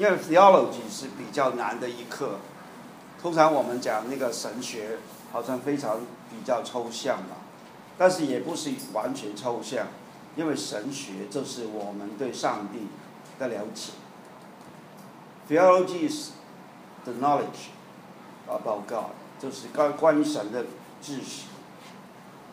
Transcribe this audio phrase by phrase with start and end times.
[0.00, 2.38] 因为 theology 是比较难的一课。
[3.20, 4.96] 通常我们讲那个神学，
[5.30, 7.36] 好像非常比较抽象嘛，
[7.98, 9.88] 但是也不是完全抽象，
[10.36, 12.88] 因为神学就是我们对上帝
[13.38, 13.92] 的了解。
[15.46, 16.30] Theology is
[17.04, 17.68] the knowledge
[18.48, 20.64] about God，就是关关于神的
[21.02, 21.42] 知识，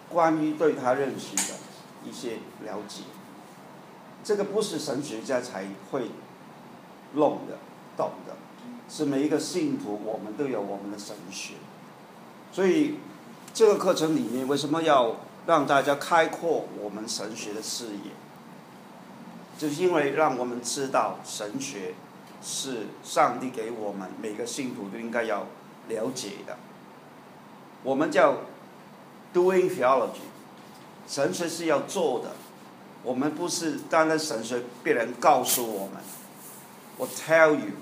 [0.10, 1.60] 关于对他认识的
[2.04, 3.04] 一些了解。
[4.22, 6.12] 这个不是神学家才会
[7.14, 7.58] 弄的、
[7.96, 8.36] 懂的，
[8.90, 11.56] 是每一个信徒，我们都有我们的神学。
[12.52, 12.96] 所以
[13.54, 18.12] 这个课程里面为什么要让大家开阔我们神学的视野？
[19.58, 21.96] 就是因为让我们知道神学
[22.44, 25.48] 是上帝给我们每个信徒都应该要
[25.90, 26.58] 了解的。
[27.84, 28.36] 我们叫
[29.34, 30.28] doing theology，
[31.08, 32.32] 神学是要做的。
[33.04, 35.94] 我们不是单单神学别人告诉我们，
[36.98, 37.74] 我 tell you，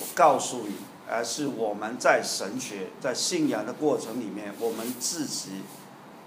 [0.00, 0.74] 我告诉你，
[1.08, 5.62] 而是我们在神学在信仰的过程里面，我们自己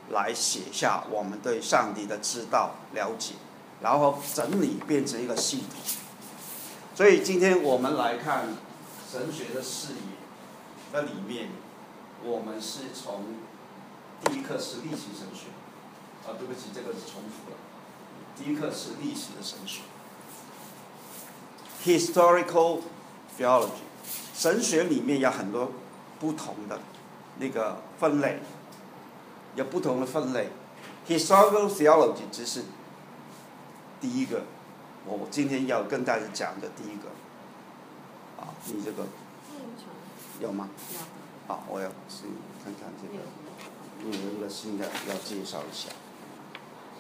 [0.09, 3.33] 来写下我们对上帝的知道了解，
[3.81, 5.79] 然后整理变成一个系统。
[6.95, 8.45] 所以今天我们来看
[9.11, 9.99] 神学的视野，
[10.93, 11.49] 那里面
[12.23, 13.25] 我们是从
[14.23, 15.47] 第一课是历史神学，
[16.25, 17.57] 啊，对不起，这个是重复了。
[18.38, 19.81] 第一课是历史的神学
[21.83, 22.79] ，historical
[23.37, 23.69] theology，
[24.33, 25.71] 神学里面有很多
[26.19, 26.79] 不同的
[27.39, 28.39] 那个分类，
[29.55, 30.49] 有不同的分类
[31.07, 32.63] ，historical theology 只是
[33.99, 34.43] 第一个，
[35.05, 37.09] 我今天要跟大家讲的第一个，
[38.41, 39.05] 啊，你这个
[40.39, 40.69] 有吗？
[41.47, 42.23] 好，我要是
[42.63, 45.89] 看看这个，有一个新的要介绍一下，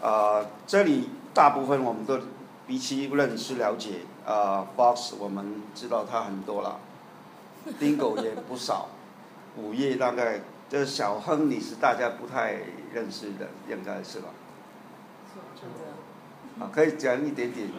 [0.07, 1.09] 啊，这里。
[1.33, 2.19] 大部分我们都
[2.67, 6.79] 比起认识了解，呃，Box 我们知道他很多了
[7.79, 8.89] ，Dingo 也不少，
[9.57, 12.57] 午夜大概这小亨你是大家不太
[12.93, 14.27] 认识的，应该是吧？
[16.59, 17.69] 啊，可以讲一点点。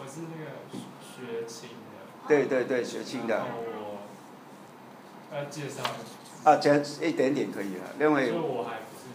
[0.00, 0.50] 我是那个
[1.00, 2.26] 学琴的。
[2.26, 3.44] 对对对，学琴的。
[5.30, 5.82] 我要介绍。
[6.44, 8.32] 啊，讲一点点可以了，因为。
[8.32, 9.12] 我还不是，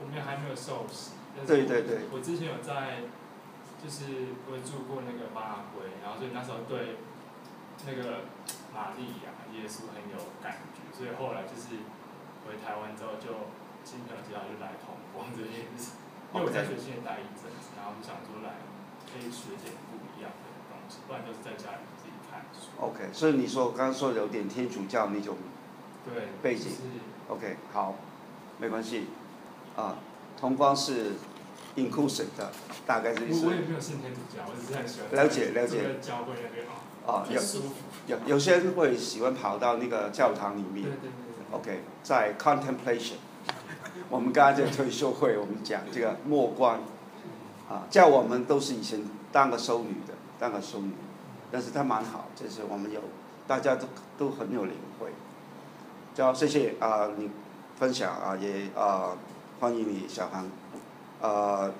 [0.00, 1.12] 我们还没有受洗。
[1.46, 2.00] 对对对。
[2.12, 2.98] 我之前有在。
[3.80, 7.00] 就是我住过那个巴拉圭，然后所以那时候对
[7.88, 8.28] 那个
[8.76, 11.80] 玛利亚耶稣很有感觉，所以后来就是
[12.44, 13.48] 回台湾之后就
[13.80, 15.96] 亲朋友介绍就来同光这件事，
[16.28, 18.60] 因为我在学校待一阵子，然后就想说来
[19.08, 22.68] 可以学点不一样的东西，不然就是在家里自己看书。
[22.76, 25.40] OK，所以你说刚刚说有点天主教那种
[26.04, 26.76] 对背景
[27.28, 27.96] ，OK，好，
[28.58, 29.08] 没关系，
[29.74, 29.96] 啊，
[30.36, 31.16] 同光是。
[31.88, 32.50] Inclusion 的，
[32.86, 33.46] 大概是意思。
[33.46, 35.24] 我也没有信天主教，我只是很喜欢。
[35.24, 35.98] 了解了解。
[36.00, 36.66] 教会那边
[37.06, 37.24] 啊。
[37.28, 37.40] 有
[38.06, 40.84] 有有些人会喜欢跑到那个教堂里面。
[40.84, 41.10] 对对对。
[41.50, 43.14] OK，在 contemplation，
[44.08, 46.78] 我们刚刚在退休会，我们讲这个默观，
[47.68, 50.92] 啊，叫我们都是以前当个修女的，当个修女，
[51.50, 53.00] 但是他蛮好，就是我们有
[53.48, 55.08] 大家都都很有领会。
[56.14, 57.30] 叫谢谢啊，你
[57.76, 59.16] 分享啊，也啊，
[59.58, 60.44] 欢迎你小韩。
[61.20, 61.72] 呃，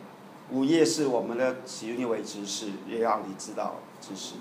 [0.50, 4.34] 午夜是我们的其中一位执事，也让你知道知识。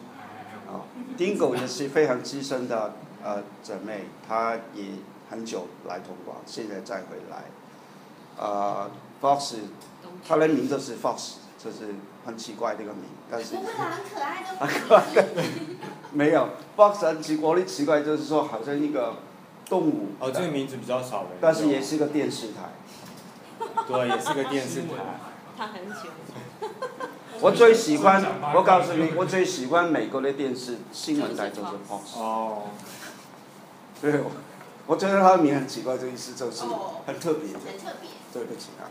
[0.67, 0.85] 啊，
[1.17, 2.93] 丁狗也是非常资深的
[3.23, 4.85] 呃姊妹，她也
[5.29, 7.45] 很久来通广，现在再回来。
[8.37, 8.89] 呃
[9.21, 9.55] ，Fox，
[10.27, 11.95] 她的名字是 Fox，就是
[12.25, 13.55] 很奇怪的一个名，但是。
[13.55, 14.65] 不会很可爱的。
[14.65, 15.03] 很可爱。
[16.11, 19.15] 没有，Fox 很奇怪的奇怪，就是说好像一个
[19.65, 20.09] 动物。
[20.19, 22.69] 哦，这个名字比较少但是也是个电视台。
[23.89, 24.87] 对，也是个电视台。
[25.57, 26.69] 他很喜欢。
[27.41, 28.23] 我最喜欢，
[28.53, 32.19] 我告诉你，我最喜欢美国的电视新闻台就是 Fox。
[32.19, 32.63] 哦。
[33.99, 34.21] 对，
[34.85, 36.63] 我觉得他的名很奇怪，这意思就是
[37.07, 37.53] 很特别。
[37.53, 38.09] 很特别。
[38.31, 38.85] 对不起啊。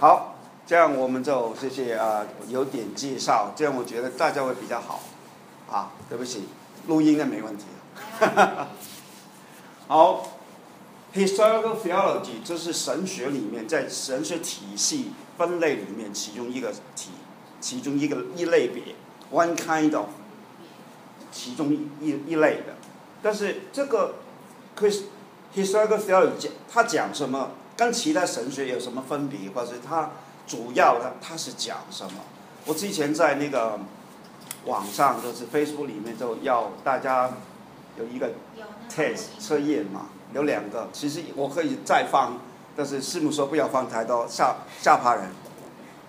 [0.00, 0.34] 好，
[0.66, 5.00] 这样我们就谢谢啊，有点介绍，这样我觉得大家会比较好。
[5.70, 6.48] 啊，对不起，
[6.88, 7.66] 录音应该没问题。
[9.86, 10.26] 好。
[11.12, 17.10] Historical theology 这是神学里面在神学体系分类里面其中一个体，
[17.60, 18.94] 其中一个一类别
[19.32, 20.06] ，one kind of，
[21.32, 22.76] 其中一一类的。
[23.20, 24.14] 但是这个
[24.78, 25.02] Chris
[25.52, 27.50] historical theology 它讲什么？
[27.76, 29.50] 跟其他神学有什么分别？
[29.50, 30.10] 或者它
[30.46, 32.20] 主要的它是讲什么？
[32.66, 33.80] 我之前在那个
[34.66, 37.32] 网上就是 Facebook 里面就要大家
[37.98, 38.30] 有一个
[38.88, 40.06] test 测验嘛。
[40.32, 42.38] 有两个，其实我可以再放，
[42.76, 45.30] 但是师母说不要放太多，吓吓怕人。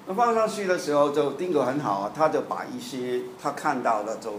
[0.07, 4.33] 那放上去的时候，就丁哥很好啊，他就把一些他看到的就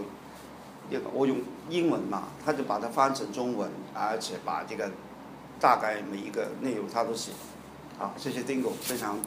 [0.91, 1.37] 这个我用
[1.69, 4.91] 英文嘛，他就把它翻成中文，而且把这个
[5.59, 7.31] 大概每一个内容他都写。
[7.97, 9.17] 好，谢谢 Dingo，非常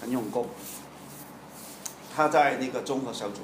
[0.00, 0.46] 很用功。
[2.14, 3.42] 他在那个综合小组，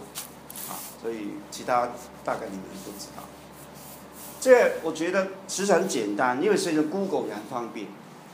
[0.69, 1.89] 啊，所以其他
[2.25, 3.23] 大概你们都知道。
[4.43, 7.87] 这我觉得其实很简单，因为现在 Google 也很方便，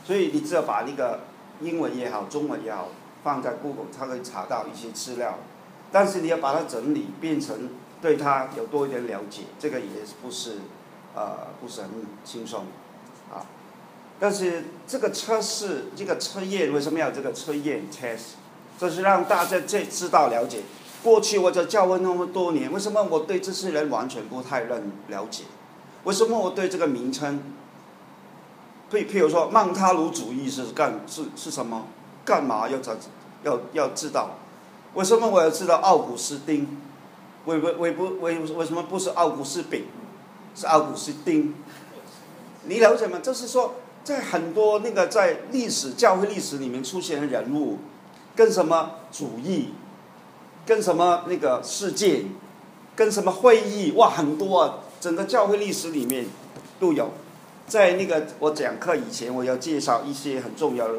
[0.06, 1.20] 所以你只要把那个
[1.60, 2.88] 英文也好，中文也好，
[3.22, 5.38] 放在 Google，它可以查到一些资料。
[5.92, 7.68] 但是你要把它整理变成
[8.00, 9.86] 对它有多一点了解，这个也
[10.22, 10.52] 不是
[11.14, 11.90] 呃不是很
[12.24, 12.64] 轻松，
[13.30, 13.44] 啊。
[14.18, 18.36] 但是这个测试这个测验为什么要这个测验 test？
[18.78, 20.62] 这是让大家这知道了解。
[21.02, 25.44] 过去我在教会那么多年，为什么我对这些人完全不太认了解？
[26.08, 27.38] 为什么我对这个名称？
[28.90, 31.84] 譬譬如说，曼塔卢主义是干是是什么？
[32.24, 32.96] 干嘛要找
[33.42, 34.30] 要要知道？
[34.94, 36.66] 为什么我要知道奥古斯丁？
[37.44, 39.84] 为为为不为为什么不是奥古斯丙？
[40.54, 41.54] 是奥古斯丁？
[42.64, 43.18] 你了解吗？
[43.22, 47.80] 就是说，在很多那个在历史教会历史里面出现的人物，
[48.34, 49.74] 跟什么主义，
[50.64, 52.30] 跟什么那个事件，
[52.96, 54.78] 跟什么会议，哇，很多啊！
[55.00, 56.26] 整个教会历史里面
[56.80, 57.10] 都有。
[57.66, 60.94] 在那个我讲课以前，我要介绍一些很重要的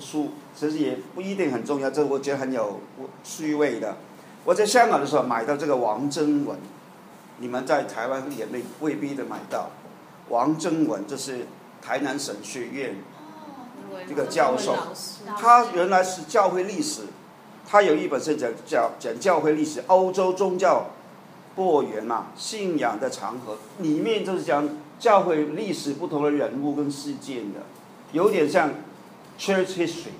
[0.00, 2.80] 书，其实也不一定很重要，这我觉得很有
[3.24, 3.96] 趣味的。
[4.44, 6.56] 我在香港的时候买到这个王征文，
[7.38, 9.70] 你们在台湾也未未必的买到。
[10.28, 11.46] 王征文这是
[11.82, 12.94] 台南神学院
[14.08, 14.76] 这个教授，
[15.36, 17.02] 他原来是教会历史，
[17.68, 20.86] 他有一本是讲讲讲教会历史，欧洲宗教
[21.54, 24.68] 播源嘛，信仰的长河，里面就是讲
[24.98, 27.60] 教会历史不同的人物跟事件的，
[28.12, 28.70] 有点像
[29.38, 30.12] church history，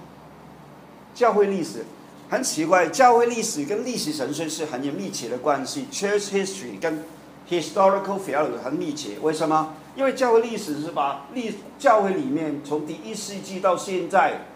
[1.14, 1.84] 教会历史。
[2.30, 5.86] 很奇怪，教会历史跟历史神学是很有密切的关系。
[5.92, 7.04] Church history 跟
[7.46, 9.74] historical theology 很密切，为什么？
[9.94, 14.46] 因为教会历史是把历教会里面从第一世纪到现在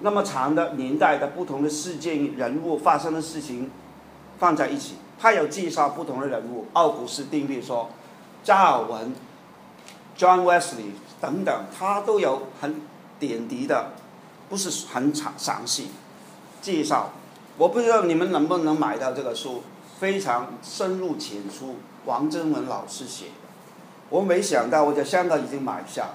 [0.00, 3.70] 那么长的年代的不同的事件、人物发生的事情
[4.38, 7.88] 放在一起，他有介绍不同的人物，奥古斯丁，比如说
[8.42, 9.14] 加尔文、
[10.18, 10.90] John Wesley
[11.20, 12.82] 等等，他都有很
[13.20, 13.92] 点滴的，
[14.48, 15.92] 不是很详详细。
[16.60, 17.12] 介绍，
[17.56, 19.62] 我不知道你们能不能买到这个书，
[20.00, 23.30] 非常深入浅出，王征文老师写的。
[24.08, 26.06] 我没想到我在香港已经买下，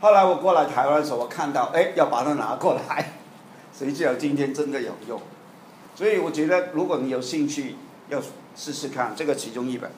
[0.00, 3.12] 后来我过来台湾的时候，我看到，哎，要把它拿过来，
[3.72, 5.20] 谁知道今天真的有用。
[5.94, 7.76] 所以我觉得，如果你有兴趣，
[8.08, 8.20] 要
[8.56, 9.90] 试试看这个其中一本。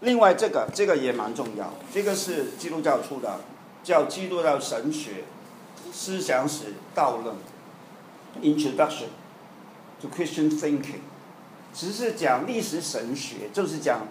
[0.00, 3.40] 另外，这个这个也蛮重要，这个是基督教出的，
[3.82, 5.24] 叫《基督教神学
[5.92, 7.34] 思想史道论》。
[8.42, 9.10] Introduction
[10.02, 11.02] to Christian Thinking，
[11.72, 14.08] 只是讲历史神学，就是讲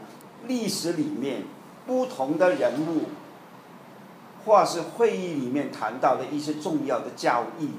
[0.47, 1.43] 历史里面
[1.85, 3.09] 不同的人物，
[4.45, 7.71] 或是会议里面谈到的一些重要的教义，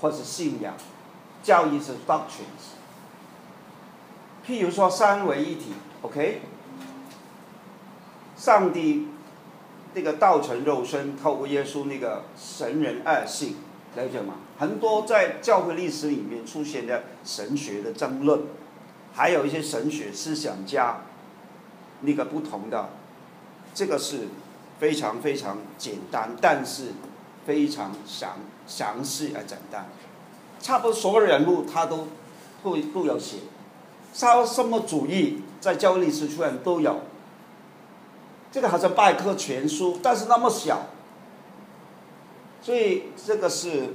[0.00, 0.74] 或是信仰。
[1.44, 2.71] 教义是 doctrines。
[4.46, 5.72] 譬如说三位一体
[6.02, 6.40] ，OK？
[8.36, 9.06] 上帝
[9.94, 13.56] 那个道成肉身，透过耶稣那个神人二性，
[13.94, 14.34] 了解吗？
[14.58, 18.42] 很多在教会历史里面出现的神学的争论，
[19.12, 21.02] 还有一些神学思想家
[22.00, 22.90] 那个不同的，
[23.74, 24.28] 这个是
[24.80, 26.88] 非常非常简单，但是
[27.46, 29.86] 非常详详细而简单。
[30.60, 32.08] 差不多所有人物他都
[32.62, 33.38] 都都有写，
[34.12, 37.00] 稍什么主义在教历史书上都有。
[38.50, 40.82] 这个好像百科全书，但是那么小，
[42.60, 43.94] 所以这个是。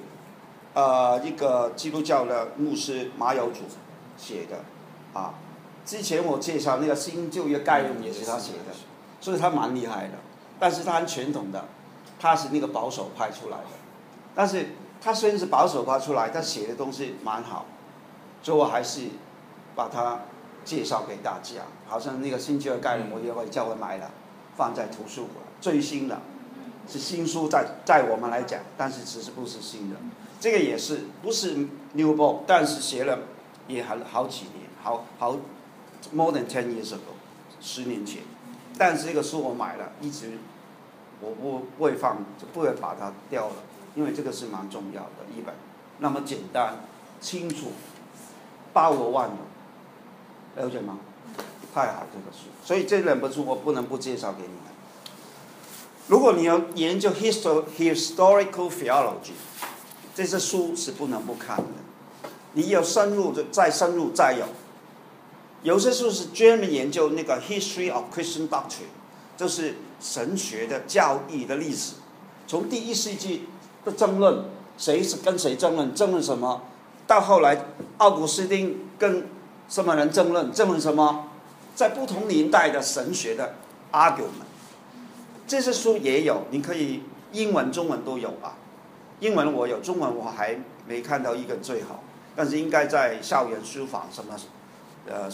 [0.74, 3.62] 呃，一个基督教的牧师马友祖
[4.16, 4.60] 写的，
[5.20, 5.34] 啊，
[5.84, 8.76] 之前我介绍那个新旧约概论也是他写的，
[9.20, 10.14] 所以他蛮厉害的。
[10.60, 11.66] 但是他很传统的，
[12.20, 13.72] 他是那个保守派出来的，
[14.36, 14.68] 但是
[15.02, 17.66] 他虽然是保守派出来，他写的东西蛮好，
[18.44, 19.08] 所以我还是
[19.78, 20.24] 把它
[20.66, 21.62] 介绍给大家。
[21.88, 24.12] 好像那个新旧约概念，我也会叫我买了，
[24.58, 26.20] 放在图书馆最新的，
[26.86, 29.96] 是新书在在我们来讲，但是其实不是新的。
[30.40, 31.56] 这个也是不是
[31.94, 33.20] new book，但是写了
[33.68, 35.38] 也还好几年，好好
[36.14, 37.16] more than ten years ago，
[37.62, 38.24] 十年前。
[38.78, 40.34] 但是这个书我买了，一直
[41.22, 43.56] 我不不会放，就不会把它掉了，
[43.96, 45.56] 因为这个是蛮重要的一本，
[45.98, 46.76] 那么简单、
[47.20, 47.72] 清楚、
[48.74, 49.36] 包罗万有，
[50.58, 51.00] 了解吗？
[51.74, 54.58] 太好这个书，所以这两本书我不能不介绍给你们。
[56.08, 59.32] 如果你要研究 histor historical theology。
[60.16, 61.64] 这些书是不能不看的，
[62.54, 64.48] 你有深入就再深入再有，
[65.62, 68.90] 有些书是专门研究那个 history of Christian doctrine，
[69.38, 71.98] 就是神学的教义的历史，
[72.48, 73.48] 从第一世纪
[73.86, 74.46] 的争论，
[74.76, 76.64] 谁是跟谁争论，争论什么，
[77.06, 77.66] 到后来
[77.98, 79.28] 奥古斯丁跟
[79.70, 81.30] 什么人争论，争论什么，
[81.76, 83.56] 在不同年代的神学的
[83.92, 84.48] argument，
[85.46, 88.56] 这些书也有，你可以英文、中文都有啊。
[89.20, 90.58] 英文我有，中文我还
[90.88, 92.04] 没看到一个最好，
[92.36, 94.36] 但是应该在校园书房什么，
[95.08, 95.30] 呃，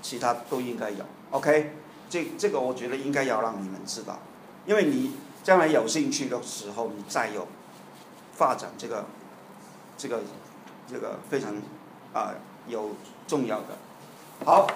[0.00, 1.04] 其他都应该有。
[1.30, 1.72] OK，
[2.08, 4.18] 这这个我觉得应该要让你们知道，
[4.66, 7.48] 因为你将来有兴趣的时候，你再有
[8.34, 9.04] 发展这个
[9.98, 10.20] 这个
[10.88, 11.54] 这个非常
[12.12, 12.32] 啊、
[12.68, 12.90] 有
[13.26, 13.78] 重要的。
[14.44, 14.66] 好，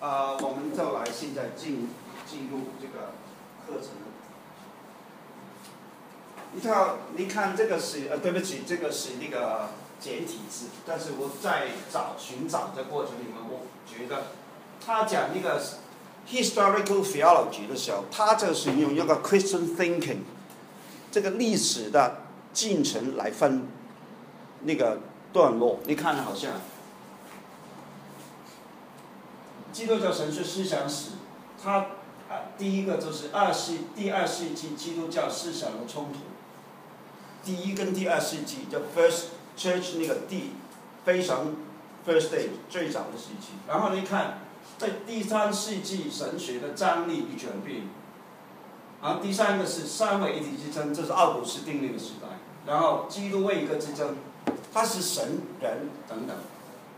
[0.00, 1.88] 呃，我们就来现在进
[2.26, 3.12] 进入这个
[3.66, 3.90] 课程。
[6.56, 14.26] 你看，你看这个是呃，对不起，这个是那个简体字，但是我在找寻找的过程里面，我觉得
[14.80, 15.60] 他讲那个
[16.28, 20.18] historical theology 的时候，他就是用一个 Christian thinking
[21.10, 22.18] 这个历史的
[22.52, 23.66] 进程来分
[24.62, 25.00] 那个
[25.32, 25.80] 段落。
[25.86, 26.52] 你看好像
[29.74, 31.10] 基督教神学思想史，
[31.60, 31.78] 它
[32.30, 36.20] 啊第一个就是二世第二世纪基督教思想的冲突。
[37.44, 39.24] 第一跟第二世纪叫 First
[39.58, 40.52] Church 那个第
[41.04, 41.48] 非常
[42.06, 44.38] First Day 最早的时期，然后你看
[44.78, 47.88] 在第三世纪神学的张力与转变，
[49.02, 52.28] 然后第三个是三位一体之争，这是奥古斯丁那个时代，
[52.64, 54.16] 然后基督位格之争，
[54.72, 56.36] 它是神人等等。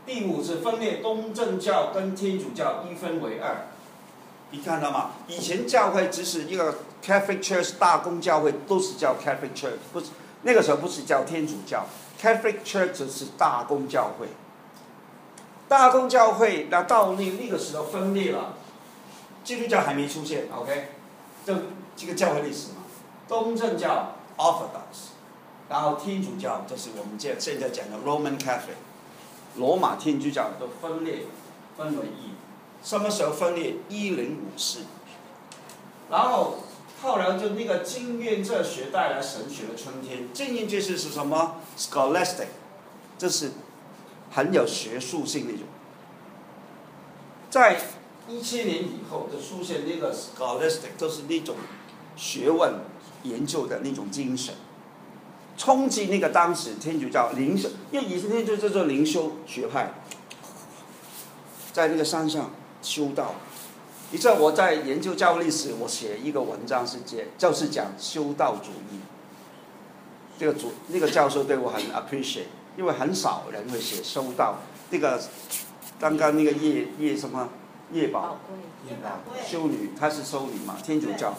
[0.07, 3.67] 第五是分裂东正教跟天主教一分为二，
[4.53, 5.11] 你看到吗？
[5.27, 10.07] 以前教会只是一个 Catholic Church 大公教会，都是叫 Catholic Church，不是
[10.43, 11.85] 那个时候不是叫天主教
[12.23, 14.29] ，Catholic Church 只是大公教会。
[15.69, 18.55] 大公教会那到那那个时候分裂了，
[19.43, 20.91] 基督教还没出现，OK，
[21.45, 21.53] 这
[21.97, 22.85] 这个教会历史嘛，
[23.27, 25.11] 东正教 Orthodox，
[25.69, 28.79] 然后天主教就是我们现现在讲的 Roman Catholic，
[29.59, 31.27] 罗马天主教都分裂，
[31.77, 32.33] 分为一，
[32.83, 33.77] 什么时候分裂？
[33.89, 34.81] 一零五四，
[36.11, 36.59] 然后
[37.03, 40.29] 后来就那个经验哲学带来神学的春天。
[40.33, 42.49] 经验哲学是什么？Scholastic，
[43.19, 43.53] 这是
[44.31, 45.67] 很有学术性的那种。
[47.49, 47.81] 在
[48.29, 51.57] 一千年以后，就出现那个 Scholastic，就是那种
[52.17, 52.75] 学问
[53.23, 54.55] 研究的那种精神，
[55.57, 59.95] 冲击那个当时天主教灵修，因为以前天主教叫做灵修学派，
[61.73, 62.51] 在那个山上
[62.83, 63.35] 修道。
[64.13, 69.01] 你知道我在研究教历史，我写一个文章是讲，就是讲修道主义。
[70.39, 72.45] 这个主那个教授对我很 appreciate，
[72.77, 74.59] 因为很少人会写修道。
[74.91, 75.21] 那个
[75.99, 77.49] 刚刚那个叶叶什么
[77.93, 78.57] 叶宝宝贵。
[78.89, 81.35] 也宝修女，她是修女嘛，天主教。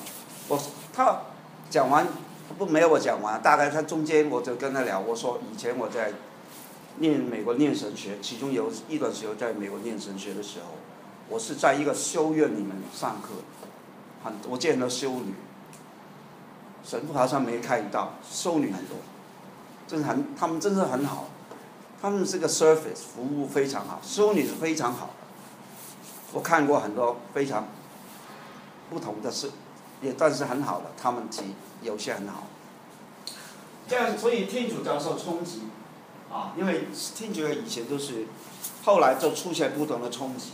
[0.50, 0.60] 我
[0.92, 1.22] 他
[1.70, 2.06] 讲完
[2.58, 6.14] 不没有我讲完，大概他中间我就跟他聊，我说以前我在
[6.98, 10.68] 念美国念神学，其中有一段时间在美国念神学的时候，
[11.30, 13.30] 我是在一个修院里面上课，
[14.24, 15.34] 很我见到修女，
[16.84, 18.98] 神父好像没看到，修女很多，
[19.88, 21.26] 真是很他们真是很好，
[22.02, 25.14] 他们这个 service 服务非常好，修女是非常好的。
[26.34, 27.68] 我看过很多非常
[28.90, 29.52] 不同的事，
[30.02, 32.44] 也但是很好的，他们其有些很好。
[33.88, 35.62] 这样，所以天主教受冲击，
[36.30, 38.26] 啊，因为天主教以前都是，
[38.84, 40.52] 后来就出现不同的冲击，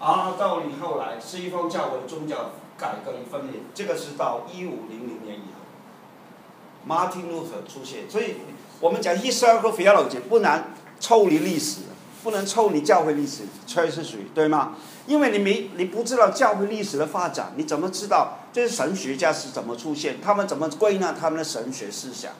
[0.00, 8.36] 啊，到你后来西方教会的宗教改革与分裂，这个是到一五零零年以后，Martin Luther 出现，所以
[8.80, 10.64] 我们讲 historical theology 不能
[10.98, 11.82] 抽离历史，
[12.22, 14.74] 不能抽离教会历史，吹是属于对吗？
[15.06, 20.20] 因为你没你不知道教会历史的发展，你怎么知道这些神学家是怎么出现？
[20.20, 22.32] 他们怎么归纳他们的神学思想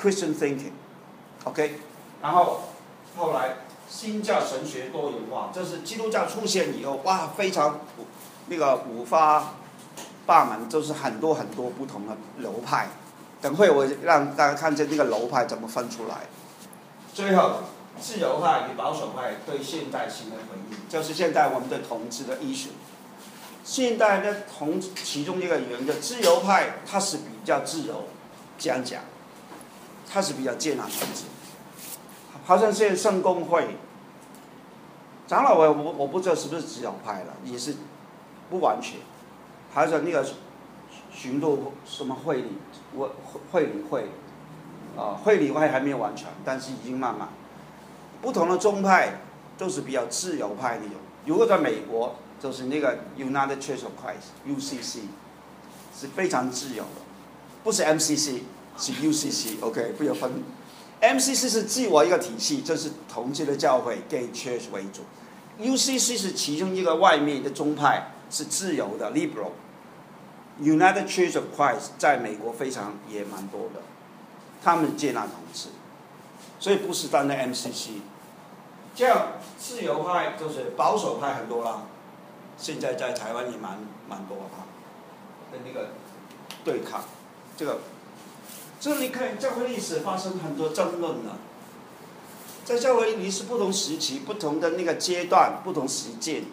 [0.00, 1.80] ？Christian thinking，OK，、
[2.20, 2.62] 然后
[3.16, 3.56] 后来
[3.88, 7.80] 新教神学多元化，这是基督教出现以后，哇，非常
[8.48, 9.54] 那个五花
[10.26, 12.88] 八门，就是很多很多不同的流派。
[13.40, 16.26] 等会我让大家看见这个流派怎么分出来。
[17.14, 17.60] 最后，
[18.00, 22.70] 自由派与保守派对现代性的回应，就是现在我们对统治的意识。
[23.64, 28.04] 现代的同其中一个原因，自由派它是比较自由，
[28.58, 29.02] 这样讲，
[30.10, 31.24] 它是比较接纳统治。
[32.46, 33.76] 好像现在圣公会
[35.26, 37.74] 长老我我我不知道是不是自由派了，也是
[38.48, 39.00] 不完全。
[39.74, 40.26] 还有那个
[41.12, 42.52] 巡逻什么会理，
[42.94, 43.10] 我
[43.52, 44.06] 会理会，
[44.96, 47.28] 啊，会理会还没有完全，但是已经慢慢。
[48.20, 49.20] 不同的宗派
[49.56, 50.96] 都是比较自由派那种，
[51.26, 55.00] 如果在美国，就是那个 United Church of Christ（UCC）
[55.98, 57.00] 是非常自由的，
[57.64, 58.40] 不是 MCC，
[58.76, 60.42] 是 UCC，OK，、不要分。
[61.00, 65.02] MCC 是自我一个体系，这是同济的教会 （Gay Church） 为主
[65.60, 69.52] ，UCC 是其中一个外面的宗派，是自由的 （liberal）。
[70.60, 73.80] United Church of Christ 在美国非常也蛮多的，
[74.60, 75.68] 他们接纳同志，
[76.58, 78.00] 所以不是单单 MCC。
[78.94, 81.82] 这样自由派就是保守派很多啦，
[82.56, 84.66] 现在在台湾也蛮蛮多啊，
[85.52, 85.88] 的那个。
[86.64, 87.02] 对抗，
[87.56, 87.78] 这个，
[88.78, 91.36] 这你看教会历史发生很多争论呢，
[92.64, 96.44] 在教会历史不同时期、不同的那个阶段、不同实践，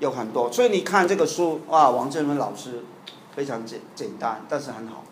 [0.00, 2.84] 有很多，所以你看这个书啊，王振文老师
[3.36, 5.04] 非常简简单，但是很好，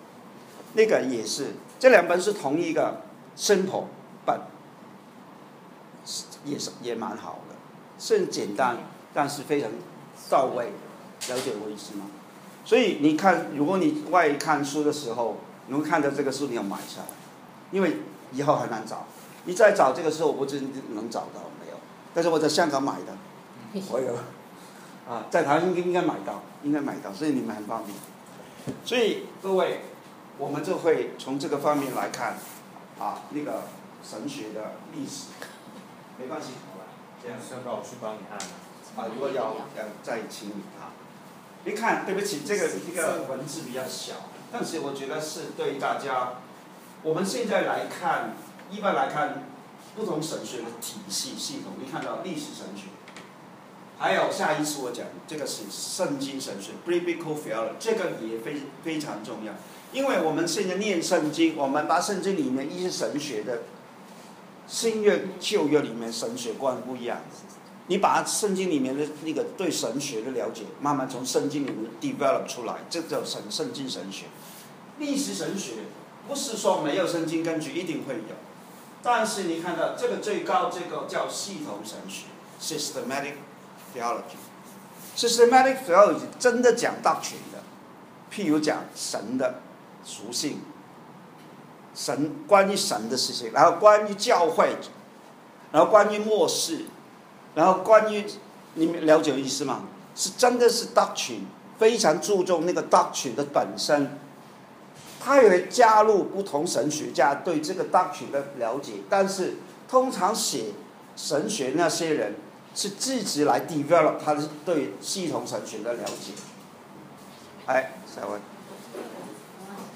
[0.73, 3.03] 那个也是，这两本是同一个
[3.37, 3.85] simple
[4.27, 4.41] 本。
[6.45, 7.55] 也是也蛮好的，
[7.97, 8.77] 虽然简单，
[9.15, 9.71] 但是非常
[10.29, 10.73] 到位，
[11.29, 12.07] 了解我意思吗？
[12.65, 15.37] 所以你看，如果你外看书的时候，
[15.69, 17.07] 你会看到这个书，你要买下来，
[17.71, 17.99] 因为
[18.33, 19.05] 以后很难找。
[19.45, 20.61] 你再找这个时候，我不知
[20.95, 21.77] 能找到没有。
[22.13, 23.17] 但是我在香港买的，
[23.89, 24.15] 我有，
[25.09, 27.97] 啊，在台湾应该应该买到，应该买到，所以你们很方便。
[28.85, 29.83] 所以各位，
[30.37, 32.37] 我们就会从这个方面来看，
[32.99, 33.63] 啊，那个
[34.03, 35.29] 神学的历史。
[36.19, 36.85] 没关系，好吧，
[37.23, 38.55] 这样需要我去帮你按吗？
[38.95, 40.93] 啊，如果要要再请你啊，
[41.65, 46.35] 你看，对不起，这个这个文字比较小，但是我觉得是对大家，
[47.03, 48.35] 我们现在来看，
[48.71, 49.45] 一般来看，
[49.97, 52.89] 不同神学的体系系统，你看到历史神学，
[53.99, 59.55] 还有下一次我讲这个是圣经神学 （Biblical Theology），这个也非非常重要，
[59.93, 63.63] 因为我们现在念圣经，我们把圣经里面一些神学的。
[64.73, 67.21] 新约、旧约里面神学观不一样，
[67.89, 74.25] 你把圣经里面的那个对神学的了解，慢慢从圣经里面 develop 出来，这叫神圣经神学。
[74.99, 75.73] 历史神学
[76.27, 78.35] 不是说没有圣经根据，一定会有，
[79.03, 83.35] 但是你看到这个最高这个叫系统神学 （systematic
[83.95, 84.41] theology）。
[85.15, 87.63] systematic theology 真的讲 doctrine 的，
[88.33, 89.61] 譬如讲神的
[90.03, 90.61] 属性。
[91.95, 94.77] 神关于神的事情，然后关于教会，
[95.73, 96.87] 然后关于末世，
[97.55, 98.25] 然后关于
[98.75, 99.83] 你们了解意思吗？
[100.15, 101.43] 是真的是 doctrine，
[101.79, 104.19] 非常注重那个 doctrine 的本身，
[105.21, 109.57] 他也会加入不同神学家对这个 doctrine 的了解，但是
[109.89, 110.73] 通常写
[111.15, 112.37] 神学那些人
[112.75, 116.33] 是自己来 develop 他的对系统神学的了解。
[117.67, 118.41] 哎，下文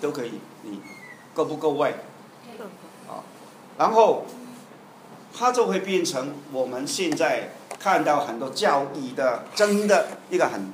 [0.01, 0.33] 都可以，
[0.63, 0.81] 你。
[1.37, 1.90] 够不够位？
[3.07, 3.20] 啊，
[3.77, 4.25] 然后
[5.37, 10.72] 它就会变成我们现在看到很多教育的真的一个很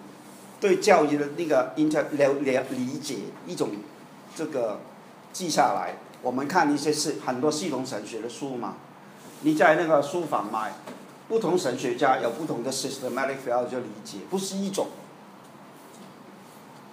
[0.61, 3.71] 对教育的那个 inter 了了理解一种
[4.37, 4.79] 这个
[5.33, 5.97] 记下来。
[6.23, 8.77] 我们看一些是很多系统神学的书嘛，
[9.41, 10.73] 你在那个书房买，
[11.27, 14.87] 不同神学家有不同的 systematic theology 理解，不是一种。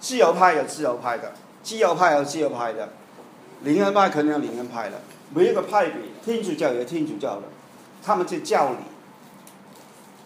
[0.00, 2.88] 自由派有自由派的，自由派有自由派的。
[3.62, 5.02] 灵恩派肯定有灵恩派的，
[5.34, 7.42] 每一个派别，天主教有天主教的，
[8.02, 8.76] 他们在教理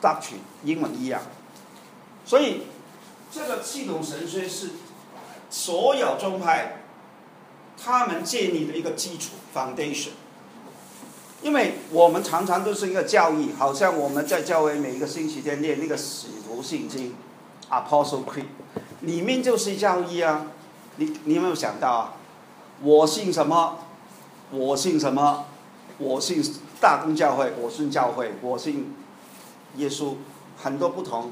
[0.01, 1.21] ，doctrine 英文一样，
[2.25, 2.63] 所以
[3.33, 4.71] 这个系统神学是
[5.51, 6.83] 所有宗派
[7.83, 10.11] 他们建立的一个基础 foundation。
[11.43, 17.15] 因为我们常常都是一个教义，好像我们在教会每一个星期天念那个使徒信经
[17.69, 18.47] ，Apostle Creed，
[19.01, 20.47] 里面就是教义啊，
[20.97, 22.15] 你你有没有想到啊？
[22.83, 23.79] 我信什么？
[24.51, 25.47] 我信什么？
[25.97, 26.43] 我信
[26.81, 28.95] 大公教会，我信教会，我信
[29.77, 30.17] 耶稣，
[30.61, 31.31] 很多不同。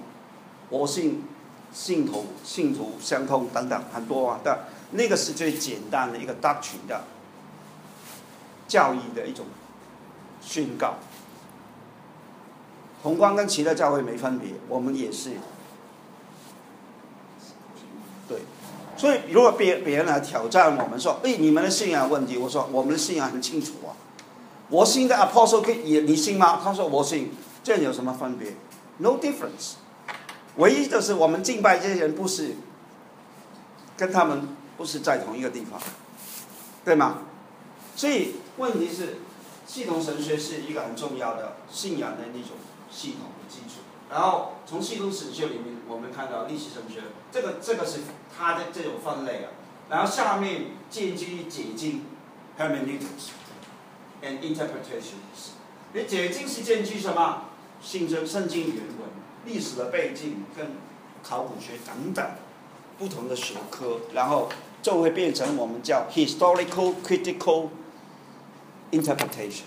[0.70, 1.24] 我信
[1.72, 4.40] 信徒，信徒相通等等很多啊。
[4.42, 4.60] 但
[4.92, 7.04] 那个是最简单的一个大群的
[8.68, 9.46] 教义的一种
[10.40, 10.94] 宣告。
[13.02, 15.32] 宏观跟其他教会没分别，我们也是。
[18.28, 18.42] 对。
[19.02, 23.90] 所以，如果别别人来挑战我们说：“哎，你们的信仰问题。”我说：“我们的信仰很清楚啊，
[24.68, 27.32] 我信的 Apostle 也你信吗？”他说：“我信。”
[27.64, 28.54] 这样有什么分别
[28.98, 29.72] ？No difference。
[30.54, 32.52] 唯一的是，我们敬拜这些人不是
[33.96, 35.80] 跟他们不是在同一个地方，
[36.84, 37.22] 对吗？
[37.96, 39.18] 所以问题是，
[39.66, 42.50] 系统神学是一个很重要的信仰的那种
[42.88, 43.31] 系统。
[44.12, 47.00] 然后从系统神学里面，我们看到历史神学，
[47.32, 48.00] 这个这个是
[48.36, 49.48] 它的这种分类啊。
[49.88, 52.04] 然后下面建基于解经
[52.58, 53.30] ，hermeneutics
[54.22, 55.52] and interpretations。
[55.94, 57.44] 你解经是建基什么？
[57.80, 59.08] 信着圣经原文，
[59.46, 60.72] 历史的背景跟
[61.24, 62.24] 考古学等等
[62.98, 64.50] 不同的学科，然后
[64.82, 67.70] 就会变成我们叫 historical critical
[68.92, 69.62] interpretation。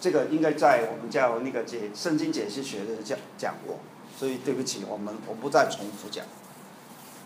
[0.00, 3.78] 这个应该在我们叫那个解圣经解析学的讲讲过，
[4.18, 6.24] 所以对不起，我们我不再重复讲。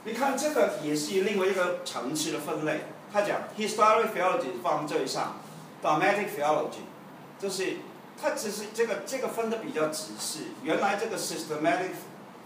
[0.05, 2.81] 你看这个也是另外一个层次的分类，
[3.13, 5.37] 他讲 historic theology 放最上
[5.83, 6.85] ，dogmatic theology
[7.39, 7.77] 就是
[8.21, 10.49] 它只是这个这个分的比较仔细。
[10.63, 11.95] 原来这个 systematic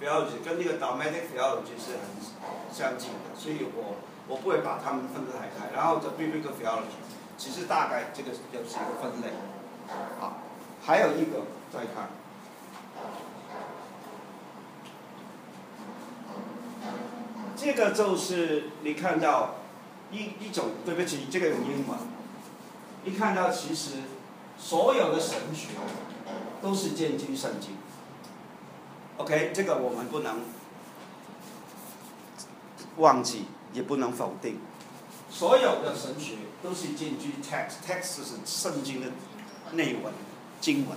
[0.01, 3.97] theology 跟那个 dogmatic theology 是很相近的，所以我
[4.29, 5.75] 我不会把它们分开开。
[5.75, 7.01] 然后这 biblical theology
[7.39, 9.33] 其实大概这个就是一个分类。
[10.21, 10.39] 好，
[10.85, 12.11] 还有一个再看，
[17.57, 19.57] 这个就是你看到
[20.11, 21.99] 一一种，对不起，这个用英文。
[23.05, 23.99] 一看到其实
[24.59, 25.69] 所有的神学
[26.61, 27.77] 都是建基于圣经。
[29.17, 30.41] OK，这个我们不能
[32.99, 34.59] 忘记，也不能否定。
[35.31, 39.09] 所有的神学都是建基于 text，text 是圣经的。
[39.73, 40.13] 内文、
[40.61, 40.97] 经文，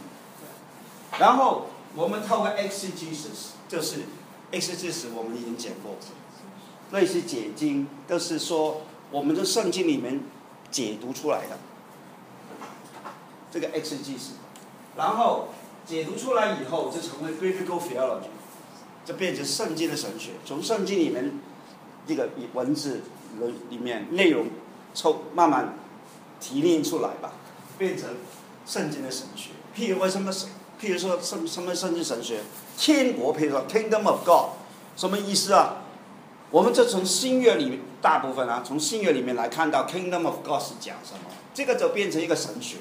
[1.19, 4.01] 然后我们透过 X G S 就是
[4.51, 5.95] X G S，我们已经讲过，
[6.91, 8.81] 类似解经，都是说
[9.11, 10.21] 我们的圣经里面
[10.71, 11.57] 解读出来的，
[13.51, 14.31] 这个 X G S，
[14.95, 15.49] 然后
[15.85, 18.29] 解读出来以后就成为 biblical theology，
[19.05, 21.39] 就变成圣经的神学，从圣经里面
[22.07, 23.01] 这个文字
[23.39, 24.47] 里里面内容
[24.93, 25.75] 抽慢慢
[26.39, 27.33] 提炼出来吧，
[27.77, 28.15] 变成。
[28.65, 30.47] 圣经的神学，譬如为什么是？
[30.81, 32.39] 譬如说什么什么圣经神学？
[32.75, 34.49] 天国，譬如说 Kingdom of God，
[34.95, 35.83] 什么意思啊？
[36.49, 41.29] 我们就从新约里面大部分啊，从新约里面来看到 Kingdom of God 是讲什么？
[41.53, 42.77] 这个就变成一个神学。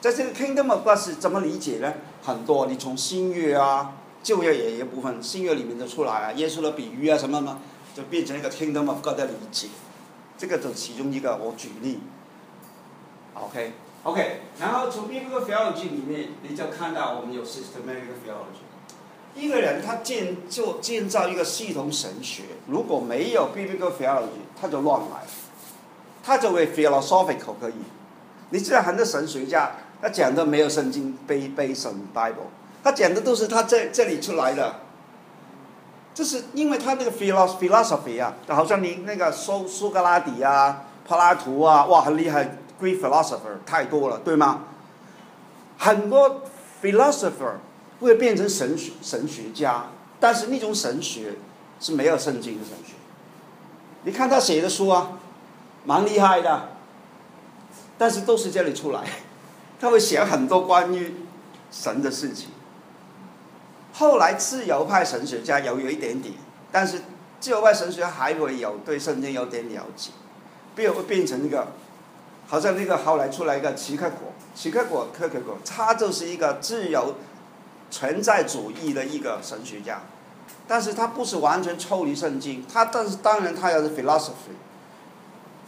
[0.00, 1.92] 在这个 Kingdom of God 是怎么理解呢？
[2.22, 7.58] 很多，你从新约啊、旧约也一部分，新约里面就出来啊，耶稣的比喻啊什么什么，
[7.96, 9.68] 就变成一个 Kingdom of God 的理解。
[10.38, 11.98] 这个就其中一个，我举例。
[13.34, 13.72] OK。
[14.04, 18.62] OK，然后从 Biblical theology 里面，你就看到我们有 systematic theology。
[19.34, 25.24] 一个人他建就建造一个系统神学，如果没有 Biblical theology，他就乱来，
[26.22, 27.74] 他就会 philosophical 可以。
[28.50, 32.50] 你知道很多神学家，他讲的没有圣经背背神 Bible，
[32.82, 34.80] 他讲的都是他这这里出来的。
[36.14, 42.58] 这是因为他那个 philosophy 啊，好像你那个苏苏格拉底啊、柏拉图啊，哇，很厉害。
[42.80, 44.64] Greek philosopher 太多了，对吗？
[45.78, 46.42] 很多
[46.82, 47.56] philosopher
[48.00, 49.86] 会变成神学神学家，
[50.20, 51.34] 但是那种神学
[51.80, 52.94] 是没有圣经的神学。
[54.04, 55.18] 你看他写的书啊，
[55.84, 56.68] 蛮厉害的，
[57.96, 59.02] 但是都是这里出来，
[59.80, 61.14] 他会写很多关于
[61.70, 62.48] 神的事情。
[63.92, 66.34] 后来自由派神学家有有一点点，
[66.72, 67.02] 但是
[67.40, 70.10] 自由派神学还会有对圣经有点了解，
[70.74, 71.68] 并会变成一个。
[72.46, 77.14] 好像那个后来出来一个齐克果，齐克果、克克果，他就是一个自由
[77.90, 80.02] 存在主义的一个神学家，
[80.68, 84.56] 但是他不是完全抽离圣经，他但是当然他也是 philosophy，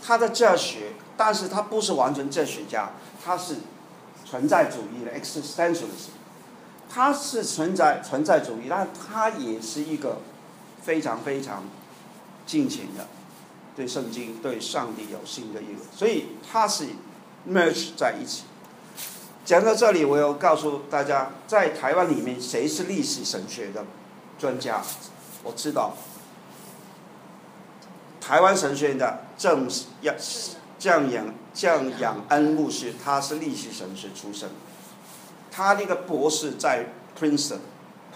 [0.04, 2.90] 他的哲学，但是他不是完全哲学家，
[3.24, 3.56] 他是
[4.24, 6.10] 存在主义的 existentialist，
[6.88, 10.18] 他是存在存在主义，但他也是一个
[10.82, 11.64] 非常非常
[12.44, 13.06] 尽情的。
[13.76, 16.86] 对圣经、对上帝有信的一个，所以它是
[17.46, 18.44] merge 在一起。
[19.44, 23.84] 讲到这里，我要告诉大家，在台湾里面，谁是历史神学的
[24.38, 24.82] 专家？
[25.44, 25.94] 我知道，
[28.20, 29.68] 台湾神学院的郑
[30.00, 30.16] 养
[30.78, 34.48] 降养降养恩牧师，他是历史神学出身，
[35.50, 36.86] 他那个博士在
[37.16, 37.58] Princeton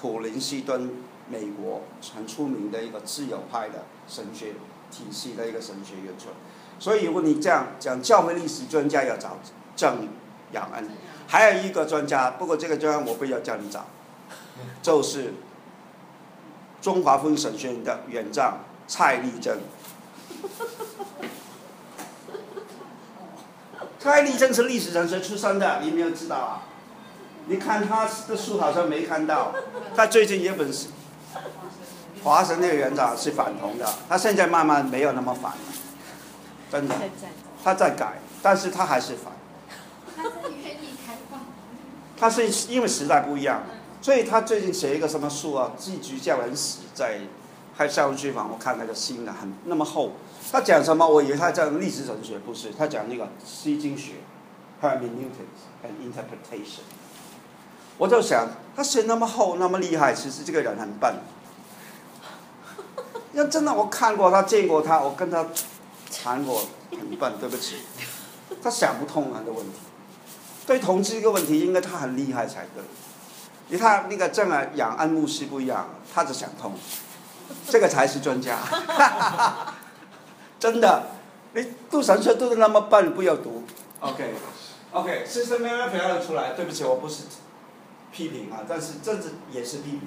[0.01, 0.90] 普林斯顿，
[1.29, 1.83] 美国
[2.14, 4.55] 很出名的一个自由派的神学。
[4.90, 6.35] 体系的一个神学院出来，
[6.79, 9.38] 所以如果你这样讲，教会历史专家要找
[9.76, 10.09] 郑
[10.53, 10.88] 养恩，
[11.26, 13.87] 还有一个专家，不过这个专家我不要叫你找，
[14.83, 15.35] 就是
[16.81, 19.59] 中华风神学院的院长蔡立正。
[23.98, 26.62] 蔡立正是历史上谁出生的，你没有知道啊？
[27.46, 29.53] 你看他的书好像没看到，
[29.94, 30.88] 他最近有本书。
[32.22, 35.59] 华神那个园长是反同的，他现在慢慢没有那么反了，
[36.70, 36.94] 真的，
[37.64, 39.33] 他在改，但是他还是反。
[40.16, 40.30] 他是
[40.62, 41.40] 愿意开放。
[42.18, 43.62] 他是因为时代不一样，
[44.02, 45.72] 所以他最近写一个什么书啊？
[45.83, 47.20] 《寄居教人死》在，
[47.74, 50.12] 还校园剧坊，我看那个新的很那么厚。
[50.52, 51.09] 他讲什么？
[51.09, 54.16] 我以为他讲历史神学，不是，他讲那个西经学
[54.83, 56.83] ，hermeneutics and interpretation。
[57.96, 61.14] 我就想，他写那么厚那么厉害，其实这个人很笨。
[63.33, 65.47] 要真的我看过他见过他，我跟他
[66.12, 67.77] 谈过，很笨，对不起，
[68.62, 69.79] 他想不通很多问题。
[70.66, 72.83] 对同志一个问题，应该他很厉害才对。
[73.69, 76.73] 你看那个郑啊养安牧师不一样，他只想通，
[77.69, 78.59] 这个才是专家。
[80.59, 81.05] 真的，
[81.55, 83.62] 你读神学读的那么笨，不要读。
[84.01, 86.53] OK，OK，是什么样不要出来？
[86.55, 87.23] 对不起，我不是
[88.12, 90.03] 批评啊，但是政治也是批评。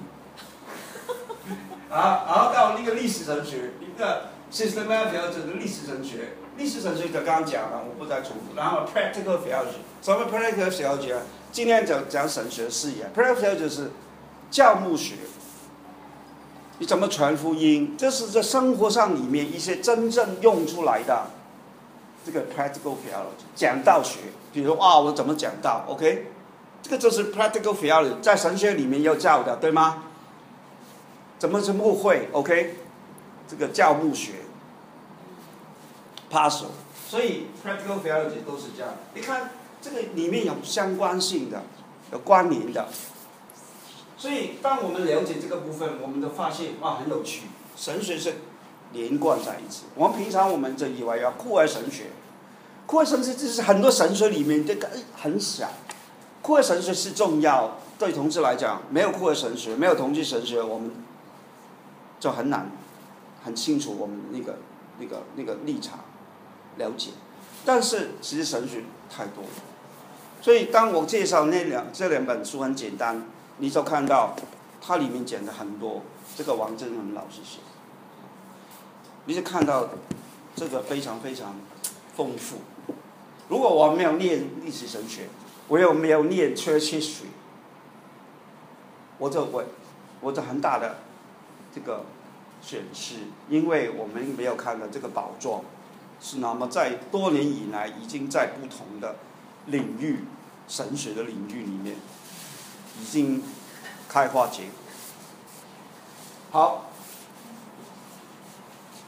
[1.94, 8.56] 啊，然后到那个历史神学，一个 systematic 这个历史神学，历史神学就刚刚讲了，我不再重复。
[8.56, 11.22] 然后 practical theology，什么 practical theology 啊？
[11.52, 13.92] 今天讲讲神学视野，practical theology 就是
[14.50, 15.14] 教牧学。
[16.78, 17.94] 你怎么传福音？
[17.96, 21.26] 这是在生活上里面一些真正用出来的
[22.26, 24.18] 这个 practical theology，讲道学。
[24.52, 26.26] 比如啊，我怎么讲道？OK，
[26.82, 30.02] 这个就是 practical theology，在神学里面要教的，对吗？
[31.44, 32.74] 怎么是牧会？OK，
[33.46, 34.32] 这个教牧学
[36.32, 36.68] ，paso，
[37.06, 38.94] 所以 practical theology 都是这样。
[39.12, 39.50] 你看
[39.82, 41.62] 这个里面有相关性的，
[42.12, 42.88] 有关联的。
[44.16, 47.42] 所以当我们了解这个部分，我们都发现哇很有趣，
[47.76, 48.36] 神学是
[48.94, 49.82] 连贯在一起。
[49.96, 52.04] 我们平常我们就以为要酷爱神学，
[52.86, 55.68] 酷爱神学就是很多神学里面这个很小，
[56.40, 57.76] 酷爱神学是重要。
[57.98, 60.90] 对同志来讲，没有酷爱神学，没有同志神学，我们。
[62.24, 62.70] 就很难，
[63.44, 64.56] 很清楚我们那个、
[64.98, 66.00] 那个、那个立场，
[66.78, 67.10] 了解。
[67.66, 69.44] 但是其实神学太多，
[70.40, 73.26] 所以当我介绍那两这两本书很简单，
[73.58, 74.34] 你就看到
[74.80, 76.00] 它里面讲的很多。
[76.34, 77.58] 这个王振文老师写，
[79.26, 79.90] 你就看到
[80.56, 81.56] 这个非常非常
[82.16, 82.56] 丰富。
[83.50, 85.28] 如果我没有念历史神学，
[85.68, 87.26] 我又没有念 church history，
[89.18, 89.62] 我就我
[90.22, 91.00] 我就很大的
[91.74, 92.02] 这个。
[92.64, 93.16] 显示，
[93.50, 95.62] 因为我们没有看到这个宝座，
[96.20, 99.16] 是那么在多年以来已经在不同的
[99.66, 100.24] 领域，
[100.66, 101.96] 神学的领域里面，
[102.98, 103.42] 已经
[104.08, 104.70] 开花结果。
[106.50, 106.86] 好，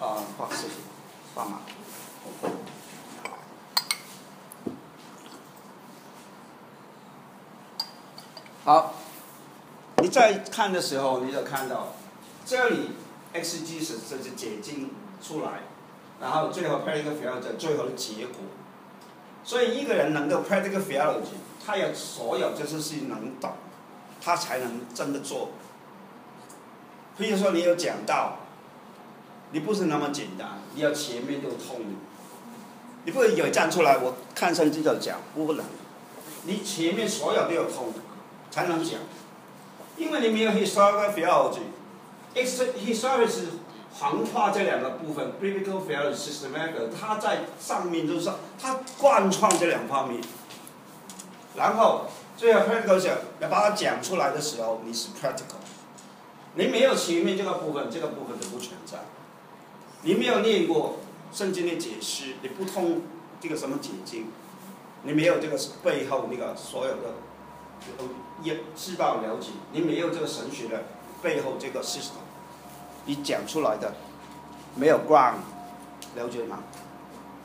[0.01, 0.75] 啊，放谢谢，
[1.35, 1.61] 放马。
[8.65, 8.95] 好，
[10.03, 11.95] 你在看的时候，你就看到
[12.45, 12.91] 这里。
[13.43, 14.91] X G 是这是解禁
[15.23, 15.63] 出来，
[16.21, 18.37] 然后最后 practical theology 最后的结果。
[19.45, 23.53] 所以一个人能够 practical theology，他有所有这些事情能懂，
[24.21, 25.51] 他才能真的做。
[27.17, 28.39] 比如说你有讲到，
[29.53, 31.81] 你不是那么简单，你要前面就通，
[33.05, 35.65] 你不能有站出来，我看圣经就讲，不能。
[36.45, 37.93] 你前面所有都要通，
[38.51, 39.01] 才能讲，
[39.97, 41.61] 因为你没有 historical theology。
[42.37, 43.47] History 是
[43.99, 50.21] 横跨这两个部分，Biblical theology、Systematic，它在上面就是它贯穿这两方面。
[51.57, 52.05] 然后
[52.37, 55.57] 最后 Practical 讲要把它讲出来的时候，你是 Practical。
[56.57, 58.99] 你没有前面这个部分，这个部分就不存在。
[60.03, 60.97] 你没有念过
[61.33, 63.01] 圣经的解释，你不通
[63.41, 64.27] 这个什么解经，
[65.05, 67.15] 你没有这个背后那个所有的
[68.43, 70.85] 也知道了解，你没有这个神学的
[71.23, 72.26] 背后这个 system。
[73.07, 73.95] 你讲出来的
[74.75, 75.37] 没有 ground，
[76.17, 76.59] 了解吗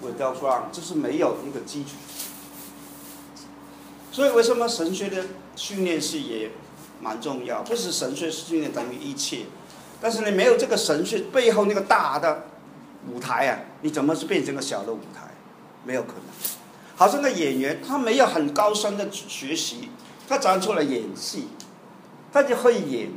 [0.04, 1.91] ？without ground，就是没有一个基础。
[4.12, 5.24] 所以为什么神学的
[5.56, 6.52] 训练是也
[7.00, 7.62] 蛮重要？
[7.63, 9.45] 不是神学训练等于一切，
[10.02, 12.43] 但是你没有这个神学背后那个大的
[13.10, 15.30] 舞台啊，你怎么是变成个小的舞台？
[15.86, 16.26] 没有可能。
[16.95, 19.89] 好像个演员，他没有很高深的学习，
[20.28, 21.47] 他长出来演戏，
[22.34, 23.12] 他就会演，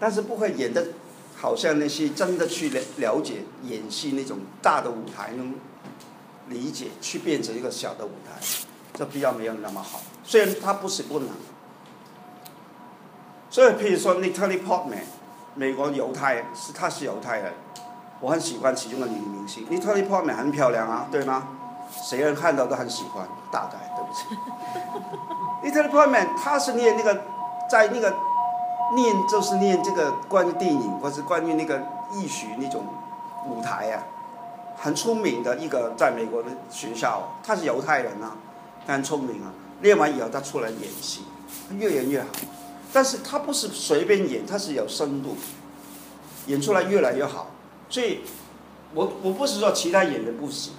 [0.00, 0.86] 但是不会演的。
[1.42, 5.52] 好像那些真的去了了解演戏那种大的舞台，能
[6.48, 8.40] 理解去变成一个小的舞台，
[8.94, 10.00] 这比较没有那么好。
[10.22, 11.28] 虽然他不是不能。
[13.50, 15.02] 所以，譬如说 Natalie Portman，
[15.56, 17.52] 美国犹太是他是犹太人，
[18.20, 21.48] 我很喜欢其中的女明星 Natalie Portman 很漂亮啊，对吗？
[22.08, 24.26] 谁人看到都很喜欢，大概对不起。
[25.68, 27.20] Natalie Portman 他是念那个
[27.68, 28.16] 在那个。
[28.94, 32.84] 念就是念这个关于电影或是关于那个艺术那种
[33.46, 34.02] 舞台啊，
[34.76, 38.36] 很出名的一个在美国的学校，他是犹太人啊，
[38.86, 39.52] 他很聪明啊。
[39.80, 41.22] 练完以后他出来演戏，
[41.76, 42.28] 越演越好。
[42.92, 45.36] 但是他不是随便演，他是有深度，
[46.46, 47.50] 演出来越来越好。
[47.88, 48.20] 所以，
[48.94, 50.74] 我我不是说其他演的不行，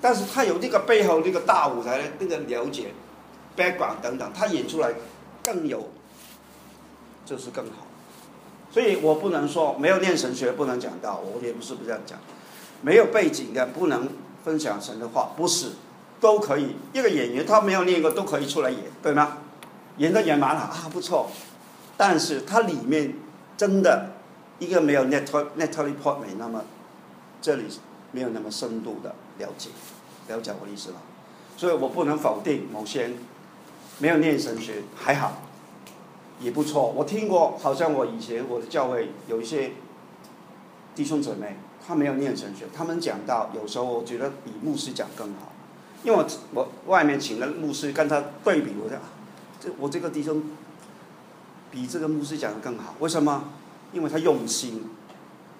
[0.00, 2.92] 但是他有这个背后那个大舞台的那个了解
[3.56, 4.92] ，background 等等，他演出来。
[5.42, 5.88] 更有，
[7.30, 7.86] 就是更好。
[8.72, 12.18] 所以我不能说没有念神学不能讲道，我也不是不这样讲。
[12.82, 14.08] 没有背景的不能
[14.44, 15.70] 分享神的话，不是，
[16.20, 16.74] 都可以。
[16.92, 19.38] 一个演员他没有念过都可以出来演，对吗？
[19.98, 21.30] 演的演蛮好啊，不错。
[21.96, 23.14] 但是他里面
[23.56, 24.10] 真的
[24.58, 26.64] 一个没有 Natalie Natalie Portman 那么
[27.40, 27.64] 这里
[28.10, 29.70] 没有那么深度的了解，
[30.28, 30.96] 了解我的意思吧？
[31.56, 33.10] 所以我不能否定某些
[33.98, 35.42] 没有念神学还好，
[36.40, 36.92] 也不错。
[36.96, 39.72] 我听过，好像我以前我的教会有一些
[40.94, 45.52] 弟兄姊妹，他没有念神学，他们讲到有时候我觉得比牧师讲更好，
[46.02, 48.98] 因为我我外面请了牧师跟他对比，我讲
[49.60, 50.42] 这我这个弟兄
[51.70, 53.44] 比这个牧师讲的更好，为什么？
[53.92, 54.84] 因为他用心，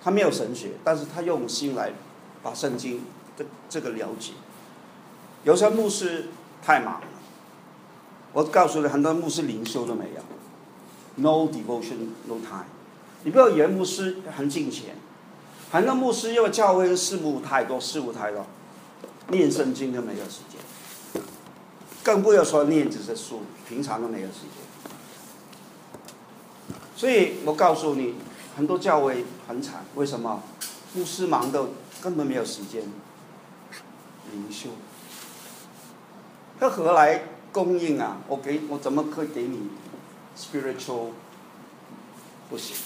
[0.01, 1.91] 他没有神学，但是他用心来
[2.43, 3.03] 把圣经
[3.37, 4.33] 这这个了解。
[5.43, 6.29] 有时候牧师
[6.63, 7.07] 太忙了，
[8.33, 10.21] 我告诉你，很多牧师灵修都没有
[11.21, 12.67] ，no devotion no time。
[13.23, 14.97] 你不要以为牧师很金钱，
[15.71, 18.47] 很多牧师因为教会事务太多，事务太多，
[19.29, 21.23] 念圣经都没有时间，
[22.03, 24.51] 更不要说念这些书，平常都没有时间。
[26.97, 28.15] 所以我告诉你，
[28.57, 30.43] 很多教会很惨，为什么？
[30.93, 31.69] 牧师忙到
[32.03, 32.83] 根本没有时间
[34.33, 34.71] 灵修。
[36.59, 38.19] 他何来供应啊？
[38.27, 39.71] 我给我怎么可以给你
[40.37, 41.11] spiritual
[42.49, 42.77] 不行？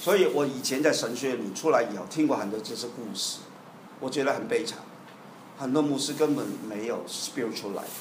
[0.00, 3.40] 所以我以前在神学里出来以后，听过很多这些故事，
[4.00, 4.78] 我觉得很悲惨。
[5.58, 8.00] 很多牧师根本没有 spiritual life。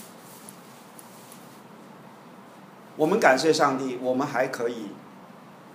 [2.96, 4.88] 我们感谢上帝，我们还可以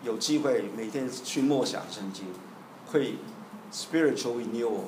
[0.02, 2.26] 有机会每天去默想圣经，
[2.86, 3.16] 会
[3.72, 4.84] spiritual renewal，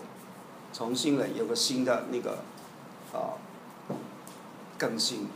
[0.72, 2.38] 重新的有个新的那个
[3.12, 3.36] 啊。
[4.78, 5.28] 更新，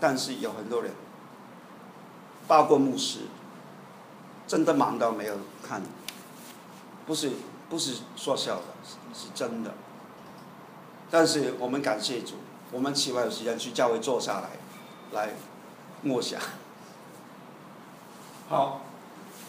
[0.00, 0.92] 但是有很多人，
[2.50, 3.20] 包括牧师，
[4.48, 5.80] 真的忙到没有看，
[7.06, 7.30] 不是
[7.68, 8.62] 不是说笑的，
[9.14, 9.72] 是真的。
[11.12, 12.34] 但是我们感谢主，
[12.72, 14.48] 我们起码有时间去教会坐下来，
[15.12, 15.34] 来
[16.02, 16.40] 默想。
[18.48, 18.80] 好，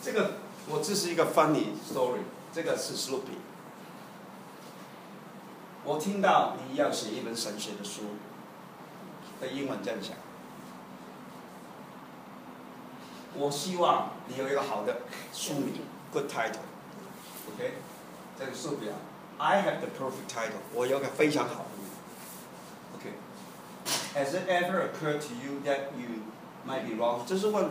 [0.04, 0.34] 这个
[0.70, 2.20] 我这是一个 funny story，
[2.54, 3.42] 这个是 Sloopy。
[5.86, 8.02] 我听到你要写一本神学的书。
[9.40, 10.12] 的英文这样讲，
[13.38, 15.02] 我希望你有一个好的
[15.34, 15.76] 书名
[16.12, 17.74] ，good title，OK，
[18.38, 18.94] 这个书表
[19.38, 23.14] ，I have the perfect title，我有个非常好的名
[24.16, 26.22] ，OK，Has it ever occurred to you that you
[26.68, 27.26] might be wrong？
[27.26, 27.70] 就是问，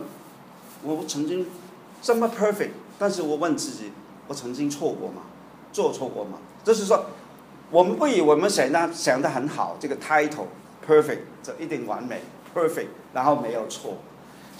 [0.83, 1.47] 我曾经
[2.01, 3.91] 这么 perfect，但是我问自己，
[4.27, 5.21] 我曾经错过吗？
[5.71, 6.39] 做错过吗？
[6.63, 7.05] 就是说，
[7.69, 10.47] 我们不以我们想的想的很好，这个 title。
[10.85, 12.23] perfect，这一定完美
[12.55, 13.99] ，perfect，然后没有错。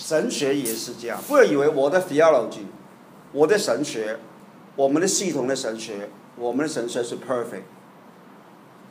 [0.02, 2.66] 神学也是这样，不要以为我的 theology，
[3.32, 4.18] 我的神学，
[4.76, 7.62] 我们的系统的神学，我们的神学是 perfect，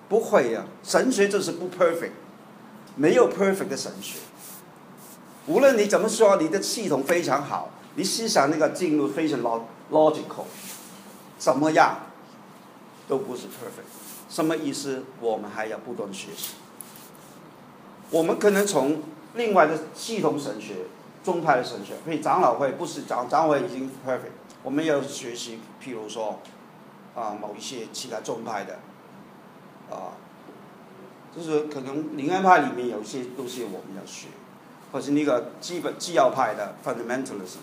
[0.08, 2.12] 不会呀，神学就是不 perfect，
[2.94, 4.20] 没有 perfect 的神学。
[5.48, 9.40] 无论你怎么说，你的系统非常好，你思想那个进入非常
[9.90, 10.44] logical，
[11.38, 12.06] 怎么样，
[13.08, 13.90] 都不是 perfect。
[14.28, 15.02] 什么意思？
[15.20, 16.54] 我们还要不断学习。
[18.10, 19.02] 我们可能从
[19.34, 20.74] 另外的系统神学、
[21.22, 26.38] 宗派的神学，所以长老会不是长长老会已经 perfect，我们要学习，譬如说，
[27.14, 28.78] 啊某一些其他宗派的，
[29.90, 30.16] 啊，
[31.36, 34.28] 就是可能灵安派里面有些东西我们要学，
[34.92, 37.58] 或是那个基本纪要派的 fundamentalism，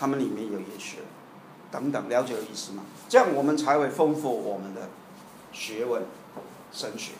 [0.00, 0.98] 他们里面有也学，
[1.70, 2.82] 等等，了解的意思吗？
[3.08, 4.88] 这样我们才会丰富我们的
[5.52, 6.02] 学问、
[6.72, 7.12] 神学。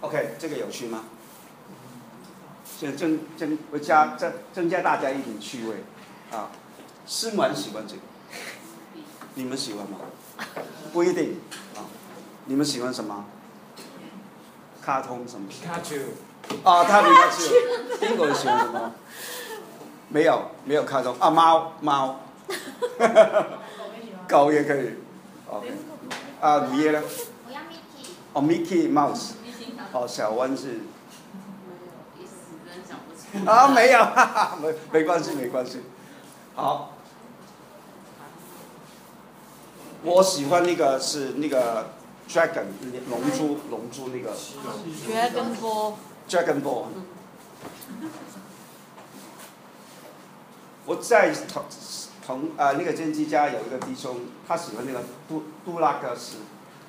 [0.00, 1.04] OK，这个有趣吗？
[2.80, 5.76] 增增增加增增加大家一点趣味，
[6.30, 6.50] 啊，
[7.06, 8.02] 师门喜欢这个，
[9.34, 9.98] 你们喜欢吗？
[10.92, 11.40] 不一定，
[11.74, 11.82] 啊，
[12.46, 13.24] 你们喜欢什么？
[14.82, 15.48] 卡通什么？
[15.48, 15.96] 皮卡丘。
[16.62, 18.06] 啊，他皮卡丘。
[18.06, 18.92] 英国人喜欢什么？
[20.08, 22.20] 没有，没有卡通啊，猫猫。
[24.28, 24.94] 狗也可以。
[25.50, 25.72] OK。
[26.40, 27.02] 啊，午夜呢？
[27.46, 28.08] 我要 Mickey。
[28.32, 29.32] 哦，Mickey Mouse。
[29.92, 30.80] 哦，小温是。
[33.46, 35.82] 啊，没有， 哈哈，没没关系，没关系。
[36.54, 36.92] 好，
[40.02, 41.90] 我喜欢那个是那个
[42.28, 42.64] dragon
[43.10, 44.34] 龙珠，龙珠那个。
[45.06, 45.94] Dragon Ball。
[46.28, 46.84] Dragon Ball。
[50.86, 51.64] 我在同
[52.26, 56.38] 同啊那个甄姬家有一个弟兄，他喜欢那个杜杜拉克斯。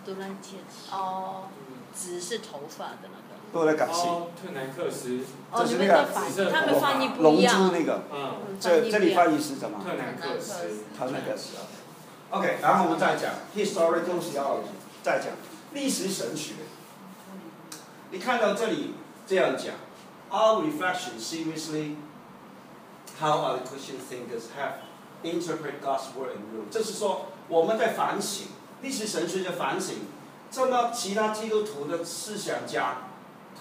[0.05, 0.95] 杜兰切斯。
[0.95, 1.49] 哦，
[1.95, 3.28] 只是头发的那个。
[3.51, 4.07] 都在感谢。
[4.07, 5.19] 哦，特南克斯，
[5.51, 7.71] 哦，你这是那个们的翻紫色译，他们翻译不龙珠一样。
[7.71, 9.79] 那个，嗯，嗯这这里翻译是什么？
[9.83, 10.53] 特南克斯，
[10.97, 11.57] 特南克斯。
[12.31, 15.33] OK，然后我们再讲 historical theology，再讲
[15.73, 16.53] 历史神学。
[18.11, 18.93] 你看到这里
[19.27, 19.75] 这样讲
[20.29, 21.95] ，Our reflection seriously
[23.19, 24.81] how our Christian thinkers have
[25.23, 28.47] interpret God's word and rule，就是说我们在反省
[28.81, 29.95] 历史神学的反省，
[30.51, 32.97] 这么其他基督徒的思想家，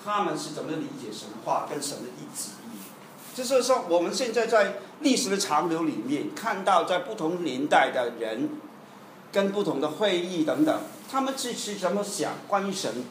[0.09, 3.36] 他们是怎么理解神话跟神的意旨意？
[3.36, 8.48] 就是说，我们现在在历史的长流里面看到，在不同年代的人，
[9.30, 10.80] 跟不同的会议等等，
[11.11, 13.04] 他们是是怎么想关于神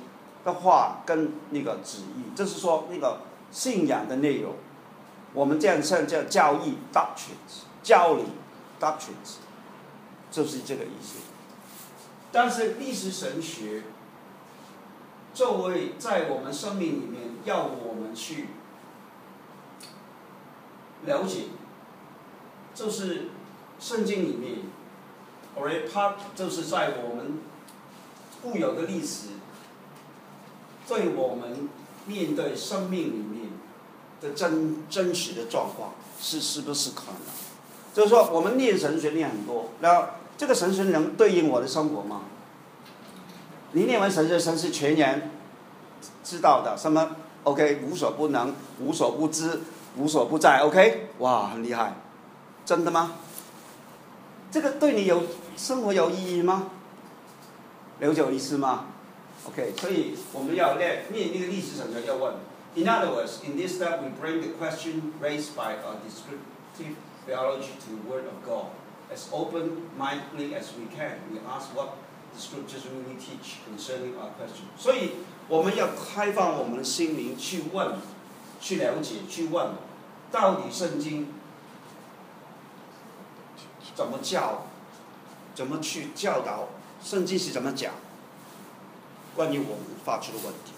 [0.44, 3.20] 的话跟那个旨意，就是说那个
[3.52, 4.56] 信仰的内容，
[5.34, 8.24] 我们这样称叫教义 （doctrines），教理
[8.80, 9.38] （doctrines），
[10.32, 11.20] 就是这个意思。
[12.32, 13.84] 但是历史神学
[15.38, 18.48] 作为在我们生命里面要我们去
[21.06, 21.42] 了解，
[22.74, 23.28] 就是
[23.80, 24.62] 圣经里面
[25.56, 27.38] ，already part 就是在我们
[28.42, 29.28] 固有的历史，
[30.88, 31.70] 对我们
[32.08, 33.52] 面对生命里面
[34.20, 37.22] 的真真实的状况是是不是可能？
[37.94, 42.24] 就是说，我们念神学念很多，然后这个神学能对应我的生活吗？
[43.78, 45.30] 你念完神学，神是全然
[46.24, 49.62] 知道的，什么 OK 无所不能，无所不知。
[50.00, 51.94] 无所不在，OK，哇，很厉害，
[52.66, 53.14] 真的吗？
[54.52, 55.24] 这个对你有
[55.56, 56.72] 生活有意义吗？
[58.00, 58.86] 了解我意思吗
[59.48, 62.34] ？OK，所以我们要念念那个历史神学要问。
[62.76, 66.96] In other words, in this step, we bring the question raised by our descriptive
[67.28, 68.70] theology to the Word of God
[69.12, 71.18] as open-mindedly as we can.
[71.32, 71.90] We ask what
[72.38, 74.68] Scriptures really teach concerning our question.
[74.78, 75.12] 所以
[75.50, 77.96] 我们要开放我们的心灵去问。
[78.60, 79.74] 去了解，去问，
[80.32, 81.28] 到底圣经
[83.94, 84.64] 怎么教，
[85.54, 86.70] 怎么去教导，
[87.04, 87.94] 圣经是怎么讲，
[89.36, 90.72] 关于我们发出的问题。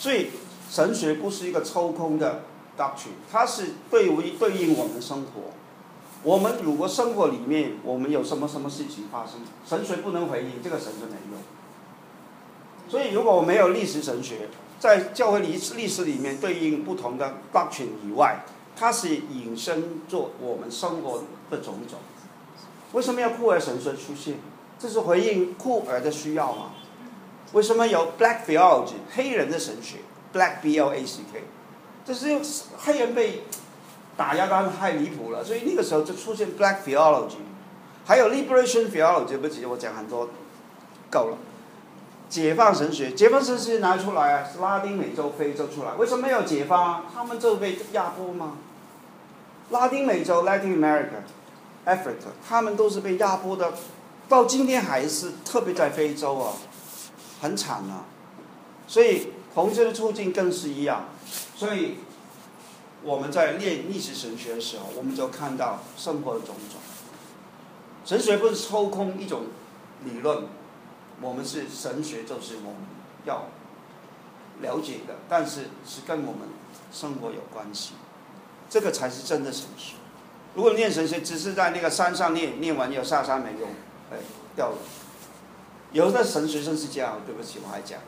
[0.00, 0.32] 所以
[0.68, 2.42] 神学不是一个抽空的
[2.76, 5.52] doctrine，它是对于对应我们生活。
[6.22, 11.40] 我们如果生活里面我们有什么什么事情发生，神学不能回应，这个神学没用。
[12.88, 14.48] 所以如果我没有历史神学，
[14.78, 18.44] 在教会历历史里面对应不同的 doctrine 以外，
[18.76, 21.98] 它是引申做我们生活的种种。
[22.92, 24.38] 为什么要库尔神学出现？
[24.78, 26.72] 这是回应库尔的需要吗？
[27.52, 29.98] 为什么有 black theology 黑人的神学
[30.32, 31.44] black b l a c k？
[32.04, 32.40] 这是
[32.78, 33.42] 黑人被
[34.20, 37.38] 打压到太离谱了，所以那个时候就出现 black theology，
[38.04, 40.28] 还有 liberation theology，不起，我讲很多，
[41.10, 41.38] 够了。
[42.28, 47.04] 解放神学，解放神学拿出来啊，是拉丁美洲、非洲出来，为什么没有解放啊？
[47.14, 48.58] 他们就被压迫吗？
[49.70, 51.24] 拉丁美洲 （Latin America）、
[51.86, 53.72] Africa，他们都是被压迫的，
[54.28, 56.52] 到今天还是，特别在非洲啊，
[57.40, 58.04] 很惨啊。
[58.86, 61.06] 所以同志的处境更是一样。
[61.56, 61.96] 所以
[63.02, 66.80] 我们在练历史神学的时候，我们就看到生活的种种。
[68.04, 69.44] 神学不是抽空一种
[70.04, 70.44] 理论。
[71.22, 72.76] 我们是神学，就是我们
[73.26, 73.44] 要
[74.62, 76.48] 了解的，但是是跟我们
[76.90, 77.92] 生活有关系，
[78.70, 79.96] 这个才是真的神学。
[80.54, 83.68] 如果念神学只是在那个山上念，念完又下山没用，
[84.10, 84.16] 哎，
[84.56, 84.78] 掉了。
[85.92, 88.00] 有的神学生是这样，对不起，我还讲，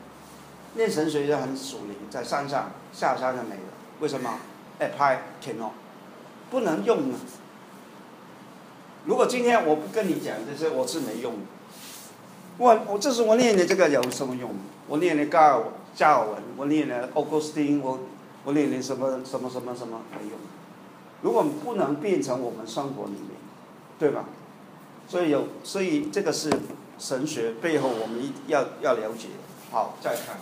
[0.73, 3.61] 念神学就很属灵，在山上下山就没了。
[3.99, 4.39] 为什么
[4.83, 5.71] ？apply cannot，
[6.49, 7.19] 不能用啊。
[9.05, 11.39] 如果今天我不跟你讲这些，我是没用的。
[12.57, 14.51] 我我这是我念的这个有什么用？
[14.87, 15.63] 我念的加尔
[15.95, 17.99] 加尔文，我念的奥古斯丁，我
[18.43, 20.37] 我念的什么什么什么什么没用。
[21.21, 23.29] 如果不能变成我们生活里面，
[23.97, 24.25] 对吧？
[25.07, 26.49] 所以有，所以这个是
[26.97, 29.27] 神学背后我们要要了解。
[29.71, 30.37] 好，再看，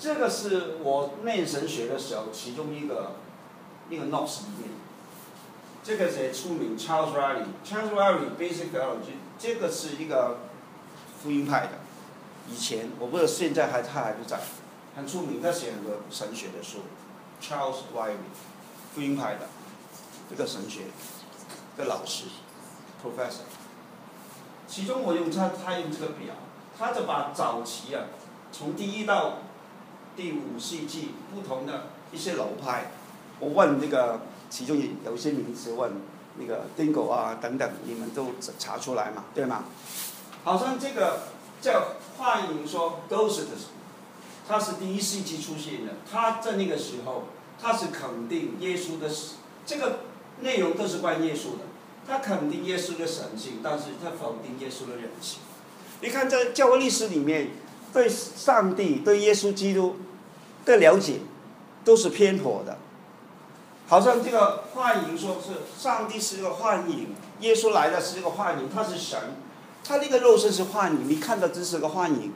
[0.00, 3.16] 这个是我念神学的时候其中一个
[3.90, 4.70] 一个 notes 里面。
[5.82, 10.38] 这个谁出名？Charles Riley，Charles Riley Basic Theology，这个是一个
[11.22, 11.72] 福音派的。
[12.50, 14.40] 以前我不知道现在还他还不在，
[14.96, 16.80] 很出名，他写很多神学的书。
[17.42, 18.16] Charles Riley，
[18.94, 19.48] 福音派的
[20.28, 20.84] 这个神学
[21.76, 22.24] 的老师
[23.02, 23.44] ，Professor。
[24.66, 26.34] 其中我用他他用这个表，
[26.78, 28.04] 他就把早期啊，
[28.52, 29.38] 从第一到
[30.16, 32.92] 第五世纪不同的一些流派，
[33.38, 34.20] 我问那个。
[34.50, 35.92] 其中有有一些名词问
[36.36, 39.62] 那个 Dingo 啊等等，你们都查出来嘛，对吗？
[40.42, 41.20] 好像这个
[41.62, 43.50] 叫幻影说都是的，
[44.48, 47.26] 他是第一世纪出现的，他在那个时候
[47.62, 49.08] 他是肯定耶稣的，
[49.64, 50.00] 这个
[50.40, 51.66] 内容都是关耶稣的，
[52.08, 55.38] 他肯定耶稣的神性，但是他否定耶稣的人性。
[56.00, 57.50] 你看在教会历史里面，
[57.92, 59.96] 对上帝、对耶稣基督
[60.64, 61.20] 的了解
[61.84, 62.78] 都是偏颇的。
[63.88, 67.08] 好像这个幻影说是上帝是一个幻影，
[67.40, 69.18] 耶稣来的是一个幻影，他是神，
[69.82, 72.32] 他那个肉身是幻影，你看到只是个幻影，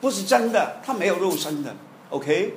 [0.00, 1.76] 不是真的，他没有肉身的
[2.10, 2.56] ，OK？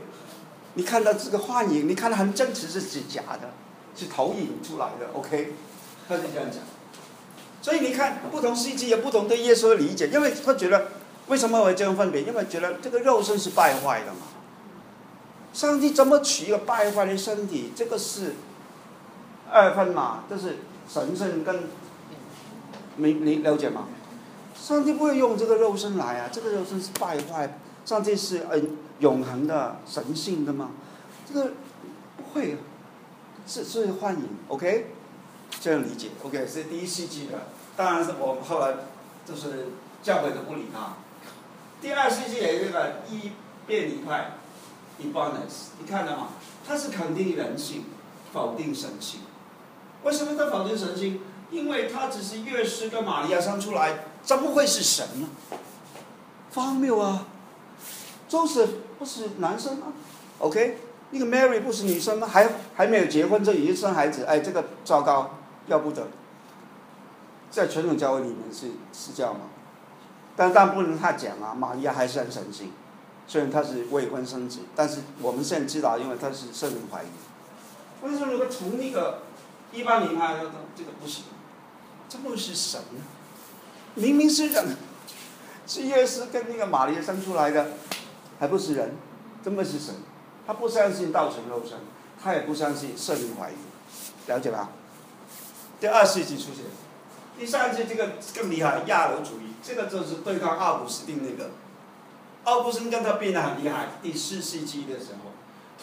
[0.74, 3.52] 你看到这个幻影，你看到很真实是是假的，
[3.96, 5.54] 是投影出来的，OK？
[6.08, 6.62] 他是这样讲。
[7.62, 10.88] 所以你看，不同世纪有不同对耶稣的理解，因为他觉得
[11.28, 12.24] 为什么会这样分别？
[12.24, 14.28] 因为觉得这个肉身是败坏的嘛。
[15.54, 17.72] 上帝怎么取一个败坏的身体？
[17.76, 18.36] 这个是
[19.50, 21.64] 二分嘛，就是神圣跟
[22.98, 23.88] 你你了解吗？
[24.56, 30.72] 上帝不会用这个肉身来啊，这个肉身是败坏，上帝是嗯永恒的神性的嘛，
[31.28, 31.52] 这个
[32.16, 32.58] 不会，
[33.48, 34.92] 是是幻影，OK，
[35.60, 38.74] 这样理解，OK 是第一世纪的，当然是我们后来
[39.26, 39.70] 就是
[40.04, 40.94] 教会都不理他。
[41.82, 43.32] 第二世界有一个一
[43.66, 44.34] 变理派。
[45.02, 46.28] Ibonus，你看到吗？
[46.68, 47.86] 他是肯定人性，
[48.32, 49.22] 否定神性。
[50.04, 51.22] 为什么他否定神性？
[51.50, 55.28] 因为他只是约瑟跟玛利亚生出来，怎么会是神呢？
[56.54, 57.26] 荒谬啊！
[58.30, 58.68] 周是
[59.00, 59.88] 不是男生吗
[60.38, 60.78] ？OK，
[61.10, 62.28] 那个 Mary 不是女生吗？
[62.28, 66.08] 还还没有结婚就已经生孩子，哎，这个糟糕，要不得。
[67.50, 69.42] 在传统教会里面是是这样吗？
[70.36, 72.72] 但但不能太讲啊，玛利亚还是很神性。
[73.28, 77.08] 虽然他是未婚生子，但是我们现在知道，因为他是圣人怀疑。
[78.04, 79.20] 为什么如果从那个
[79.72, 80.40] 一八零二
[80.76, 81.26] 这个不行？
[82.10, 83.02] 这不是神呢？
[83.96, 84.76] 明明是人，
[85.66, 87.72] 是耶稣跟那个玛利亚生出来的，
[88.40, 88.96] 还不是人？
[89.42, 89.96] 怎么是神？
[90.46, 91.78] 他不相信道成肉身，
[92.22, 93.56] 他也不相信圣人怀疑，
[94.28, 94.70] 了解吧？
[95.80, 96.66] 第二世纪出现，
[97.42, 101.50] 第三次这个更厉害，亚楼主义，这个就是对抗奥古斯丁那个。
[102.44, 103.88] 奥古斯丁跟他变得很厉害。
[104.00, 105.32] 第四世纪的时候，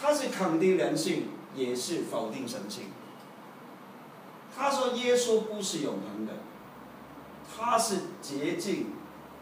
[0.00, 2.84] 他是肯定人性，也是否定神性。
[4.56, 6.34] 他说耶稣不是永恒的，
[7.56, 8.92] 他是洁净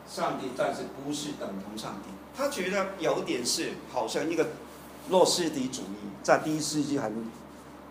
[0.09, 2.09] 上帝，但是不是等同上帝。
[2.35, 4.47] 他觉得有点是好像一个
[5.11, 7.31] 诺斯底主义，在第一世纪很，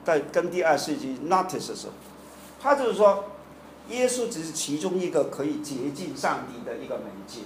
[0.04, 1.94] 在跟第二世纪 notice 的时候，
[2.60, 3.26] 他就是说
[3.90, 7.42] 耶稣只是其中一个可以接近上帝的一个媒介。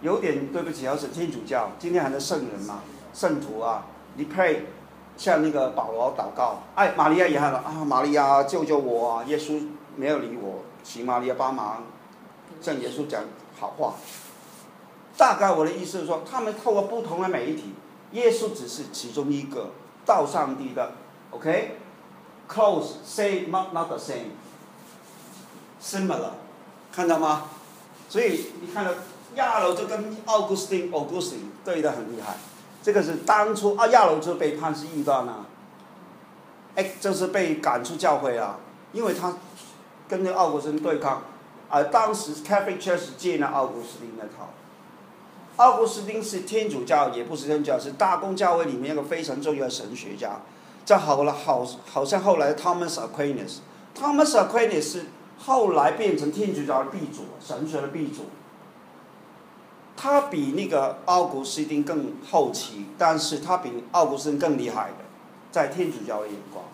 [0.00, 2.80] 有点对不起，要是天主教，今天还是圣人嘛，
[3.14, 3.86] 圣徒啊，
[4.16, 4.66] 你配
[5.16, 9.24] 向那个保罗祷告，哎，玛利亚也喊了啊，玛利亚救救我啊！
[9.24, 11.84] 耶稣没有理我，请玛利亚帮忙，
[12.60, 13.22] 向耶稣讲
[13.60, 13.94] 好话。
[15.16, 17.74] 大概我的意思是说，他们透过不同的媒体，
[18.10, 19.70] 耶稣只是其中一个
[20.04, 20.94] 到上帝的
[21.30, 21.76] ，OK
[22.52, 26.32] Close, say not not the same，similar，
[26.92, 27.48] 看到吗？
[28.08, 28.92] 所以你看到。
[29.34, 32.36] 亚楼就跟奥古斯丁、奥古斯丁对的很厉害，
[32.82, 35.46] 这个是当初啊亚楼就被判是异端啊，
[36.74, 38.58] 哎，就是被赶出教会啊，
[38.92, 39.38] 因为他
[40.06, 41.22] 跟那奥古斯丁对抗，
[41.70, 44.50] 而当时 Catholic Church 借了奥古斯丁那套，
[45.56, 50.42] 奥古斯丁是天主教，也不是天主教，是大公教会里面一个非常重要的神学家，
[50.84, 55.06] 这好了好好像后来 Thomas Aquinas，Thomas Aquinas 是
[55.38, 58.26] 后来变成天主教的鼻祖，神学的鼻祖。
[59.96, 65.04] 他比那个奥古斯丁更后期，但是他比奥古斯丁更厉害的，
[65.52, 66.64] 在天主教的眼光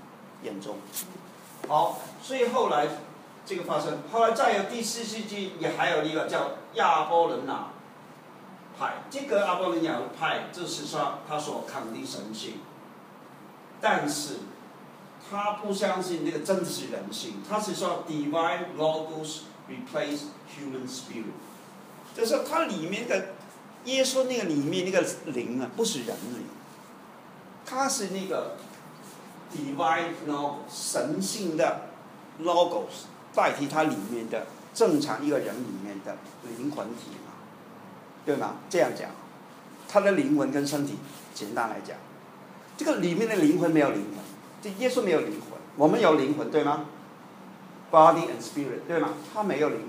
[0.43, 0.77] 眼中。
[1.69, 2.87] 好，所以后来
[3.45, 7.67] 这个发生，后来再有第四世纪也还有一个叫亚波伦纳
[8.79, 12.55] 派，这个亚波伦纳派就是说他所肯定神性，
[13.81, 14.37] 但是
[15.31, 21.33] 他不相信那个真实人性，他是说 divine logos replace human spirit。
[22.17, 23.27] 就是说它里面的
[23.85, 26.45] 耶稣那个里面那个灵啊，不是人灵，
[27.65, 28.57] 它是那个
[29.55, 31.83] divine logos 神性的
[32.43, 33.05] logos
[33.35, 37.35] 代替它里面的正常一个人里面的灵魂体嘛，
[38.25, 38.57] 对吗？
[38.69, 39.11] 这样讲，
[39.89, 40.97] 他的灵魂跟身体，
[41.35, 41.97] 简单来讲，
[42.79, 44.15] 这个里面的灵魂没有灵魂，
[44.63, 46.87] 这耶稣没有灵魂，我们有灵魂对吗
[47.91, 49.11] ？body and spirit 对吗？
[49.35, 49.89] 他没有灵魂。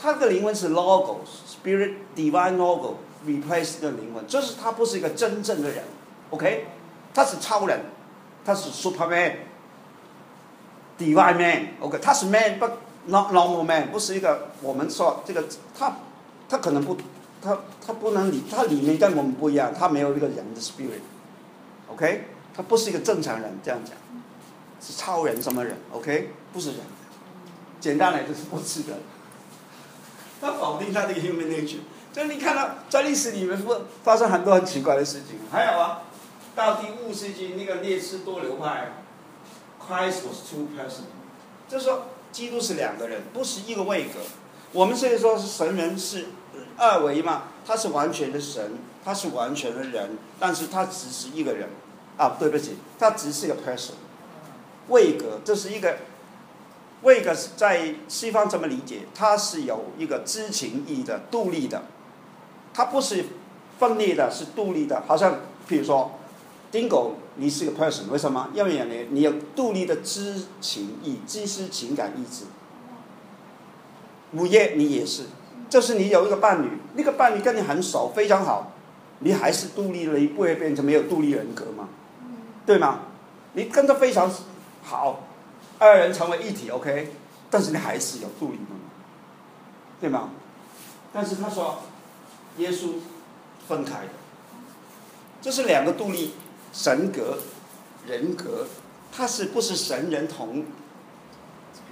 [0.00, 5.84] 他的灵魂是 logos，spirit divine logo replace 的灵魂，就是他不是一个真正的人
[6.30, 6.66] ，OK？
[7.14, 7.80] 他是超人，
[8.44, 11.98] 他是 superman，divine man，OK？
[12.00, 12.66] 他是 man，不
[13.06, 15.42] not normal man，不是一个我们说这个
[15.76, 15.96] 他
[16.48, 16.96] 他可能不
[17.42, 21.00] 他他不能理他里面跟我们不一样，他没有一个人的 spirit
[21.98, 23.92] OK，、他不是一个正常人，这样讲
[24.80, 26.78] 是超人什么人？OK，不是人，
[27.80, 29.00] 简单来就是不是人。
[30.40, 31.80] 他否定他的 human nature，
[32.12, 33.74] 就是你看到在历史里面不
[34.04, 36.02] 发生很多很奇怪的事情，还有啊，
[36.54, 38.92] 到第五世纪那个列斯多流派
[39.84, 41.02] ，Christ was two person，
[41.66, 44.20] 就是说基督是两个人，不是一个位格。
[44.70, 46.26] 我们虽然说是神人是
[46.76, 51.68] 二维嘛，他是完全的神，他是完全的人，但是他只是一个人，
[52.18, 53.92] 啊，对不起，他只是一个 person，
[54.88, 55.96] 位格，这是一个
[57.02, 59.02] 位格是在西方怎么理解？
[59.14, 61.84] 它是有一个知情意的、独立的，
[62.74, 63.24] 它不是
[63.78, 65.04] 分裂的，是独立的。
[65.06, 65.34] 好像
[65.68, 66.10] 譬如说
[66.72, 68.50] ，Dingo，你是个 person，为什么？
[68.52, 72.46] 因为你你有独立的知情意、知识情感意志。
[74.32, 75.22] 午夜你也是，
[75.70, 78.72] 就是你有一个伴侣，那个伴侣跟你很熟，非常好，
[79.20, 81.88] 你还是独立了，不会变成没有独立人格吗？
[82.68, 83.00] 对吗？
[83.54, 84.30] 你跟他非常
[84.82, 85.22] 好，
[85.78, 87.14] 二人成为一体，OK，
[87.48, 88.76] 但是你还是有独立的嘛，
[89.98, 90.28] 对吗？
[91.10, 91.78] 但是他说，
[92.58, 92.96] 耶稣
[93.66, 94.10] 分开的，
[95.40, 96.34] 这是两个独立
[96.70, 97.38] 神格、
[98.06, 98.66] 人格，
[99.10, 100.66] 它是不是神人同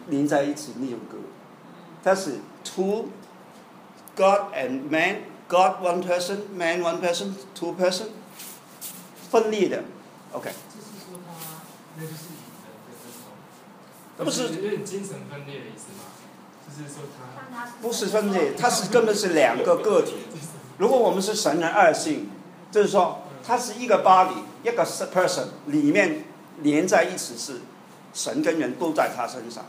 [0.09, 1.16] 连在一起那种格？
[2.03, 3.07] 但是 two
[4.14, 8.09] God and man, God one person, man one person, two person，
[9.31, 9.83] 分裂的
[10.37, 10.51] ，OK。
[10.68, 11.64] 就是说他
[11.97, 16.12] 那就是以人的这种，不是有点精神分裂的意思吗？
[16.68, 20.16] 就是说他不是分裂，它是根本是两个个体。
[20.78, 22.28] 如果我们是神人二性，
[22.70, 26.24] 就是说它是一个 body，一个 person 里面
[26.61, 27.62] 连在一起是
[28.12, 29.64] 神跟人都在他身上。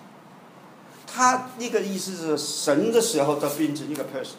[1.06, 4.36] 他那个意思是神的时候他变成一个 person，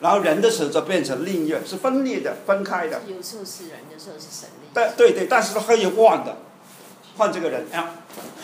[0.00, 3.00] 然后人的时候就变成另一个，是分裂的、分开的。
[3.06, 4.68] 有时候是人，有时候是神力。
[4.72, 6.36] 但对对，但是他可以换的，
[7.16, 7.94] 换这个人，啊，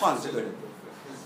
[0.01, 0.51] 换这个人，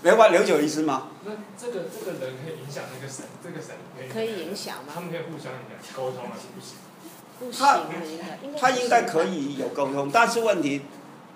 [0.03, 1.07] 明白了解我意思吗？
[1.25, 4.93] 那这个这个人可以影响那个神，这个神可以可以影响吗？
[4.93, 6.77] 他们可以互相影响沟通啊，是不行。
[7.39, 10.81] 不他行，应该应该他应该可以有沟通，但是问题，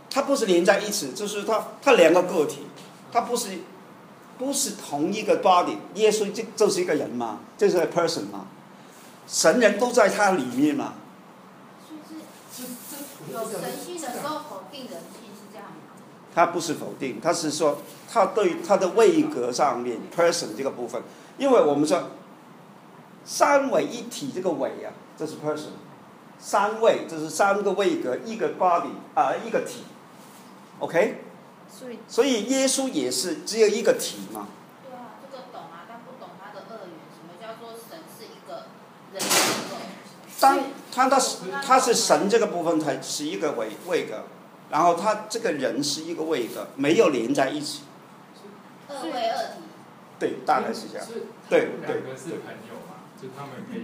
[0.10, 2.68] 他不是连在一起，就是他他两个个体，
[3.12, 3.50] 他不是
[4.38, 5.78] 不是同一个 body。
[5.96, 8.48] 耶稣就就是一个人嘛，就是 person 嘛，
[9.28, 10.94] 神人都在他里面嘛。
[16.36, 17.78] 他不是否定，他是说
[18.12, 21.00] 他对他的位格上面 person 这个部分，
[21.38, 22.10] 因为我们说
[23.24, 25.74] 三位一体这个位啊，这是 person，
[26.40, 29.84] 三位这是三个位格，一个 body 啊、一个体
[30.80, 31.22] ，OK，
[32.08, 34.48] 所以耶稣也是只有一个体嘛，
[34.84, 38.66] 对啊，这个懂啊，但不懂他的二元，什么叫做神是一个
[39.14, 39.78] 人的一个？
[40.44, 40.60] 当
[40.94, 44.26] 他他是他是神这个部分，它是一个位位格，
[44.70, 47.84] 然后他这个人是一个位格，没有连在一起，
[48.90, 49.62] 二位二体。
[50.20, 51.08] 对，大概是这样。
[51.50, 53.84] 对两个是朋友嘛，就他们可以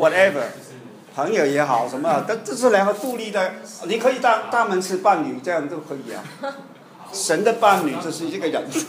[0.00, 0.46] Whatever
[1.14, 3.54] 朋友也好，什么，但这是两个独立的，
[3.86, 6.22] 你可以当当门是伴侣，这样都可以啊。
[7.12, 8.86] 神的伴侣就是一个人，是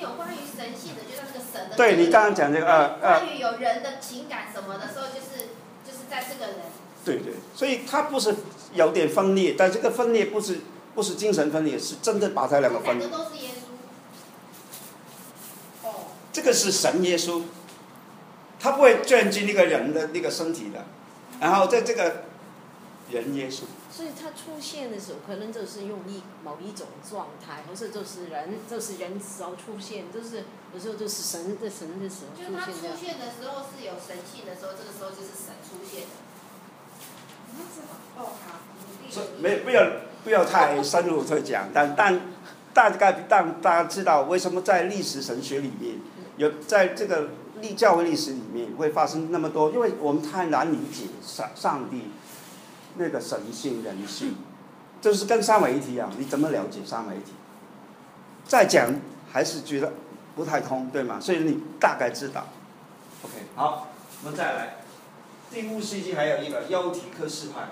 [0.00, 1.76] 有关于神性的，就像这个神的。
[1.76, 5.56] 对你刚刚讲这个呃呃，关于有人的情感什么的时候，就是
[6.10, 6.60] 在这个人。
[7.04, 8.34] 对对，所以他不是
[8.74, 10.58] 有点分裂，但这个分裂不是
[10.94, 13.08] 不是精神分裂，是真的把他两个分裂。
[13.08, 13.52] 都是耶稣。
[15.86, 15.94] 哦。
[16.32, 17.42] 这个是神耶稣，
[18.60, 20.84] 他不会占据那个人的那个身体的，
[21.40, 22.24] 然后在这个
[23.10, 23.62] 人耶稣，
[23.98, 33.18] 所以他出现的时候，可能就是用一某一种状态，或者就是人，就是人时候出现，就是有时候就是神的神的时候就他出现。
[33.18, 36.06] 的时候是有神性的时候，这个时候就是神出现的。
[38.18, 38.60] 哦，好，
[39.10, 39.84] 所以没不要
[40.22, 42.20] 不要太深入去讲，但但
[42.72, 45.96] 大概让大家知道为什么在历史神学里面
[46.36, 47.30] 有在这个
[47.60, 52.12] 历教会历史里面会发生那么多，因为我们太难理解上上帝
[52.98, 54.34] 那个神性人性，
[55.00, 57.32] 就是跟三位一体一样，你怎么了解三位一体？
[58.46, 58.92] 再讲
[59.32, 59.92] 还是觉得
[60.34, 61.18] 不太通，对吗？
[61.20, 62.46] 所以你大概知道。
[63.22, 63.88] OK，好，
[64.22, 64.76] 我们再来。
[65.50, 67.68] 第五世纪还有一个优体克斯派，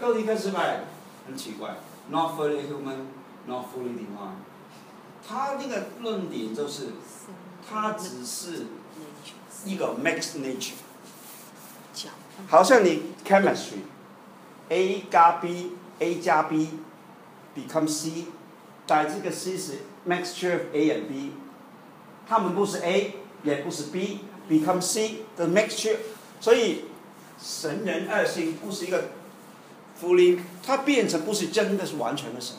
[0.00, 0.80] 优体克斯派
[1.26, 1.76] 很奇怪
[2.10, 3.06] ，not fully human,
[3.46, 4.38] not fully divine。
[5.26, 6.88] 他那个论点就是，
[7.68, 8.66] 他只是
[9.64, 10.72] 一个 mixed nature，
[12.48, 13.02] 好像你
[14.68, 16.68] A 加 B，A 加 B
[17.56, 18.26] become C，
[18.86, 21.32] 但这个 C 是 mixture of A and B。
[22.28, 25.96] 他们不是 A，也不是 B，become C，the mixture，
[26.40, 26.84] 所以
[27.42, 29.04] 神人二性不是一个
[29.98, 32.54] 福音，它变成不是真的是完全的神，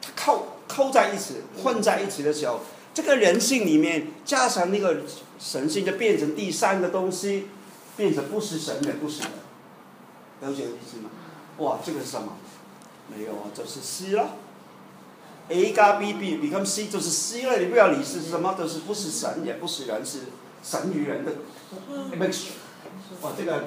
[0.00, 2.60] 它扣扣在一起混在一起的时候，
[2.94, 5.02] 这个人性里面加上那个
[5.40, 7.48] 神性，就变成第三个东西，
[7.96, 9.30] 变成不是神也不是人，
[10.42, 11.10] 了解我意思吗？
[11.60, 12.32] 哇，这个是什么？
[13.14, 14.30] 没有啊，就是 C 了。
[15.48, 20.20] A 加 B B become C 就是 C 了，你不要理是什么，都是不是神也不是人，是
[20.62, 21.32] 神与人的
[22.16, 22.52] mixture。
[23.22, 23.64] 哇，这个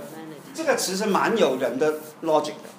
[0.53, 2.69] 这个词是蛮有人的 logic 的。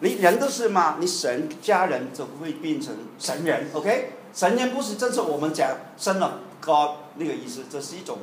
[0.00, 4.12] 你人都是嘛，你神家人就会变成神人，OK？
[4.34, 8.18] 神人不是正是我们讲生了 God 那个意思，这是一种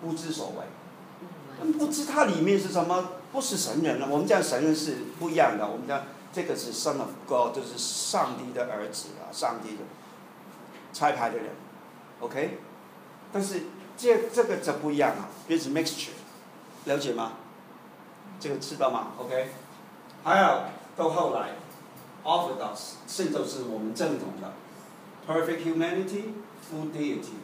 [0.00, 4.08] 不知所谓，不知它里面是什么，不是神人了。
[4.08, 6.02] 我们讲神人是不一样的，我们讲
[6.32, 9.82] 这个是 Son of God，就是上帝的儿子啊，上帝的
[10.92, 11.46] 拆派的人
[12.20, 12.58] ，OK？
[13.32, 13.62] 但是
[13.96, 16.10] 这这个就不一样啊，变成 mixture，
[16.84, 17.32] 了解吗？
[18.38, 19.48] 这个知道吗？OK？
[20.24, 20.62] 还有
[20.96, 21.50] 到后来
[22.24, 24.52] ，Orthodox 甚至是我们正统的
[25.28, 26.32] Perfect Humanity,
[26.70, 27.38] Full Deity,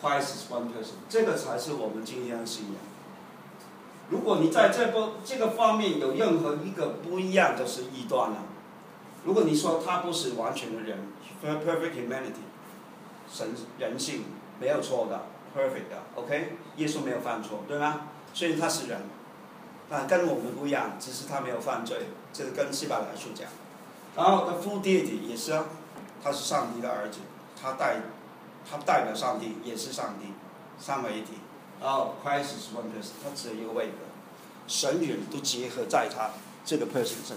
[0.00, 2.74] Christ is one person，这个才是我们今天的信仰。
[4.08, 8.36] 如果你在这个这个方面有任何一个不一样，就是异端了。
[9.24, 10.98] 如果你说他不是完全的人
[11.42, 12.44] ，Perfect Humanity，
[13.30, 14.24] 神人性
[14.60, 15.26] 没有错的
[15.56, 18.08] ，Perfect 的，OK，耶稣没有犯错，对吗？
[18.34, 19.00] 虽然他是人。
[19.90, 23.46] 但，跟我们不一样，只是他没有犯罪，这是跟希伯来书讲。
[24.16, 25.66] 然后他父爹地也是啊，
[26.24, 27.18] 他是上帝的儿子，
[27.60, 27.96] 他代，
[28.68, 30.32] 他代表上帝，也是上帝，
[30.78, 31.34] 三位一体。
[31.82, 33.94] 然后 Christ is one person，他只有一个位格，
[34.68, 36.30] 神与人都结合在他
[36.64, 37.36] 这个 person 上，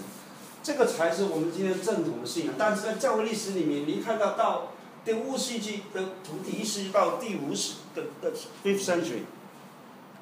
[0.62, 2.54] 这个才是我们今天正统的信仰。
[2.56, 4.68] 但是在教会历史里面，你看到到
[5.04, 8.32] 第五世纪的从第一世纪到第五世的的
[8.64, 9.22] fifth century，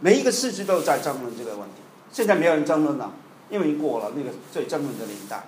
[0.01, 1.83] 每一个世纪都在争论这个问题。
[2.11, 3.12] 现在没有人争论了，
[3.51, 5.45] 因为已经过了那个最争论的年代。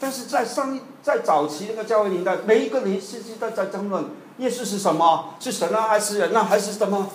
[0.00, 4.06] 但是在上一在早期那个教会年代，每一个年世纪都在争论
[4.38, 7.08] 耶稣是什么，是神啊还是人啊还是什么？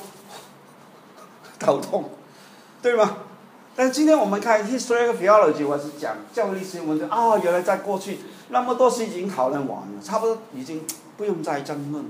[1.59, 2.09] 头痛，
[2.81, 3.17] 对吗？
[3.75, 10.85] 但是今天我们看 history of theology，我是讲教会历史，我们啊，原来在过去那么多事已经讨论完了，差不多已经
[11.15, 12.09] 不用再争论了。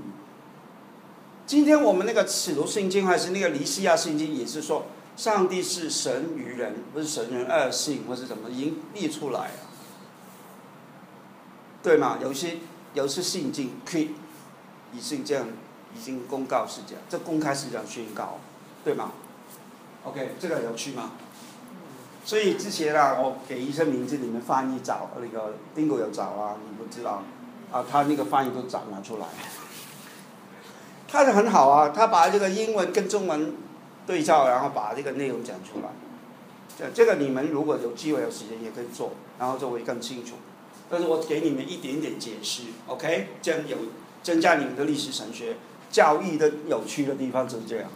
[1.46, 4.86] 今天我们那个使徒圣经还是那个尼西亚圣经，也是说。
[5.18, 9.54] 上帝是神与人，不是神人二性，或是什么，已经立出来了，
[11.82, 12.18] 对吗？
[12.22, 12.58] 有些
[12.94, 14.12] 有些信经可以
[14.92, 15.48] 已经这样，
[15.92, 18.38] 已经公告是这样，这公开是这样宣告，
[18.84, 19.10] 对吗
[20.04, 21.12] ？OK，这个有趣吗？
[22.24, 27.22] 所以之前啊，我给医生名字，你们翻译找那个丁狗有找啊，你不知道
[27.72, 29.26] 啊，他那个翻译都找拿出来，
[31.08, 33.54] 他是很好啊，他把这个英文跟中文。
[34.08, 35.90] 对照，然后把这个内容讲出来。
[36.78, 40.36] 这这个你们如果有机会有时间也可以做，然后就会更清楚。
[40.88, 43.28] 但是我给你们一点点解释，OK？
[43.42, 43.76] 这样有
[44.22, 45.58] 增加你们的历史神学
[45.90, 47.90] 教育的有趣的地方就是这样。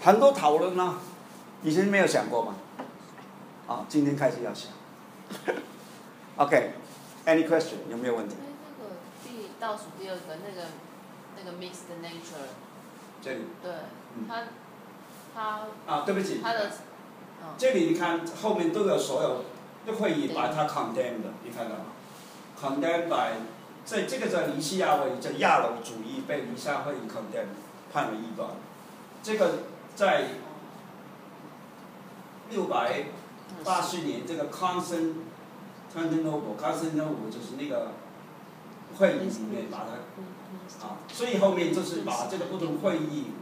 [0.00, 1.00] 很多讨论呢，
[1.62, 2.54] 以前没有想过吗？
[3.66, 4.70] 啊，今天开始要想。
[6.36, 7.76] OK，Any question？
[7.90, 8.36] 有没有问题？
[8.40, 8.90] 那个
[9.24, 10.68] 第倒数第二个那个
[11.36, 12.50] 那个 mixed nature。
[13.22, 13.44] 这里。
[13.62, 13.72] 对，
[14.28, 14.42] 他。
[15.34, 16.70] 他啊，对不起，他的，
[17.56, 19.46] 这里你看后面都有所有
[19.86, 21.86] 都可以把它 condemned，你看到吗
[22.60, 23.38] ？condemned by，
[23.86, 27.56] 这这个在尼西亚会，叫亚楼主义被尼西亚会议 condemned，
[27.90, 28.50] 判为异端。
[29.22, 29.60] 这个
[29.96, 30.26] 在
[32.52, 33.06] 六百
[33.64, 37.92] 八十年，这个 Constantinople，Constantinople 就是那个
[38.98, 39.94] 会议里面把它，
[40.86, 43.32] 啊，所以后面就是把这个不同会议。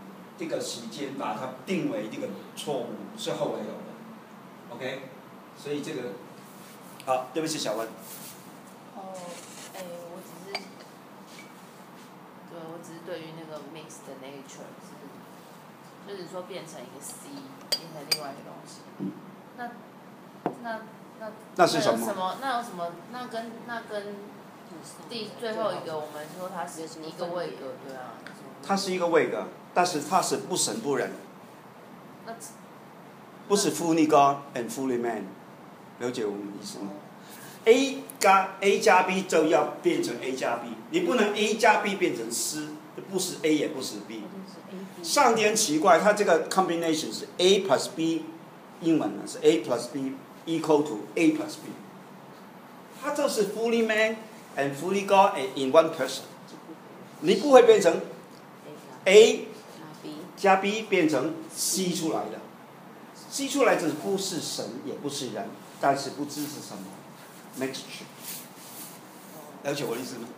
[0.40, 3.72] 这个时间把它定为这个错误是后来有的
[4.70, 5.02] ，OK，
[5.54, 6.12] 所以这个，
[7.04, 7.86] 好，对不起，小文。
[8.96, 9.12] 哦，
[9.74, 10.52] 哎，我只是，
[12.48, 14.96] 对，我只是对于那个 mixed nature 是，
[16.08, 17.28] 就是说变成一个 C，
[17.80, 18.84] 变成另外一个东西。
[19.56, 19.70] 那，
[20.62, 20.80] 那
[21.18, 22.04] 那那是什么？
[22.04, 22.36] 什么？
[22.42, 22.92] 那有什么？
[23.10, 24.14] 那跟那跟
[25.08, 28.14] 第最后一个，我们说它是一个位格，对啊。
[28.62, 29.48] 它是一个位格。
[29.72, 31.12] 但是它是不神不人，
[33.46, 35.26] 不是 fully God and fully man，
[36.00, 36.90] 了解我们意思吗
[37.66, 42.66] ？A 加 A 加 B 就要变成 A 加 B，你不能 A 加 B 变成 C，
[43.12, 44.24] 不是 A 也不是 B。
[45.02, 48.24] 上天奇怪，它这个 combination 是 A plus B，
[48.80, 50.14] 英文呢是 A plus B
[50.46, 51.70] equal to A plus B，
[53.02, 54.16] 它就是 fully man
[54.56, 56.22] and fully God and in one person，
[57.20, 58.00] 你不会变成。
[59.06, 59.46] A 加
[60.02, 62.38] B，加 B 变成 C 出来的
[63.30, 65.48] ，C 出来就是不是神也不是人，
[65.80, 66.84] 但是不知是什么
[67.58, 68.04] mixture，
[69.62, 70.28] 了解我的意思吗？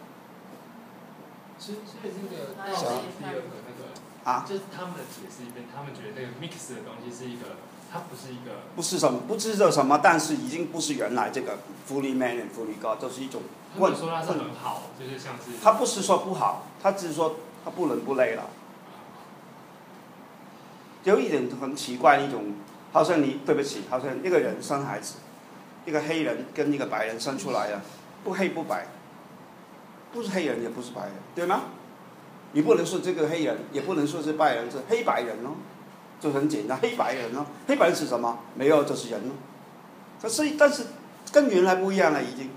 [1.59, 3.51] 所以所以这个那到小第二个
[4.25, 7.57] 啊，就是他们的解释一遍，他们觉得那个 mix 的东西是一个，
[7.93, 11.59] 它不是一个，不是什么不知道什么，但是已经不是原来这个
[11.89, 13.43] fully man and fully God，都是一种
[13.75, 18.45] 他们说它是很好，就是像是他不是说不好，他只是说他不伦不类了。
[21.05, 22.55] 有一点很奇怪的一种，
[22.93, 25.17] 好像你对不起，好像一个人生孩子，
[25.85, 27.83] 一个黑人跟一个白人生出来了，
[28.23, 28.87] 不黑不白，
[30.13, 31.63] 不是黑人也不是白人，对吗？
[32.53, 35.57] 你不能说这个黑人，也不能说是白人，是黑白人哦，
[36.21, 38.39] 就很简单，黑白人哦，黑白人是什么？
[38.55, 39.33] 没有，就是人哦。
[40.21, 40.85] 可是但是
[41.33, 42.51] 跟原来不一样了，已经。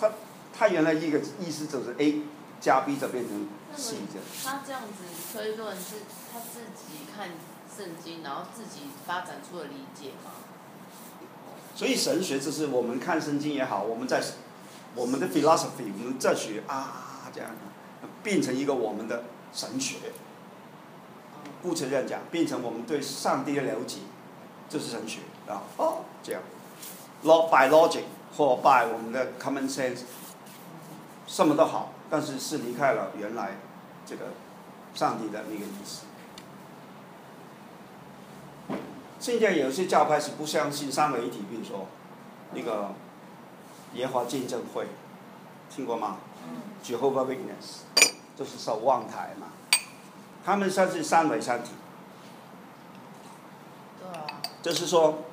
[0.00, 0.12] 他
[0.56, 2.22] 他原来一个意思就是 A
[2.60, 4.24] 加 B 就变成 C 么这样。
[4.44, 5.96] 他这样子推论是
[6.32, 7.30] 他自己看
[7.76, 10.30] 圣经，然后自己发展出了理解吗？
[11.74, 14.22] 所以神学就是我们看圣经也好，我们在
[14.94, 17.56] 我们的 philosophy，我们哲学啊这样的，
[18.28, 19.24] 变成一个我们的
[19.54, 19.96] 神学，
[21.62, 24.00] 姑且这样讲，变成我们对上帝的了解，
[24.68, 25.62] 这是神学啊。
[25.78, 26.42] 哦，这样
[27.24, 28.02] ，log by logic
[28.36, 30.00] 或 by 我们的 common sense，
[31.26, 33.56] 什么都好，但是是离开了原来
[34.04, 34.26] 这个
[34.94, 36.02] 上帝的那个意思。
[39.18, 41.86] 现在有些教派是不相信三位一体，比如说
[42.52, 42.92] 那个
[43.94, 44.86] 耶华见证会，
[45.74, 46.60] 听过吗嗯。
[46.84, 47.88] ？Jehovah Witness，
[48.38, 49.48] 就是守望台嘛。
[50.44, 51.72] 他们算是三维三体，
[53.98, 54.26] 对啊，
[54.62, 55.24] 就是说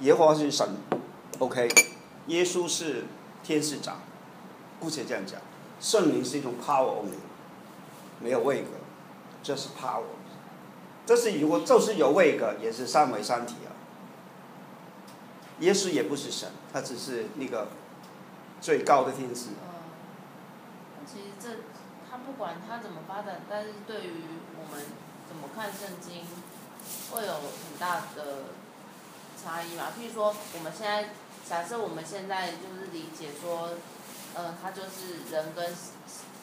[0.00, 0.68] 耶和华是神
[1.38, 1.68] ，OK，
[2.26, 3.04] 耶稣是
[3.44, 3.98] 天使长，
[4.80, 5.40] 姑且这样讲，
[5.80, 7.20] 圣灵是一种 power only，
[8.18, 8.70] 没有位格，
[9.42, 10.02] 这是 power。
[11.06, 13.72] 这是如果就是有位格，也是三维三体啊。
[15.60, 17.68] 耶稣也不是神，他只是那个
[18.60, 19.46] 最高的天使。
[21.06, 21.69] 其实这他
[22.30, 24.22] 不管他怎么发展，但是对于
[24.56, 24.84] 我们
[25.26, 26.22] 怎么看圣经，
[27.10, 28.54] 会有很大的
[29.42, 29.88] 差异嘛。
[29.98, 31.08] 譬如说，我们现在
[31.44, 33.70] 假设我们现在就是理解说，
[34.36, 35.74] 呃，他就是人跟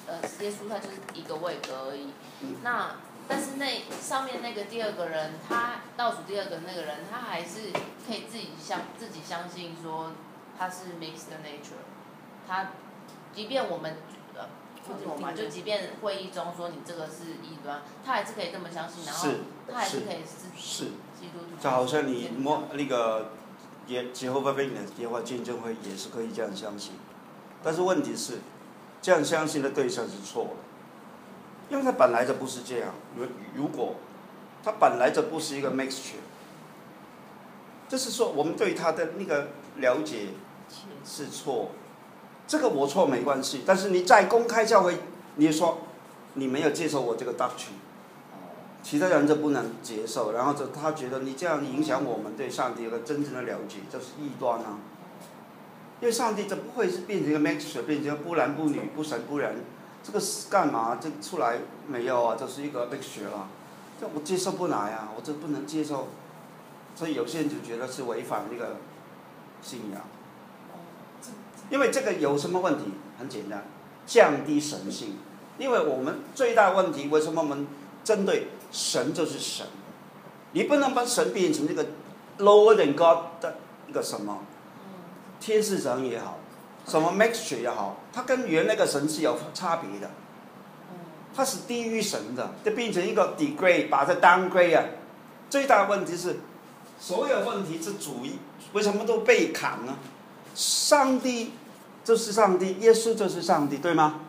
[0.08, 2.12] 呃耶稣，他就是一个位格而已。
[2.42, 7.72] 嗯那但是那上面那个第二个人，他倒数第二个那个人，他还是
[8.06, 10.12] 可以自己相自己相信说
[10.60, 11.80] 他是 mixed nature，
[12.46, 12.72] 他
[13.34, 13.96] 即便我们
[15.06, 19.36] 我嘛，就即便会议中说你这个是异端，他还是可以这么相信，然后是
[19.72, 20.84] 他还是是可以是是，
[21.20, 21.62] 基督徒。
[21.62, 23.32] 就好像你摸那个
[23.88, 26.94] 耶耶和华 Witness 耶和见证会也是可以这样相信，
[27.64, 28.40] 但是问题是，
[29.02, 32.94] 这样相信的对象是错的，因为他本来就不是这样。
[33.16, 33.26] 如
[33.56, 33.96] 如果
[34.64, 36.22] 他本来就不是一个 mixture，
[37.88, 40.30] 就是说我们对他的那个了解
[41.06, 41.72] 是错，
[42.48, 44.98] 这个我错没关系，但是你在公开教会，
[45.36, 45.80] 你说
[46.36, 47.76] 你没有接受我这个 doctrine。
[48.84, 54.80] 其他人就不能接受，然后就他觉得你这样影响我们对上帝的真正的了解，这是异端啊。
[56.00, 59.58] 因为上帝这不会是变成一个 mixture，变成一个不男不女、不神不人，
[60.02, 61.00] 这个是干嘛？
[61.02, 62.38] 这出来没有啊？
[62.40, 63.50] 这是一个 mixture 啦，
[64.00, 66.08] 这我接受不来啊，我这不能接受。
[66.96, 68.78] 所以有些人就觉得是违反那个
[69.62, 70.02] 信仰，
[71.70, 72.86] 因为这个有什么问题？
[73.20, 73.66] 很简单，
[74.06, 75.18] 降低神性。
[75.58, 77.66] 因为我们最大问题，为什么我们
[78.04, 79.66] 针对神就是神，
[80.52, 81.84] 你不能把神变成这个
[82.38, 83.56] lower than God 的
[83.88, 84.44] 一个什么
[85.40, 86.38] 天使神也好，
[86.86, 90.12] 什么 mixture 也好，它跟原来的神是有差别的，
[91.36, 94.84] 它是低于神的，就变成一个 degrade，把它 downgrade 啊。
[95.50, 96.38] 最大问题是，
[97.00, 98.38] 所有问题是主义，
[98.74, 99.98] 为什么都被砍呢？
[100.58, 101.54] 上帝
[102.04, 104.22] 就是上帝，耶稣就是上帝，对吗？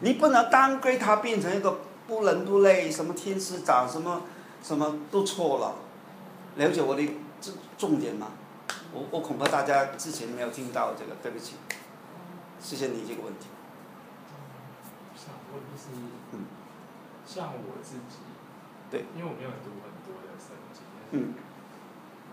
[0.00, 4.20] 你不能 downgrade 它变成一个不伦不类，什么天使长，什么
[4.62, 5.76] 什么都错了。
[6.56, 7.02] 了解我的
[7.40, 8.32] 这重点吗？
[8.92, 11.54] 我我恐怕大家之前没有听到这个，对不起，
[12.60, 13.48] 谢谢你这个问题。
[15.16, 15.88] 想问就是，
[16.32, 16.44] 嗯
[17.24, 18.20] 像我自己，
[18.90, 21.32] 对，因为我没有读很多的圣经，嗯，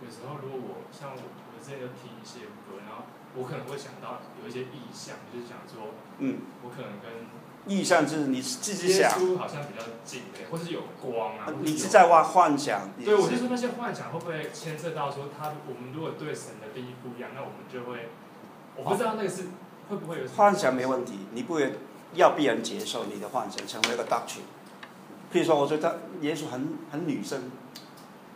[0.03, 7.09] 有时候如果我像我，我之前就听一些歌，然后我可能会想到有一些意象，就是想说，嗯，我可能跟
[7.67, 12.89] 意象就是你自己耶想，稣好像比较近的，或是有光啊，你是在幻幻想。
[12.97, 18.09] 你对，我是就说那些幻想会不会牵涉到说他，我们如果对神的定义不一样，那我们就会，
[18.75, 19.43] 我不知道那个是
[19.89, 21.73] 会不会有幻想没问题，你不会
[22.15, 24.47] 要别人接受你的幻想成为一个 doctrine。
[25.32, 27.51] 譬如说，我觉得耶稣很很女生，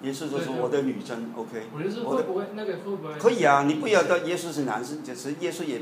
[0.03, 1.67] 耶稣就是我的女生，OK。
[1.73, 3.15] 我的会不会那个会不会？
[3.17, 5.81] 可以啊，你不要到耶稣是男生，只是耶稣也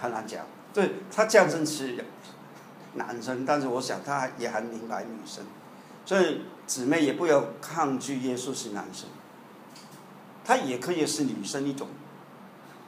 [0.00, 0.44] 很难讲。
[0.74, 2.04] 对他降生是
[2.94, 5.44] 男生，但是我想他也很明白女生，
[6.04, 9.08] 所以姊妹也不要抗拒耶稣是男生，
[10.44, 11.88] 他也可以是女生一种。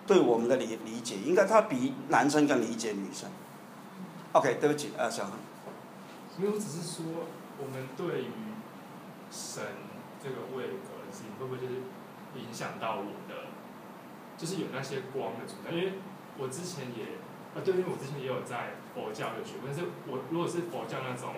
[0.06, 3.30] 对我们的理理解，应该他比男生更理解女生。
[4.32, 5.32] OK，对不起，呃，小恒。
[6.38, 7.04] 因为我只是说，
[7.58, 8.30] 我们对于
[9.30, 9.62] 神
[11.40, 11.74] 会不会就是
[12.36, 13.48] 影响到我的，
[14.36, 15.70] 就是有那些光的存在？
[15.72, 15.94] 因为
[16.38, 17.18] 我之前也，
[17.56, 21.34] 啊，对，因为我之前也有在佛教的学过，但是我如果是佛教那种，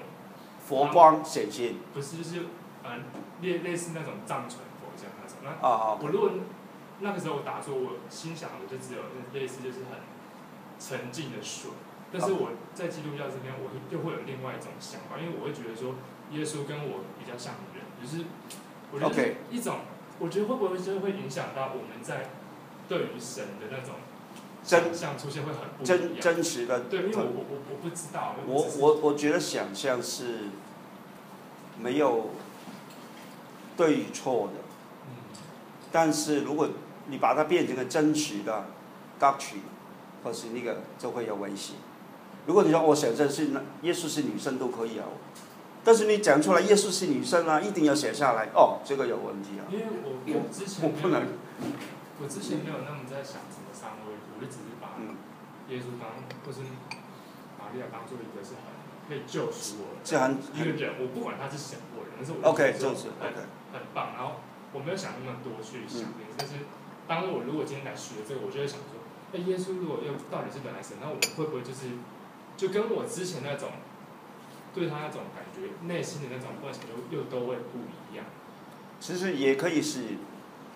[0.67, 1.77] 佛光显现。
[1.95, 2.47] 不是就是
[2.85, 3.05] 嗯
[3.41, 5.99] 类类似那种藏传佛教那种，那啊啊。
[6.03, 6.31] 我如果
[7.01, 9.99] 那个时候我打坐，我心想的就只有类似就是很
[10.79, 11.71] 沉静的水。
[12.13, 15.95] 但是我在基督教这边，我就会有另外一种想法，因为我会觉得说，
[16.31, 18.27] 耶稣跟我比较像人，就是
[18.93, 19.81] 我觉得一种，
[20.23, 22.31] 我觉得会不会就会影响到我们在
[22.89, 23.97] 对于神的那种
[24.63, 26.81] 想象出现会很不真真实的。
[26.83, 28.37] 对，因为我我我我不知道。
[28.47, 30.45] 我我我觉得想象是
[31.81, 32.31] 没有
[33.77, 34.61] 对与错的，
[35.91, 36.69] 但是如果
[37.09, 38.67] 你把它变成个真实的
[39.19, 39.67] doctrine，
[40.23, 41.75] 或是那个就会有危险。
[42.47, 43.49] 如果你说我想象是
[43.83, 45.07] 耶稣是女生都可以啊，
[45.85, 49.67] 但是你讲出来耶稣是女生啊，一定要写下来哦，这个有问题啊。
[49.71, 51.27] 因为我我之前我不能，
[52.23, 54.95] 我之前没有那么在想什么三位，我就只是把
[55.69, 56.11] 耶稣当
[56.47, 56.63] 或是
[57.59, 58.71] 玛利亚当做一个是很
[59.09, 60.07] 可以救赎我的
[60.55, 63.35] 一个人，我不管他是谁，我人，但是我 OK 就是很
[63.75, 64.15] 很棒。
[64.15, 64.39] 然后
[64.73, 66.07] 我没有想那么多去想，
[66.39, 66.63] 但是
[67.09, 69.03] 当我如果今天来学这个，我就会想说，
[69.35, 71.91] 哎，耶稣如果又到底是本来神，那我会不会就是？
[72.55, 73.71] 就跟我之前那种
[74.75, 77.79] 对他那种感觉，内心的那种幻想，又又都会不
[78.11, 78.25] 一样。
[79.01, 80.01] 其实也可以是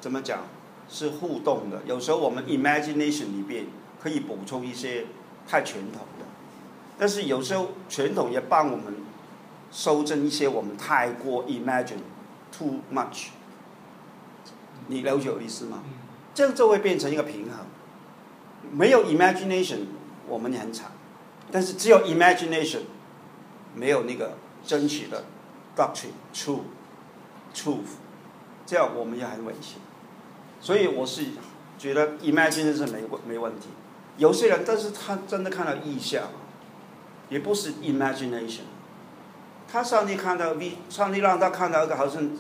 [0.01, 0.41] 怎么讲，
[0.89, 1.83] 是互动的。
[1.87, 3.67] 有时候我们 imagination 里边
[4.03, 5.07] 可以补充一些
[5.49, 6.27] 太传统的，
[6.99, 8.95] 但是有时候传统也帮我们
[9.71, 12.01] 修正一些我们太过 imagine
[12.51, 13.29] too much。
[14.89, 15.83] 你了解我意思吗？
[16.35, 17.67] 这样就会变成一个平衡。
[18.71, 19.87] 没有 imagination，
[20.29, 20.91] 我们也很惨。
[21.51, 22.81] 但是只有 imagination，
[23.77, 24.33] 没有那个
[24.65, 25.23] 真实的
[25.77, 26.63] doctrine true
[27.55, 28.01] truth，
[28.67, 29.79] 这样我们也很危险。
[30.61, 31.27] 所以我是
[31.79, 33.69] 觉得 imagination 没问没问题。
[34.17, 36.25] 有些人，但是他真的看到意象，
[37.29, 38.63] 也不是 imagination。
[39.71, 42.31] 他上帝看到 V，上帝让他看到一个好像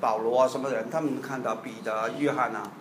[0.00, 2.72] 保罗啊什么人，他们看到彼得、约翰啊。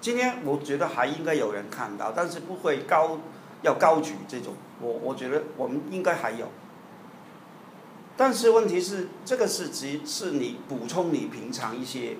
[0.00, 3.18] 今天我觉得还应该有人看到，但是不会高
[3.62, 4.52] 要高举这种。
[4.80, 6.46] 我我觉得我们应该还有，
[8.16, 12.16] 但是问题是，这个是只是你补充你平常一些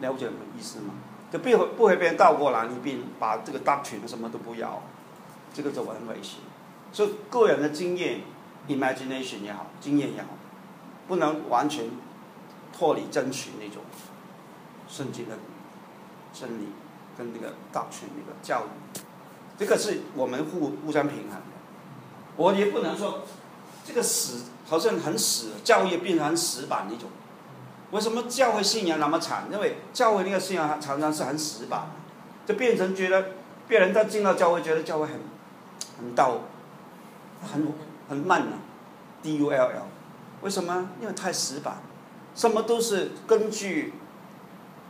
[0.00, 0.94] 了解的意思吗？
[1.32, 4.82] 就不会不会被人倒过来，你并把这个大群什么都不要，
[5.52, 6.40] 这个就很危险。
[6.92, 8.20] 所以个人的经验
[8.68, 10.28] ，imagination 也好，经验也好，
[11.08, 11.86] 不能完全
[12.70, 13.82] 脱离争取那种
[14.86, 15.38] 圣经的
[16.34, 16.68] 真理
[17.16, 19.00] 跟那个大群那个教育，
[19.58, 21.46] 这个是我们互互相平衡的。
[22.36, 23.22] 我也不能说，
[23.86, 27.10] 这个死好像很死，教育变成很死板那种。
[27.90, 29.46] 为什么教会信仰那么惨？
[29.52, 31.90] 因为教会那个信仰常常是很死板，
[32.46, 33.32] 就变成觉得
[33.68, 35.20] 别人在进到教会，觉得教会很
[35.98, 36.38] 很道，
[37.52, 37.70] 很
[38.08, 38.64] 很慢啊
[39.22, 39.88] ，D U L L。
[40.40, 40.88] 为什么？
[41.02, 41.82] 因为太死板，
[42.34, 43.92] 什么都是根据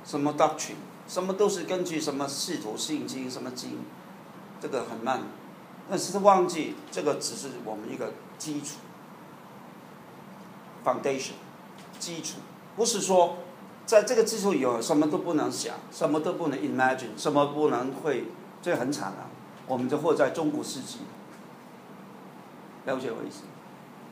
[0.04, 0.78] 什么 doctrine，
[1.08, 3.80] 什么都是根据什么系统信经什么经，
[4.60, 5.22] 这个很慢。
[5.90, 8.76] 但是忘记，这个只是我们一个基础
[10.84, 11.32] ，foundation，
[11.98, 12.38] 基础，
[12.76, 13.36] 不是说
[13.86, 18.24] 在这个基础有什么都不能想，什么都不能 imagine，什么不能会，
[18.60, 19.30] 这很惨啊！
[19.66, 20.98] 我们就活在中古世纪，
[22.86, 23.42] 了解我意思？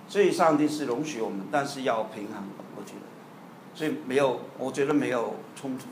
[0.09, 2.45] 所以上帝是容许我们，但是要平衡，
[2.77, 3.07] 我觉得，
[3.75, 5.87] 所以没有，我觉得没有冲突。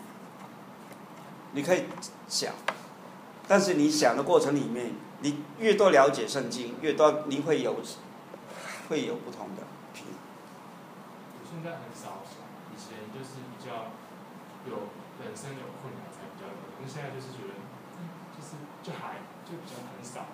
[1.53, 1.85] 你可以
[2.29, 2.53] 想，
[3.47, 4.93] 但是你想的过程里面。
[5.21, 7.75] 你越多了解圣经，越多你会有，
[8.89, 9.65] 会有不同的
[11.59, 12.23] 应该很少，
[12.71, 13.91] 以前就是比较
[14.71, 14.87] 有
[15.19, 17.59] 本身有困难才比较多，那现在就是觉得，
[18.31, 20.27] 就是就还就比较很少。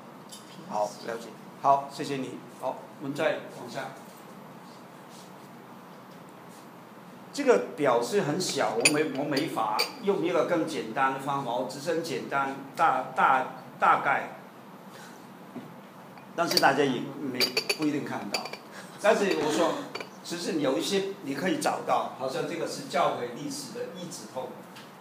[0.68, 1.28] 好，了解。
[1.62, 2.38] 好，谢谢你。
[2.60, 3.92] 好，我们再往下。
[7.32, 13.46] 这个表是很小，我没我没法用一个更简单的方法，我只是很简单，大大
[13.80, 14.36] 大概。
[16.36, 17.38] 但是大家也没
[17.78, 18.44] 不一定看到，
[19.00, 19.72] 但是我说，
[20.24, 24.48] 其实有一些你可以找到，好像这个是教会历史的一指通，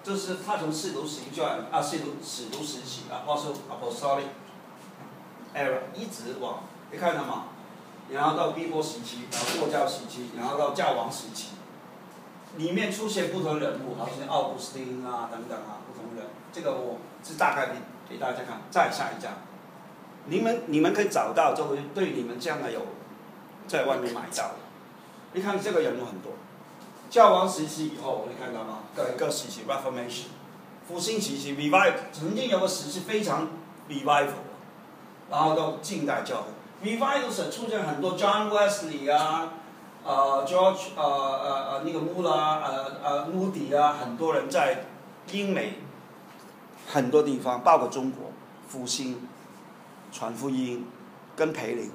[0.04, 4.26] 就是他从使徒行传啊，使徒使徒时期啊，或是 apostolic
[5.56, 7.46] era 一直往，你看到吗？
[8.12, 11.52] 然后到帝国时期，然后过教时期，然后到教王时期，
[12.58, 17.76] 里面出现不同人物，好像奥古斯丁啊等等啊，不同人，这个我是大概给
[18.10, 18.62] 给大家看。
[18.70, 19.32] 再下一张，
[20.26, 22.82] 你们你们可以找到，就会对你们将来有
[23.70, 24.56] 在外面买到的。
[25.34, 26.34] 你看这个人物很多，
[27.10, 28.80] 教王时期以后，你看到吗？
[28.96, 30.26] 各一个时期 Reformation，
[30.88, 33.48] 复兴时期 Revival，曾经有个时期非常
[33.90, 34.44] Revival，
[35.30, 36.48] 然后到近代教会。
[36.84, 39.54] Revival 时出现很多 John Wesley 啊，
[40.04, 44.86] 呃 George 呃呃呃那个穆拉呃呃穆迪啊，很多人在
[45.32, 45.76] 英美
[46.92, 48.32] 很多地方，包括中国
[48.68, 49.28] 复兴、
[50.12, 50.86] 传福音
[51.36, 51.90] 跟培灵，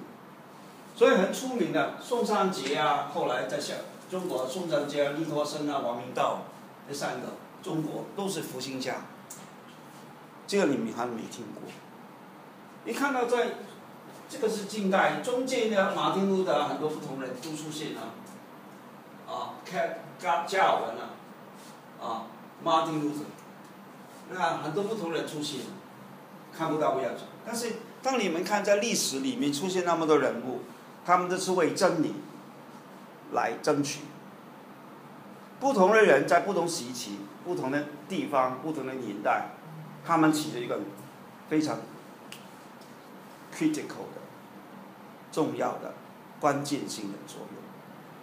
[0.99, 3.75] 所以很出名的宋尚节啊，后来在下
[4.11, 6.41] 中国宋尚节、利托生啊、王明道
[6.89, 7.29] 这三个，
[7.63, 8.97] 中国都是复兴家，
[10.45, 11.63] 这个你们还没听过。
[12.85, 13.51] 你看到在
[14.29, 18.01] 这个是近代中间的马丁路德，很多不同人都出现了，
[19.33, 21.15] 啊，开加加尔文啊，
[22.03, 22.27] 啊，
[22.61, 23.21] 马丁路德，
[24.31, 25.61] 那很多不同人出现，
[26.53, 27.21] 看不到不要紧。
[27.47, 30.58] 但是当你们看在历史里面出现那么多人物，
[31.09, 32.13] 他们都是为真理
[33.33, 34.01] 来争取。
[35.59, 39.47] 不同的人在不同时期、不同的地方、不同的年代，
[40.05, 40.79] 他们起着一个
[41.49, 41.79] 非常
[43.57, 44.21] critical 的。
[45.33, 45.95] 重要的、
[46.41, 47.63] 关键性的作用，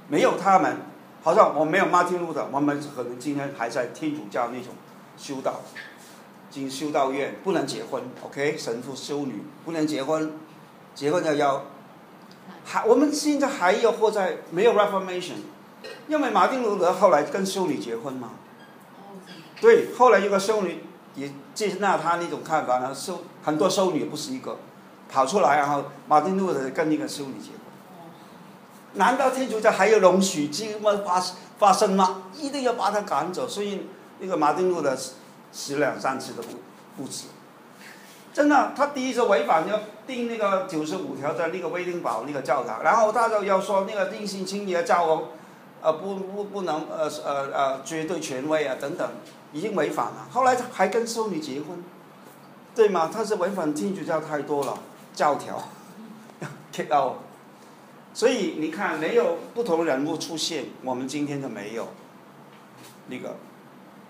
[0.08, 0.78] 没有他们，
[1.24, 4.74] 好像我没有马丁路德，我们可能今天还在天主教那种
[5.18, 5.62] 修道，
[6.52, 10.34] 进修道院不能结婚，OK，神父、修女不能结婚，
[10.94, 11.66] 结婚要要，
[12.66, 15.38] 还我们现在还有活在没有 Reformation，
[16.10, 18.32] 因为马丁路德后来跟修女结婚嘛，
[19.62, 20.84] 对，后来一个修女
[21.16, 24.58] 也接纳他那种看法呢，修很多修女不是一个。
[25.08, 27.60] 跑出来，然后马丁路德跟那个修女结婚。
[28.94, 31.24] 难道天主教还有容许这么发
[31.60, 32.24] 发生吗？
[32.36, 33.48] 一定要把他赶走。
[33.48, 33.86] 所以
[34.20, 34.98] 那个马丁路德
[35.52, 36.58] 死两三次都不
[36.98, 37.26] 不止。
[38.36, 45.24] 真的，他第一次违反要定那个九十五条的那个威丁堡那个教堂，然后他就要说那个定性清洁教皇，
[45.82, 49.10] 呃不不不能呃呃呃绝对权威啊等等，
[49.54, 50.28] 已经违反了。
[50.30, 51.82] 后来还跟修女结婚，
[52.76, 53.10] 对吗？
[53.12, 54.78] 他是违反天主教太多了。
[55.14, 55.70] 教条，
[56.76, 57.14] kick out，
[58.14, 61.88] 所以你看，没有不同人物出现，我们今天就没有
[63.08, 63.38] 那个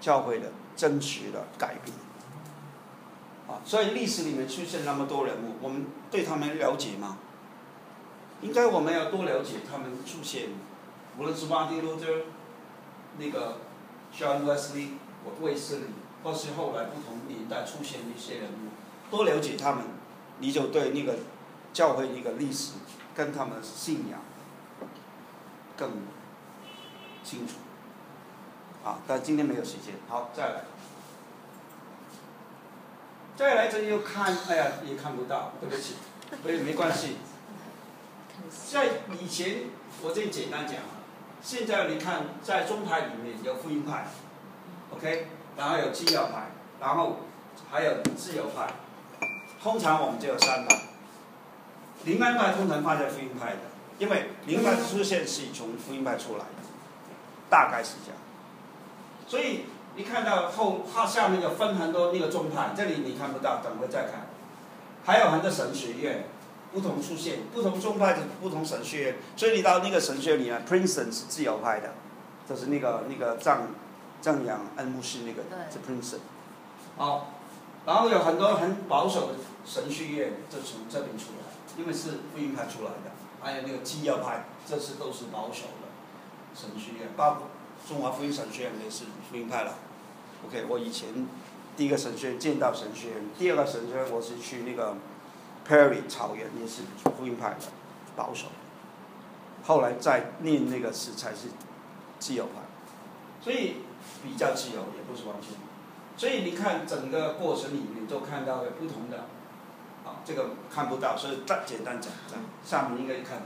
[0.01, 1.95] 教会的真实的改变。
[3.65, 7.17] 所以历史里面出现那么多人物，我们对他们了解吗？
[8.41, 10.49] 应该我们要多了解他们出现，
[11.17, 12.05] 无论是马丁路德、
[13.17, 13.57] 那个
[14.15, 14.89] John Wesley
[15.25, 15.85] 或卫斯理，
[16.23, 18.69] 或是后来不同年代出现的一些人物，
[19.09, 19.83] 多了解他们。
[20.37, 21.15] 你就对那个
[21.71, 22.73] 教会那个历史
[23.15, 24.19] 跟他们信仰
[25.77, 25.89] 更
[27.23, 27.53] 清楚
[28.83, 28.99] 啊！
[29.07, 30.65] 但今天没有时间，好，再来，
[33.37, 35.95] 再来这里又看，哎呀，也看不到，对不起，
[36.41, 37.17] 所以没关系。
[38.71, 38.87] 在
[39.19, 39.63] 以前
[40.01, 40.77] 我这简单讲，
[41.41, 44.07] 现在你看在中派里面有福音派
[44.93, 47.17] ，OK，然后有基要派，然后
[47.69, 48.67] 还有自由派。
[49.61, 50.81] 通常我们就有三派，
[52.05, 53.61] 灵恩派通常放在福音派的，
[53.99, 56.69] 因为灵恩派出现是从福音派出来的，
[57.49, 58.19] 大概是这样。
[59.27, 59.65] 所以
[59.95, 64.27] 你看到后它下面有分很多那个宗派，这里你看不到，等会再看。
[65.05, 66.25] 还有很多神学院，
[66.73, 69.15] 不同出现，不同宗派的不同神学院。
[69.35, 71.93] 所以你到那个神学里面，Princeton 是自由派的，
[72.47, 73.67] 就是那个那个藏
[74.21, 76.19] 藏养恩牧师那个是 Princeton。
[76.97, 77.31] 好，
[77.85, 79.33] 然后有很多很保守的。
[79.65, 83.09] 神学院就从这边出来，因为是福音派出来的，
[83.41, 85.89] 还有那个基要派，这次都是保守的
[86.53, 87.47] 神学院，包括
[87.87, 89.73] 中华福音神学院也是福音派了。
[90.47, 91.09] OK，我以前
[91.75, 94.95] 第一个神学院见到神学院，第二个神学院我是去那个
[95.67, 96.83] Perry 草原，也是
[97.17, 97.65] 福音派的，
[98.15, 98.47] 保守。
[99.63, 101.47] 后来再念那个是才是
[102.19, 102.61] 自由派，
[103.41, 103.77] 所以
[104.23, 105.51] 比较自由也不是完全。
[106.17, 109.25] 所以你看整个过程里面都看到了不同的。
[110.05, 113.45] 啊这个看不到，所以再简单讲，这样下面应该看到。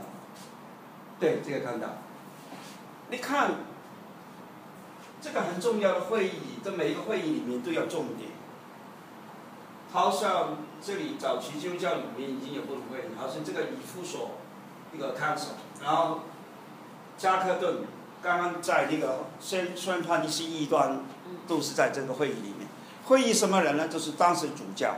[1.18, 1.88] 对，这个看到。
[3.10, 3.52] 你看，
[5.22, 8.32] 这个很重要的会议，在每一个会议里面都有重点。
[9.92, 14.32] 好像这里早期基督教里面已经有不同会议，好像这个以夫所
[14.94, 16.20] 一个 council，然后
[17.18, 17.80] 加克顿
[18.22, 21.02] 刚刚在那个宣宣判一些异端，
[21.48, 22.68] 都是在这个会议里面。
[23.06, 23.88] 会议什么人呢？
[23.88, 24.98] 就是当时主教，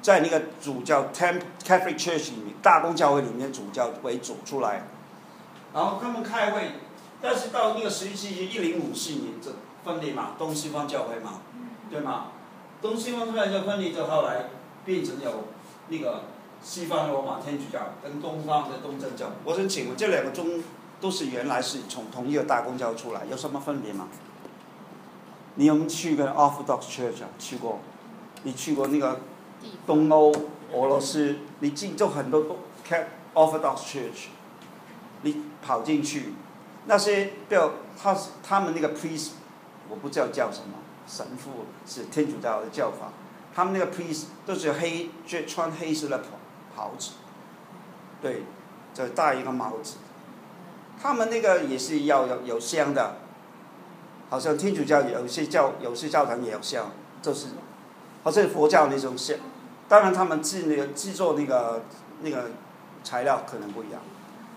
[0.00, 4.84] 在那个主教 Temp Catholic Church 里面，大公教会里面主教为主出来，
[5.74, 6.70] 然后他们开会，
[7.20, 9.50] 但是到那个十一世纪一零五四年这
[9.84, 11.40] 分裂嘛，东西方教会嘛，
[11.90, 12.26] 对吗？
[12.80, 14.50] 东西方教会就分裂，就后来
[14.84, 15.44] 变成有
[15.88, 16.24] 那个
[16.62, 19.30] 西方罗马天主教跟东方的东正教。
[19.44, 20.62] 我想请问，这两个宗
[21.00, 24.08] 都是原来是从同一个大公教出来，有什么分别吗？
[25.56, 27.28] 你有没有去过 Orthodox Church 啊？
[27.38, 27.80] 去过？
[28.44, 29.18] 你去过那个
[29.84, 30.32] 东欧、
[30.72, 31.36] 俄罗斯？
[31.58, 32.44] 你进就很多
[33.34, 34.28] Orthodox Church，
[35.22, 36.32] 你跑进去，
[36.88, 39.32] 那些叫他他们那个 priest，
[39.90, 43.12] 我不知道叫什么，神父是天主教的叫法，
[43.54, 46.24] 他们那个 priest 都是黑，就穿黑色的袍
[46.74, 47.10] 袍子，
[48.22, 48.44] 对，
[48.94, 49.98] 就戴一个帽子。
[51.00, 53.16] 他们那个也是要有有香的，
[54.30, 56.90] 好像天主教有些教有些教堂也有香，
[57.20, 57.48] 就是，
[58.24, 59.36] 好像佛教那种香，
[59.88, 61.82] 当然他们制那个制作那个
[62.22, 62.50] 那个
[63.04, 64.00] 材料可能不一样。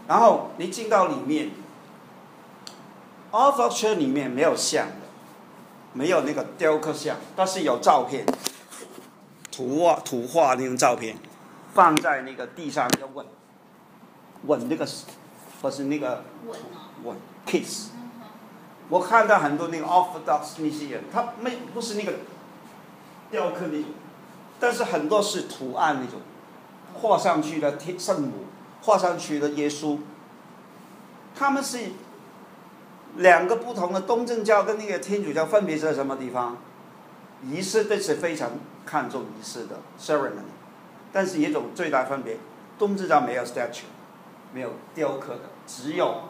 [0.08, 1.52] 然后你进到里面
[3.32, 4.94] f c h 里面没有像的，
[5.94, 8.26] 没有那个雕刻像，但是有照片，
[9.52, 11.18] 图画图画那种照片，
[11.74, 13.26] 放在那个地上要吻，
[14.48, 14.86] 吻那个，
[15.62, 17.92] 或是那个稳啊，吻 kiss。
[18.90, 22.12] 我看到很多那个 Orthodox 那些人，他没不是那个
[23.30, 23.86] 雕刻那种，
[24.60, 26.20] 但是很多是图案那种，
[27.02, 28.46] 画上去的天圣母，
[28.82, 30.00] 画上去的耶稣，
[31.34, 31.92] 他们是
[33.18, 36.58] 两个不同的东正教跟那个天主教分别在什么地方？
[37.44, 38.52] 仪式都是非常
[38.86, 40.46] 看重仪式的 ceremony，
[41.12, 42.38] 但是有一种最大分别，
[42.78, 43.86] 东正教没有 statue，
[44.54, 46.22] 没有雕刻的，只有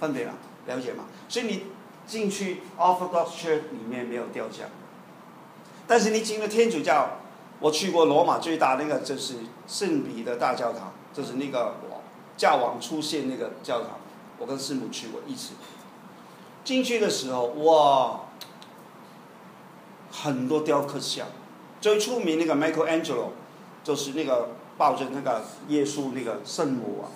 [0.00, 0.32] 分别了，
[0.66, 1.04] 了解吗？
[1.28, 1.66] 所以你
[2.04, 4.68] 进去 Orthodox Church 里面没有雕像，
[5.86, 7.18] 但是你进了天主教，
[7.60, 9.34] 我去过罗马最大那个就是
[9.68, 11.76] 圣彼得大教堂，就是那个
[12.36, 13.98] 教王出现那个教堂，
[14.38, 15.54] 我跟师母去过一次。
[16.64, 18.20] 进去的时候，哇，
[20.10, 21.26] 很多雕刻像，
[21.80, 23.30] 最出名那个 Michelangelo，
[23.82, 27.08] 就是那个抱着那个耶稣那个圣母啊，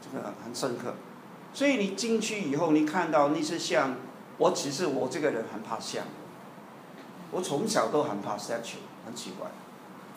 [0.00, 0.94] 这个很深刻。
[1.52, 3.96] 所以你进去以后，你看到那些像，
[4.38, 6.04] 我其实我这个人很怕像，
[7.30, 9.48] 我从小都很怕 statue，很奇怪。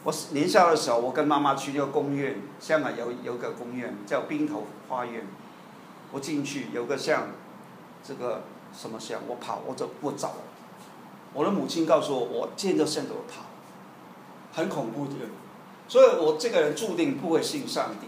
[0.03, 5.27] 我年少的时候，我跟妈妈去那个公园，香港有有个公园叫冰头花园，
[6.11, 7.27] 我进去有个像，
[8.03, 8.43] 这个
[8.73, 10.35] 什么像，我跑我就不走。
[11.33, 13.43] 我的母亲告诉我，我见到像就跑，
[14.53, 15.13] 很恐怖的。
[15.87, 18.07] 所以我这个人注定不会信上帝。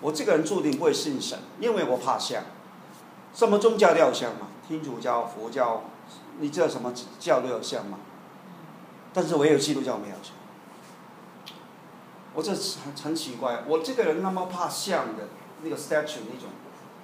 [0.00, 2.42] 我这个人注定不会信神，因为我怕像。
[3.34, 4.48] 什么宗教都有像嘛？
[4.66, 5.84] 天主教、佛教，
[6.38, 7.98] 你知道什么教都有像吗？
[9.12, 10.32] 但是唯有基督教没有像。
[12.34, 15.28] 我这很很奇怪，我这个人那么怕像的
[15.62, 16.50] 那个 statue 那种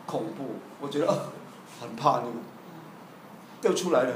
[0.07, 1.33] 恐怖，我觉得、呃、
[1.81, 2.33] 很怕那个，
[3.61, 4.15] 都出来了。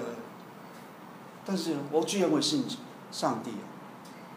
[1.45, 2.65] 但是我居然会信
[3.13, 3.53] 上帝，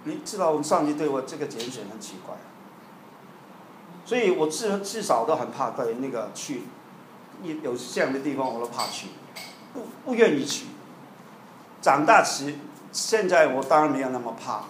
[0.04, 2.36] 你知道我们上帝对我这个拣选很奇怪。
[4.06, 6.64] 所以我至至少都很怕对那个去，
[7.44, 9.08] 有有这样的地方我都怕去，
[9.74, 10.66] 不不愿意去。
[11.82, 12.56] 长大时，
[12.92, 14.64] 现在我当然没有那么怕，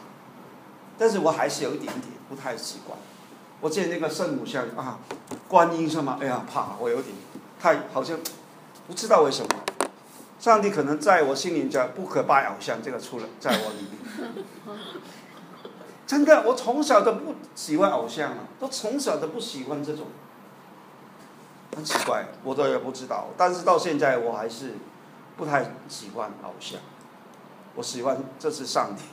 [0.97, 2.97] 但是我还是有一点点不太习惯。
[3.61, 4.99] 我见那个圣母像啊，
[5.47, 6.17] 观音是吗？
[6.21, 7.15] 哎呀，怕，我有点
[7.59, 8.17] 太好像
[8.87, 9.49] 不知道为什么。
[10.39, 14.45] 上帝可能在我心里叫不可拜偶像，这个出了在我里面。
[16.07, 20.07] 真的，我从小都不喜欢偶像啊，都从小都不喜欢这种，
[21.75, 23.27] 很奇怪，我都也不知道。
[23.37, 24.75] 但是到现在我还是
[25.35, 26.79] 不太喜欢偶像，
[27.75, 29.03] 我喜欢这是上帝，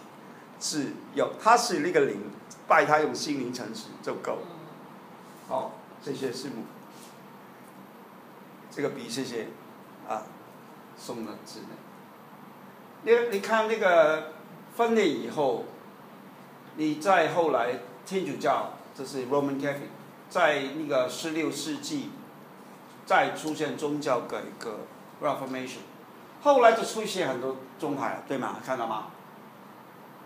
[0.60, 2.22] 是有他是那个灵，
[2.66, 4.46] 拜他用心灵诚实就够了。
[5.48, 5.72] 好，
[6.02, 6.64] 谢谢师母，
[8.70, 9.48] 这个笔谢谢
[10.08, 10.22] 啊，
[10.96, 11.60] 送了纸。
[13.02, 14.32] 你你看那个
[14.74, 15.64] 分裂以后。
[16.78, 17.70] 你再后来，
[18.04, 19.88] 天主教这是 Roman Catholic，
[20.28, 22.10] 在那个十六世纪，
[23.06, 24.80] 再出现宗教改革
[25.22, 25.78] Reformation，
[26.42, 28.56] 后来就出现很多宗派，对吗？
[28.62, 29.06] 看到吗？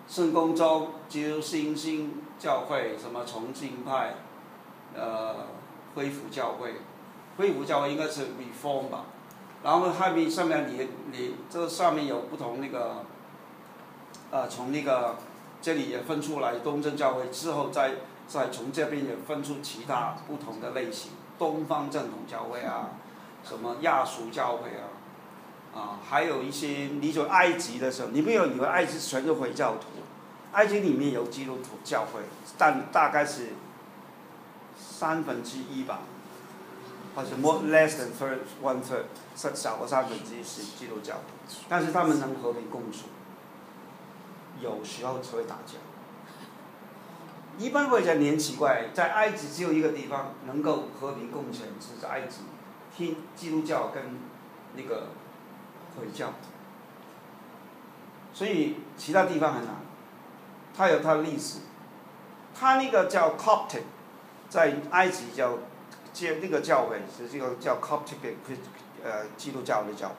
[0.09, 4.15] 圣公宗、救新兴教会、什么重庆派，
[4.97, 5.37] 呃，
[5.95, 6.75] 恢复教会，
[7.37, 9.05] 恢复教会应该是 Reform 吧？
[9.63, 13.05] 然后后面上面你你这上面有不同那个，
[14.33, 15.17] 呃，从那个。
[15.63, 17.91] 这里也分出来东正教会之后再
[18.27, 22.93] 再从这边也分出其他不同的类型，东方正统教会啊，
[23.45, 24.89] 什么亚述教会啊，
[25.79, 30.00] 啊，还有一些你就埃及的时候，你不要以为埃及全是回教徒，
[30.53, 32.21] 埃及里面有基督徒教会，
[32.59, 33.51] 但大概是
[34.77, 36.01] 三分之一吧，
[37.15, 39.05] 或者 more less than third one third，
[39.37, 41.15] 少少过三分之一是基督教，
[41.69, 43.07] 但是他们能和平共处，
[44.61, 45.75] 有时候才会打架。
[47.57, 52.39] 一般会讲你很奇怪，在埃及只有一个地方能够和平共存，是在埃及，
[52.97, 54.03] 听基督教跟
[54.75, 55.09] 那个
[55.97, 56.33] 回教，
[58.33, 59.77] 所以其他地方很难。
[60.77, 61.59] 它有它的历史，
[62.55, 63.83] 它那个叫 Coptic，
[64.49, 65.59] 在埃及叫
[66.13, 68.17] 接那个教会是这个叫 Coptic
[69.05, 70.15] 呃基督教的教会，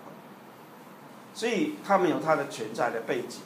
[1.34, 3.42] 所以他们有它的存在的背景。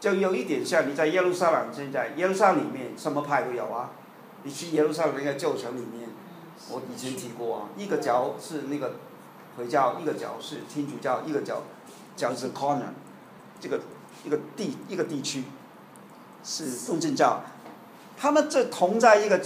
[0.00, 3.90] 就有一点像你在耶路撒冷，现在耶路撒冷里面什么派都有啊。
[4.42, 6.08] 你去耶路撒冷那个旧城里面，
[6.68, 8.96] 我以前提过啊，一个角是那个
[9.56, 11.62] 回教，一个角是天主教，一个角
[12.16, 12.90] 角是 corner，
[13.60, 13.80] 这个
[14.24, 15.44] 一个地一个地区
[16.44, 17.40] 是东正教，
[18.16, 19.40] 他们这同在一个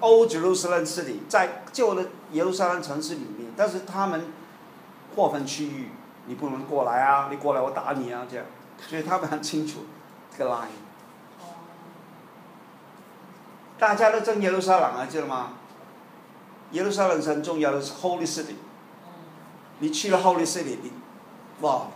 [0.00, 4.26] Old Jerusalem City，在旧的耶路撒冷城市里面，但是他们
[5.16, 5.90] 划分区域，
[6.26, 8.46] 你不能过来啊，你过来我打你啊这样。
[8.88, 9.80] 所以他们很清楚
[10.36, 10.66] 这个 line。
[13.78, 15.54] 大家都争耶路撒冷啊，记得吗？
[16.72, 18.54] 耶路撒冷是很重要的是 Holy City。
[19.80, 20.92] 你去了 Holy City，你
[21.60, 21.86] 哇，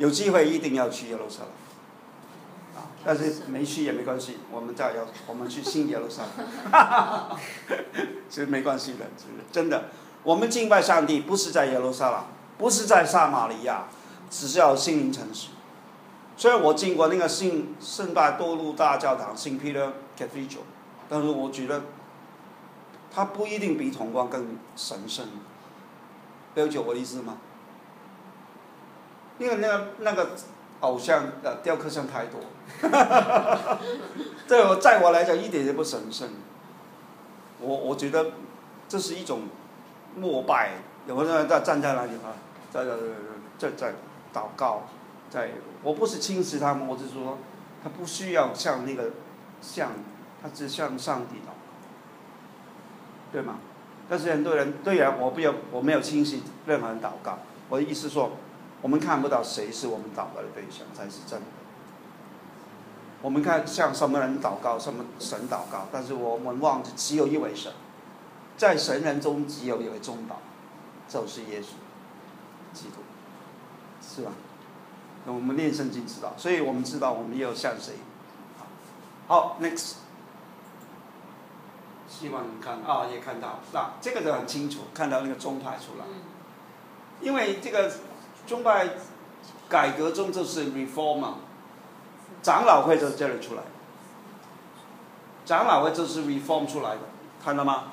[0.00, 1.50] 有机会一定要去耶路撒冷。
[2.74, 7.38] 啊，但是没去也没关系，我们再要 我们去新耶路撒冷，
[8.28, 9.04] 其实没关系的，
[9.52, 9.90] 真的。
[10.22, 12.24] 我们敬拜上帝不是在耶路撒冷。
[12.58, 13.84] 不是在撒玛利亚，
[14.28, 15.48] 只是要心灵诚实。
[16.36, 20.64] 虽然我经过那个圣圣拜多路大教堂 （Saint Peter Cathedral），
[21.08, 21.84] 但是我觉得
[23.10, 25.26] 它不一定比同光更神圣。
[26.54, 27.38] 了解我的意思吗？
[29.40, 30.28] 因为那个那个
[30.80, 32.40] 偶像的雕刻像太多，
[34.46, 36.28] 对我在我来讲一点也不神圣。
[37.58, 38.26] 我我觉得
[38.88, 39.48] 这是一种
[40.14, 40.74] 膜拜，
[41.06, 42.36] 有的人在站在那里啊。
[42.72, 42.92] 在在
[43.58, 43.92] 在在
[44.32, 44.82] 祷告，
[45.28, 45.50] 在
[45.82, 47.38] 我不是轻视他们，我是说，
[47.82, 49.10] 他不需要向那个
[49.60, 49.90] 像，
[50.40, 51.54] 他只向上帝祷告，
[53.32, 53.58] 对吗？
[54.08, 57.40] 但是很多人对呀，我不要，我没有轻视任何人祷告。
[57.68, 58.30] 我的意思说，
[58.82, 61.46] 我们看不到谁是我们祷告的对象才是真的。
[63.22, 67.72] 我们看向什么人祷告，什么神祷告，但是我们忘记只有一位神，
[68.56, 70.40] 在神人中只有一位中保，
[71.08, 71.66] 就是耶稣。
[72.72, 73.02] 基督，
[74.00, 74.30] 是吧？
[75.26, 77.94] 那我们练圣经知道，所以我们知道我们要向谁。
[79.26, 79.94] 好，next，
[82.08, 86.04] 希望你看啊，也看到，那这个就很清楚，看到那个宗派出来。
[87.20, 87.92] 因为这个
[88.50, 88.88] 宗派
[89.68, 91.34] 改革中就是 reform 嘛，
[92.42, 93.62] 长老会就是这里出来，
[95.46, 97.02] 长老会就是 reform 出来的，
[97.44, 97.92] 看到吗？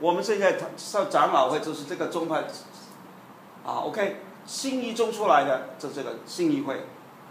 [0.00, 2.42] 我们现在上长老会就是这个宗派。
[3.64, 6.84] 啊，OK，新一中出来的就这个信义会，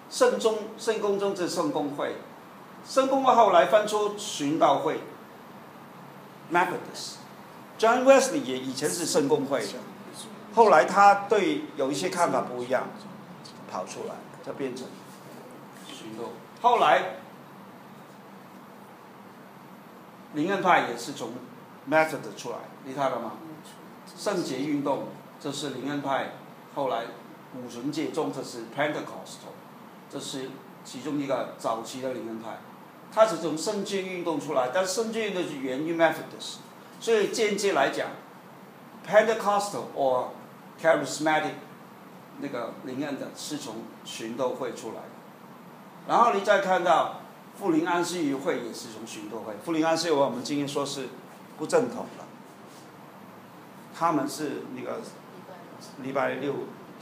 [0.09, 2.15] 圣宗圣公中这圣公会，
[2.87, 5.01] 圣公会后来分出寻道会
[6.53, 9.73] ，Methodist，John Wesley 也以前是圣公会的，
[10.53, 12.87] 后来他对有一些看法不一样，
[13.71, 14.15] 跑出来
[14.45, 14.87] 就变成
[15.87, 16.25] 寻道，
[16.61, 17.17] 后来
[20.33, 21.31] 灵恩派也是从
[21.89, 23.33] Method 出来，你看了吗？
[24.17, 25.07] 圣洁运动。
[25.41, 26.35] 这是灵恩派，
[26.73, 27.03] 后来
[27.53, 29.51] 五旬节中这是 Pentecostal，
[30.09, 30.51] 这是
[30.85, 32.59] 其中一个早期的灵恩派，
[33.11, 36.59] 它是从圣洁运动出来，但圣洁运动是源于 Methodist，
[37.01, 38.07] 所以间接来讲
[39.05, 40.27] ，Pentecostal or
[40.81, 41.53] Charismatic
[42.39, 47.21] 那个灵恩的是从寻道会出来的，然后你再看到
[47.57, 51.09] 富林安息日会也是从寻道会，富林安息日会我们今天说是
[51.57, 52.23] 不正统的，
[53.93, 55.01] 他们是那个。
[56.01, 56.53] 礼拜六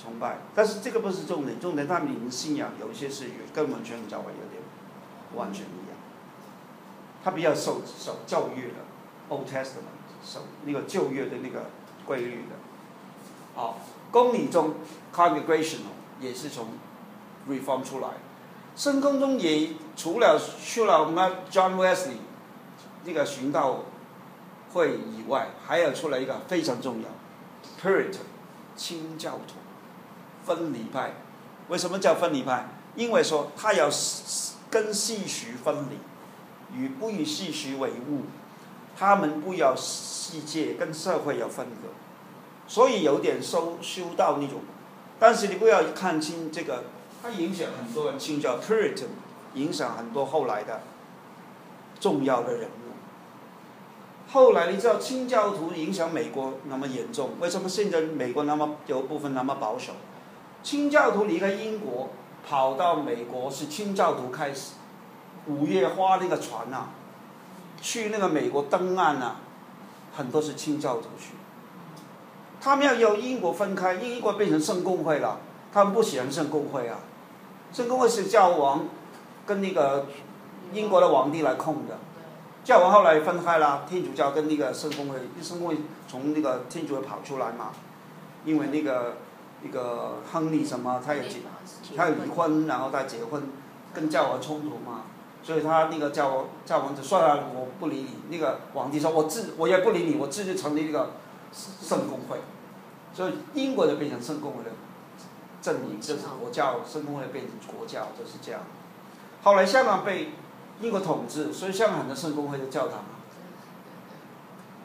[0.02, 4.60] 崇拜，但是这个不是重点，重点他们的信仰有一些是跟我们全教会有点
[5.36, 5.96] 完全一样，
[7.24, 8.78] 他比较受受教育的
[9.30, 11.66] ，Old Testament 受那个旧约的那个
[12.08, 12.56] 规律的。
[13.56, 13.78] 好，
[14.12, 14.76] 公理中
[15.14, 16.68] Congregational 也是从
[17.50, 18.08] Reform 出来，
[18.76, 22.18] 圣公中也除了去了我们 John Wesley
[23.04, 23.80] 那个寻道
[24.74, 27.10] 会以外，还有出来一个非常重要
[27.82, 28.18] ，Puritan。
[28.74, 29.56] 清教徒，
[30.44, 31.12] 分离派。
[31.68, 32.68] 为什么叫分离派？
[32.96, 33.90] 因为说他要
[34.72, 38.24] 跟世俗分离，与不与世俗为伍，
[38.98, 41.90] 他们不要世界跟社会有分隔，
[42.68, 44.62] 所以有点修修到那种。
[45.20, 46.84] 但是你不要看清这个，
[47.22, 49.08] 它影响很多人，清教 Puritan
[49.54, 50.82] 影响很多后来的
[52.00, 52.92] 重要的人物。
[54.32, 59.94] 后来你知道清教徒影响美国那么严重，为什么现在美国那么有部分那么保守？
[60.64, 62.12] 清教徒离开英国
[62.48, 64.76] 跑到美国是清教徒开始，
[65.48, 66.90] 五月花那个船啊，
[67.82, 69.42] 去那个美国登岸啊，
[70.16, 71.34] 很多是清教徒去。
[72.62, 75.40] 他们要由英国分开，英国变成圣公会了，
[75.74, 77.00] 他们不喜欢圣公会啊。
[77.74, 78.86] 圣公会是教王
[79.48, 80.06] 跟那个
[80.72, 81.98] 英国的皇帝来控的，
[82.64, 85.78] 教皇后来分开了，天主教跟那个圣公会，圣公会
[86.08, 87.72] 从那个天主教跑出来嘛，
[88.46, 89.16] 因为那个
[89.64, 91.38] 那个亨利什么，他有结，
[91.98, 93.42] 他有离婚，然后再结婚，
[93.94, 95.06] 跟教皇冲突嘛，
[95.42, 98.10] 所以他那个教教皇就算了，我不理你。
[98.30, 101.12] 那个皇帝说，我自我也不理你，我自己成立一个
[101.52, 102.40] 圣公会。
[103.14, 104.72] 所以英国就变成圣公会的
[105.62, 108.62] 阵营，就是国教，圣公会变成国教，就是这样。
[109.44, 110.32] 后来香港被
[110.80, 113.04] 英国统治，所以香港的圣公会的教堂，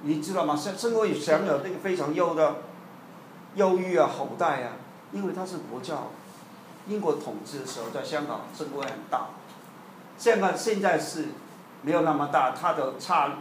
[0.03, 0.57] 你知道吗？
[0.57, 2.57] 圣圣公会享有那个非常优的
[3.55, 4.73] 优裕啊、后代啊，
[5.13, 6.11] 因为它是国教。
[6.89, 9.31] 英国统治的时候，在香港圣公会很大，
[10.17, 11.25] 香港现在是
[11.83, 13.39] 没有那么大，它的差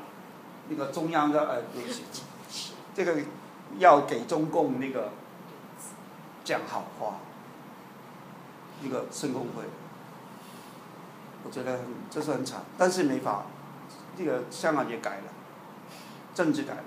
[0.67, 1.61] 那个中央的呃，
[2.95, 3.13] 这个。
[3.77, 5.09] 要给中共那个
[6.45, 7.15] 讲好话，
[8.81, 9.63] 一个圣公会，
[11.43, 13.47] 我觉得很这是很惨，但是没法，
[14.17, 15.23] 这个香港也改了，
[16.33, 16.83] 政治改了，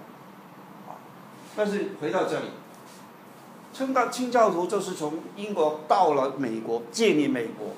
[0.87, 0.97] 啊，
[1.55, 2.47] 但是回到这里，
[3.75, 7.73] 清教清教徒就是从英国到了美国建立美国，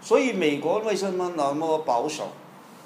[0.00, 2.32] 所以美国为什么那么保守？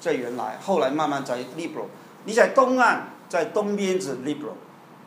[0.00, 1.86] 在原来，后来慢慢在 liberal，
[2.24, 4.58] 你在东岸，在东边是 liberal。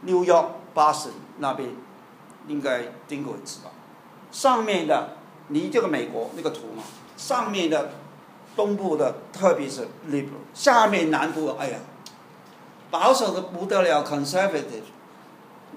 [0.01, 0.33] 纽约、
[0.73, 1.69] 巴士那边
[2.47, 3.69] 应该经过一次吧。
[4.31, 5.11] 上面的，
[5.49, 6.83] 你这个美国那个图嘛，
[7.15, 7.91] 上面的
[8.55, 11.77] 东部的，特别是 liberal，下面南部，哎呀，
[12.89, 14.89] 保守的不得了，conservative。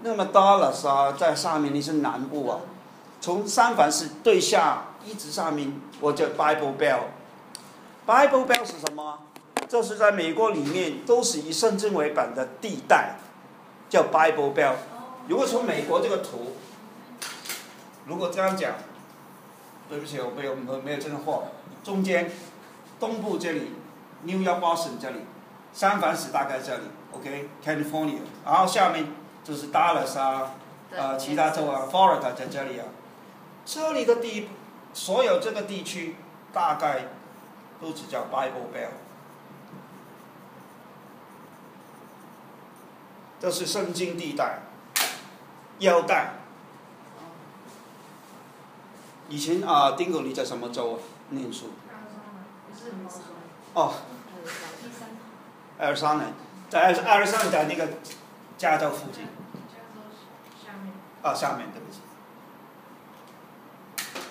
[0.03, 2.61] 那么 Dallas 啊，在上面你是南部啊，
[3.21, 7.01] 从三藩市对下一直上面，我叫 Bible Belt。
[8.07, 9.19] Bible Belt 是什么？
[9.69, 13.17] 这是在美国里面都是以圣经为本的地带。
[13.89, 14.75] 叫 Bible Belt。
[15.29, 16.57] 如果从美国这个图，
[18.05, 18.73] 如果这样讲，
[19.89, 21.45] 对不起，我没有没没有这个货。
[21.85, 22.29] 中间，
[22.99, 23.71] 东部这里
[24.25, 25.21] ，New York Boston 这里，
[25.73, 26.83] 三藩市大概这里
[27.13, 29.07] ，OK，California，然后下面
[29.45, 30.55] 就是 Dallas 啊，
[30.91, 32.87] 呃，其他州啊，Florida 在这里啊。
[33.65, 34.49] 这里的地，
[34.93, 36.17] 所有这个地区
[36.53, 37.07] 大概
[37.81, 39.06] 都只叫 Bible Belt。
[43.39, 44.61] 这是圣经地带，
[45.81, 46.31] 腰带。
[49.29, 50.99] 以前啊，丁哥你在什么州啊？
[51.31, 51.71] 念书？
[53.75, 53.95] 哦。
[55.79, 56.33] 二十三年，
[56.71, 57.89] 在二二十三在那个
[58.57, 59.27] 加州附近。
[61.23, 62.01] 啊，下面对不起。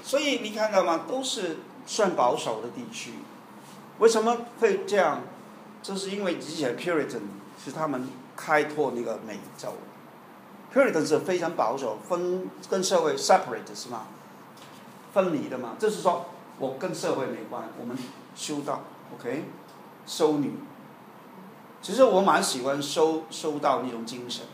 [0.01, 1.01] 所以你看到吗？
[1.07, 3.13] 都是算保守的地区。
[3.99, 5.21] 为什么会这样？
[5.83, 7.21] 这是因为之前 Puritan
[7.63, 8.09] 是他们。
[8.35, 9.69] 开拓那个美洲
[10.73, 14.07] ，Puritan 是非常保守，分跟社会 separate 是吗？
[15.13, 16.25] 分离的嘛，就是说
[16.59, 17.97] 我跟社会没关，我们
[18.35, 18.81] 修道
[19.13, 19.45] ，OK，
[20.05, 20.53] 修女。
[21.81, 24.45] 其实我蛮喜欢修修道那种精神，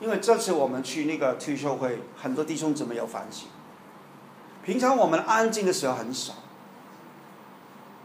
[0.00, 3.48] 因为这次我们去那个退休会，很多弟兄姊妹有反省。
[4.64, 6.34] 平常我们安静的时候很少，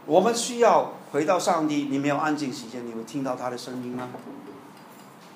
[0.06, 4.08] 我们需要回到上帝，你没有安静时间，你会听到他的声音吗？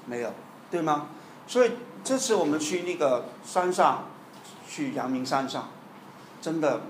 [0.06, 0.32] 没有，
[0.70, 1.08] 对吗？
[1.46, 1.72] 所以
[2.02, 4.06] 这次我们去那个山上，
[4.68, 5.68] 去阳明山上，
[6.40, 6.80] 真的，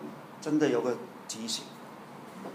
[0.41, 0.97] 真的有个
[1.29, 1.65] 提醒。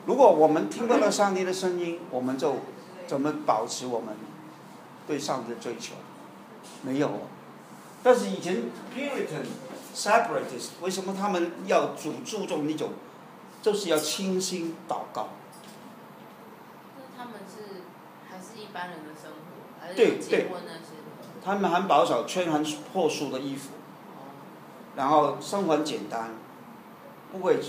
[0.06, 2.58] 如果我们听不到上帝的声音，我们就
[3.06, 4.16] 怎么保持我们
[5.06, 5.96] 对上帝的追求？
[6.84, 7.12] 没有。
[8.04, 8.64] 但是以前
[8.96, 9.46] Puritan
[9.94, 12.94] Separatist 为什么他们要注注重那种，
[13.62, 15.30] 就是要清心祷告？
[16.98, 17.84] 那他们是
[18.28, 19.11] 还是一般人的
[19.96, 20.48] 对对，
[21.44, 22.64] 他们很保守，穿很
[22.94, 23.72] 破素的衣服，
[24.96, 26.32] 然后生活很简单，
[27.32, 27.60] 不会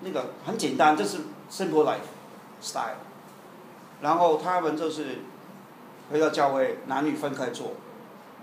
[0.00, 1.18] 那个很简单，就是
[1.50, 2.06] simple life
[2.60, 2.96] style。
[4.00, 5.18] 然后他们就是
[6.10, 7.72] 回到教会，男女分开做，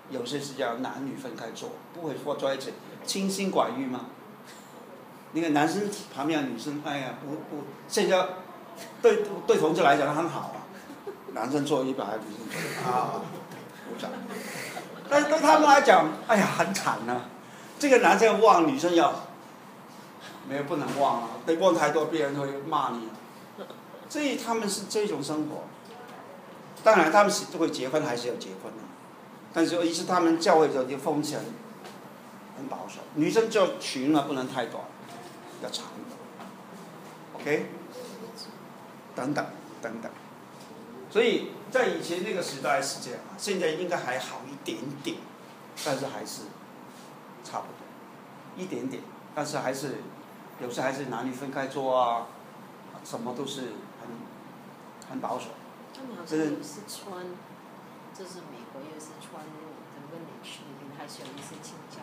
[0.10, 2.74] 有些是叫男女分开做，不会坐在一起。
[3.04, 4.08] 清心寡欲吗？
[5.34, 8.28] 那个男生旁边的女生，哎呀，不不，现在
[9.02, 10.61] 对对同志来讲很好啊，
[11.34, 13.22] 男生做一百，女生做啊，
[13.88, 14.10] 鼓掌。
[15.10, 17.22] 但是对他们来讲，哎呀，很惨呐、
[17.80, 19.14] 这个男生忘，女生要，
[20.48, 23.12] 没有不能忘啊，对忘太多，别人会骂你、啊。
[24.10, 25.64] 所以他们是这种生活。
[26.84, 28.84] 当然，他们是会结婚，还是要结婚的。
[29.54, 31.44] 但是，于是他们教会的就风气很
[32.58, 34.84] 很保守，女生就裙啊不能太短，
[35.62, 37.66] 要长的，OK，
[39.16, 39.46] 等等
[39.82, 40.12] 等等。
[41.12, 45.18] 所以在以前那个时代是这样啊，现在应该还好一点点，
[45.86, 46.44] 但是还是
[47.44, 47.86] 差不多
[48.58, 49.04] 一点点，
[49.36, 49.98] 但是还是
[50.62, 52.28] 有时还是男女分开做啊，
[53.04, 53.62] 什么都是
[54.00, 54.10] 很
[55.10, 55.48] 很保守。
[55.94, 57.26] 他们好像有是穿，
[58.18, 59.44] 就是美国又是穿
[59.94, 62.02] 整个领区里面还是有一些倾向。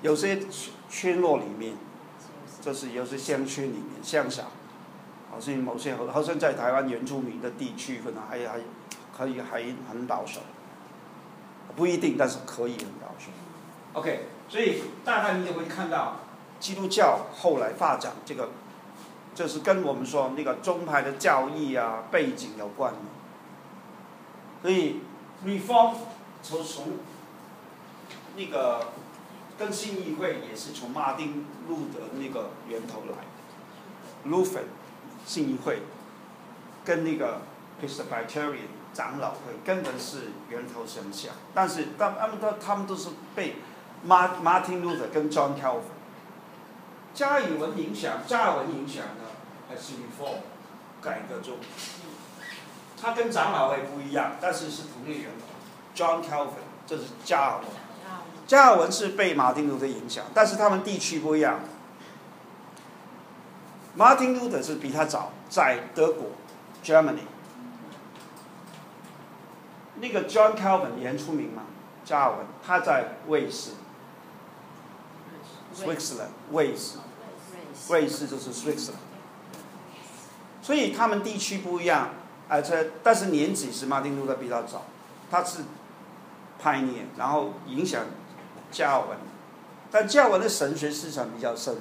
[0.00, 1.74] 有些村村落里面，
[2.62, 4.44] 就是就是有些乡村里面乡下，
[5.30, 8.60] 好像某些好像在台湾原住民的地区，可能还还
[9.16, 10.40] 可以还很保守，
[11.76, 13.30] 不一定，但是可以很保守。
[13.92, 16.16] OK，所以大概你就会看到
[16.60, 18.50] 基督教后来发展这个，
[19.34, 22.98] 就是跟我们说那个宗派的教义啊背景有关的。
[24.62, 25.00] 所以
[25.44, 25.94] Reform
[26.42, 26.84] 从从
[28.36, 28.88] 那个
[29.58, 34.64] 更新议会也是从马丁路德那个源头来的，Lutheran
[35.28, 35.82] 信义会
[36.86, 37.42] 跟那个
[37.82, 43.56] Presbyterian 长老会根本是源头相像，但是他他们都他们都是被
[44.02, 45.82] 马马丁路德跟 John Calvin
[47.12, 49.36] 加尔文影响，加尔文影响的
[49.68, 50.38] 还是 Reform
[51.02, 51.58] 改革中，
[53.00, 55.46] 他跟长老会不一样，但是是同一源头
[55.94, 57.66] ，John Calvin 这是加尔文。
[58.46, 61.60] 加尔文是被马丁路德影响，但是他们地区不一样。
[63.98, 66.26] 马丁路德是比他早，在德国
[66.84, 67.26] ，Germany。
[69.96, 71.64] 那个 John Calvin 也很出名嘛，
[72.04, 73.72] 加尔文他在瑞士
[75.74, 76.98] ，Switzerland，瑞士，
[77.88, 78.92] 瑞士就是 Switzerland。
[80.62, 82.10] 所以他们地区不一样，
[82.48, 84.84] 而且但是年纪是马丁路德比较早，
[85.28, 85.62] 他是
[86.62, 88.04] pioneer，然后影响
[88.70, 89.18] 加尔文，
[89.90, 91.78] 但加尔文的神学思想比较深，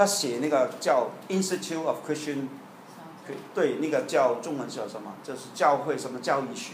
[0.00, 2.48] 他写那个叫 Institute of Christian，
[3.52, 5.12] 对，那个叫中文叫什么？
[5.22, 6.72] 就是教会什么教育学，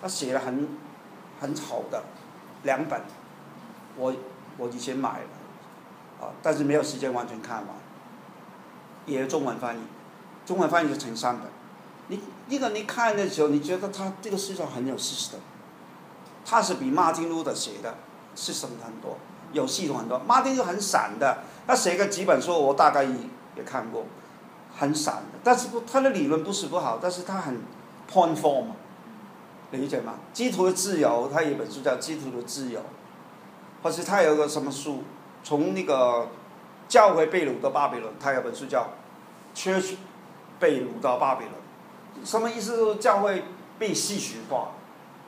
[0.00, 0.66] 他写了很
[1.38, 2.02] 很好的
[2.62, 2.98] 两本，
[3.98, 4.14] 我
[4.56, 7.76] 我以前买了，啊，但是没有时间完全看完，
[9.04, 9.80] 也有中文翻译，
[10.46, 11.50] 中文翻译就成三本，
[12.08, 12.18] 你
[12.48, 15.40] 那个你看的时候，你觉得他这个思想很有 system，
[16.42, 17.96] 他是比马丁路德写的。
[18.38, 19.16] 是什么很多，
[19.54, 20.18] 有系统很多。
[20.18, 23.10] 马丁路很散的，他写个几本书，我大概也
[23.56, 24.04] 也看过，
[24.76, 25.38] 很散的。
[25.42, 27.60] 但是不，他的理论不是不好，但是他很
[28.10, 28.66] point form，
[29.72, 30.14] 理解吗？
[30.32, 32.80] 基督的自由，他有一本书叫《基督的自由》，
[33.82, 35.02] 或是他有个什么书，
[35.42, 36.28] 从那个
[36.88, 38.88] 教会被掳到巴比伦，他有本书叫
[39.58, 39.96] 《Church
[40.60, 42.96] 被掳到巴比伦》，什么意思？
[42.96, 43.42] 教会
[43.78, 44.72] 被戏曲化，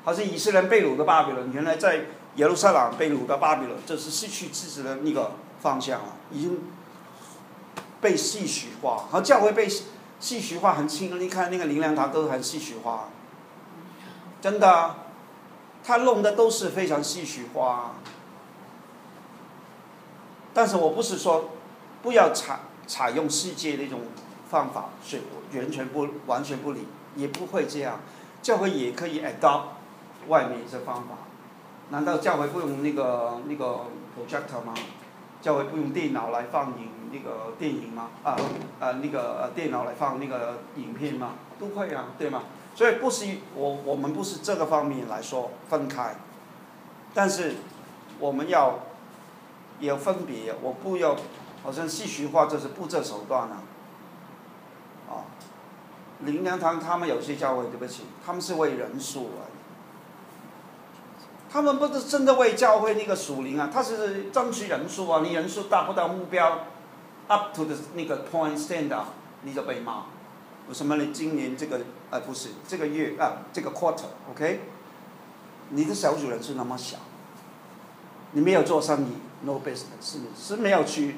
[0.04, 2.06] 好像以色列被掳到巴比伦，原来在。
[2.36, 6.60] 耶路撒冷被掳到巴比伦，这是失去自己的那个方向了，已经
[8.00, 9.68] 被戏曲化，和教会被
[10.20, 11.18] 戏曲化很轻。
[11.20, 13.08] 你看那个灵粮堂都很戏曲化，
[14.40, 14.94] 真的，
[15.84, 17.94] 他弄的都是非常戏曲化。
[20.54, 21.50] 但是我不是说
[22.02, 24.00] 不要采采用世界那种
[24.48, 25.20] 方法，是
[25.54, 28.00] 完全不完全不理，也不会这样。
[28.42, 29.62] 教会也可以 adopt
[30.28, 31.18] 外面一些方法。
[31.90, 33.86] 难道教会不用那个那个
[34.16, 34.74] projector 吗？
[35.40, 38.10] 教会不用电脑来放映那个电影吗？
[38.22, 38.36] 啊
[38.80, 41.34] 啊那个电脑来放那个影片吗？
[41.58, 42.42] 都会啊，对吗？
[42.74, 46.14] 所以不是我我们不是这个方面来说分开，
[47.12, 47.56] 但是
[48.20, 48.80] 我们要
[49.80, 51.16] 有分别，我不要
[51.64, 53.62] 好像戏曲化，这是不择手段啊。
[55.08, 55.24] 啊，
[56.20, 59.47] 林良堂他们有些教会对不起，他们是为人数啊。
[61.50, 66.66] 他们不是真的为教会那个属灵啊，他是争取人数啊，你人数达不到目标
[67.26, 69.06] ，up to the 那个 point stand up，
[69.42, 70.04] 你就被骂。
[70.68, 71.80] 为什么你今年这个
[72.10, 74.60] 呃不是这个月啊这个 quarter，OK？、
[75.70, 76.98] 你的小组人数那么小，
[78.32, 79.12] 你没有做生意
[79.44, 81.16] ，no business，是是没有去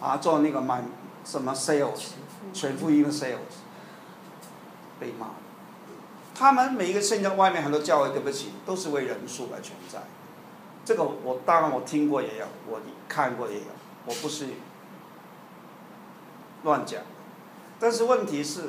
[0.00, 0.84] 啊做那个买
[1.24, 2.10] 什么 sales，
[2.52, 3.38] 全福音的 sales，
[5.00, 5.28] 被骂。
[6.42, 10.00] 他们每一个圣教外面很多教会，对不起，都是为人数而存在。
[10.84, 13.66] 这个我当然我听过也有，我看过也有，
[14.06, 14.48] 我不是
[16.64, 17.00] 乱讲。
[17.78, 18.62] 但是问题是，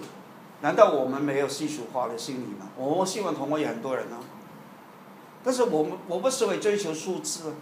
[0.62, 2.70] 难道我们没有世俗化的心理吗？
[2.78, 4.22] 我们新闻同工也很多人啊，
[5.44, 7.56] 但是我们我不是为追求数字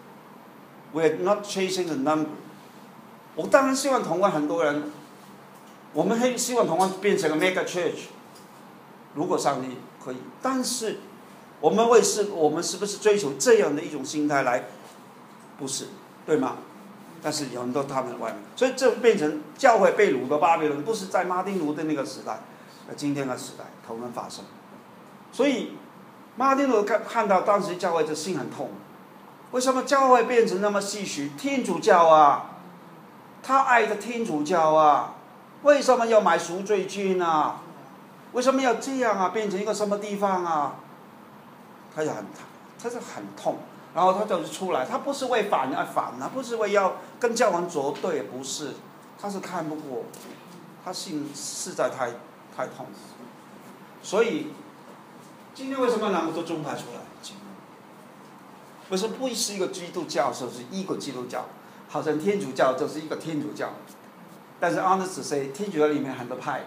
[0.94, 2.28] ，we're not chasing the number。
[3.38, 4.92] 我当然希望同工很多人，
[5.94, 8.08] 我们很希望同工变成个 mega church。
[9.16, 11.00] 如果上帝可以，但是
[11.60, 14.64] 我们为是，我们是不是追求这样的一种心态来？
[15.60, 15.90] 不是，
[16.26, 16.58] 对吗？
[17.22, 22.40] 但是有很多他们外面，所以这变成教会被掳到巴比伦，不是在马丁路的那个时代，
[22.88, 24.44] 呃，今天的时代同样发生。
[25.32, 25.74] 所以
[26.36, 28.72] 马丁路看看到当时教会的心很痛，
[29.52, 31.30] 为什么教会变成那么唏嘘？
[31.38, 32.56] 天主教啊，
[33.44, 35.14] 他爱的天主教啊，
[35.62, 37.62] 为什么要买赎罪券啊？
[38.34, 39.30] 为什么要这样啊？
[39.30, 40.76] 变成一个什么地方啊？
[41.96, 42.26] 他就很，
[42.82, 43.58] 他是很痛。
[43.94, 48.72] 然后他就出来，他不是为反而反啊，不是为要跟教皇作对，不是，
[49.22, 50.06] 他是看不过，
[50.86, 52.12] 他心实在太
[52.56, 52.86] 太痛，
[54.02, 54.54] 所以
[55.54, 57.02] 今天为什么那么多宗派出来？
[58.90, 61.48] 为什么不是一个基督教，就是一个基督教，
[61.90, 63.72] 好像天主教就是一个天主教，
[64.58, 66.64] 但是 honest say 天主教里面很多派，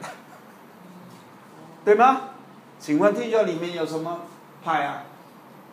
[1.85, 2.31] 对吗？
[2.79, 4.21] 请问天主教里面有什么
[4.63, 5.03] 派啊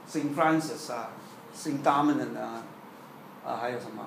[0.10, 1.10] ？Saint Francis 啊？
[1.54, 2.64] 新大门的呢，
[3.46, 4.04] 啊，还有什么？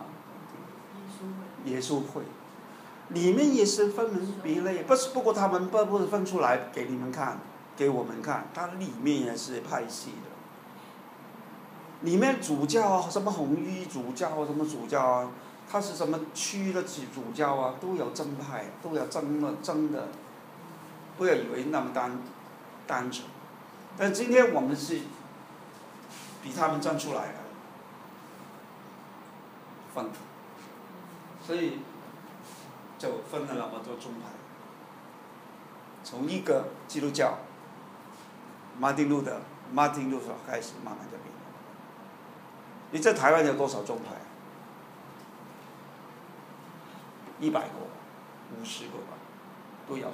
[1.65, 2.23] 耶稣会，
[3.09, 7.39] 里面也是分门别类，不是不过他们不不是分出来给你们看，
[7.77, 10.31] 给我们看，它里面也是派系的。
[12.03, 15.31] 里面主教啊，什么红衣主教啊，什么主教啊，
[15.71, 20.09] 他是什么区的主主教啊，都有正派，都有争的争的，
[21.17, 22.19] 不要以为那么单
[22.87, 23.27] 单纯。
[23.97, 25.01] 但今天我们是。
[26.43, 27.39] 比他们站出来了，
[29.95, 30.11] 分，
[31.43, 31.79] 所以
[32.99, 34.29] 就分了那么多宗派，
[36.05, 37.39] 从一个基督教，
[38.79, 39.41] 马丁路德，
[39.73, 41.33] 马丁路德开始慢慢的变。
[42.91, 44.11] 你在台湾有多少宗派？
[47.41, 47.69] 一百个，
[48.55, 49.17] 五十个吧，
[49.89, 50.07] 都有，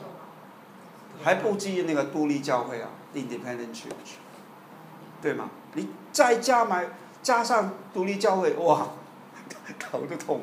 [1.22, 4.16] 还不计那个独立教会啊，Independent Church，
[5.20, 5.50] 对吗？
[5.74, 6.88] 你再加买
[7.22, 8.88] 加上独立教会，哇，
[9.78, 10.40] 头都痛，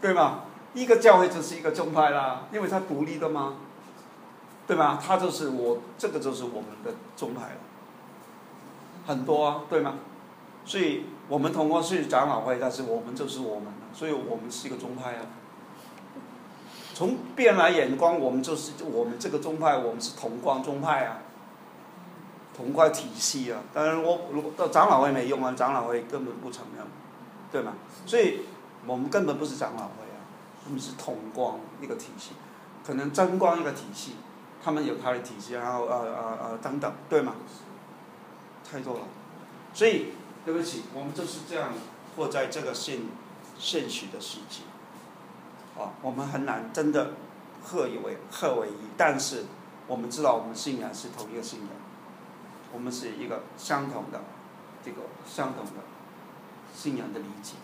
[0.00, 0.44] 对吗？
[0.74, 3.54] 一个教会就是一个宗派啦，因为它独立的嘛，
[4.66, 4.98] 对吗？
[5.04, 7.56] 它就是我这个就是我们的宗派了，
[9.06, 9.94] 很多啊，对吗？
[10.64, 15.26] 所以我们通过是长老会，但是我们就是我们，所以我们是一个宗派啊。
[17.02, 21.18] 从别人来眼光，我们就是我们这个宗派，我们是同光宗派啊。
[22.56, 26.86] 同块体系啊，当然我如果到长老会没用啊，长老会根本不承认，
[27.50, 27.74] 对吗？
[28.06, 28.42] 所以
[28.86, 30.22] 我们根本不是长老会啊，
[30.64, 32.34] 我们是同光一个体系，
[32.86, 34.12] 可能真光一个体系，
[34.62, 37.34] 他们有他的体系，然后呃呃呃等等，对吗？
[38.70, 39.00] 太多了，
[39.74, 40.12] 所以
[40.44, 41.70] 对不起，我们就是这样
[42.14, 43.00] 活在这个现
[43.58, 44.60] 现实的世界，
[46.02, 47.12] 我们很难真的
[47.62, 49.44] 合以为合为一，但是
[49.86, 51.68] 我们知道我们信仰是同一个信仰。
[52.72, 54.20] 我们是一个相同的，
[54.82, 55.82] 这个相同的
[56.74, 57.56] 信仰的理解。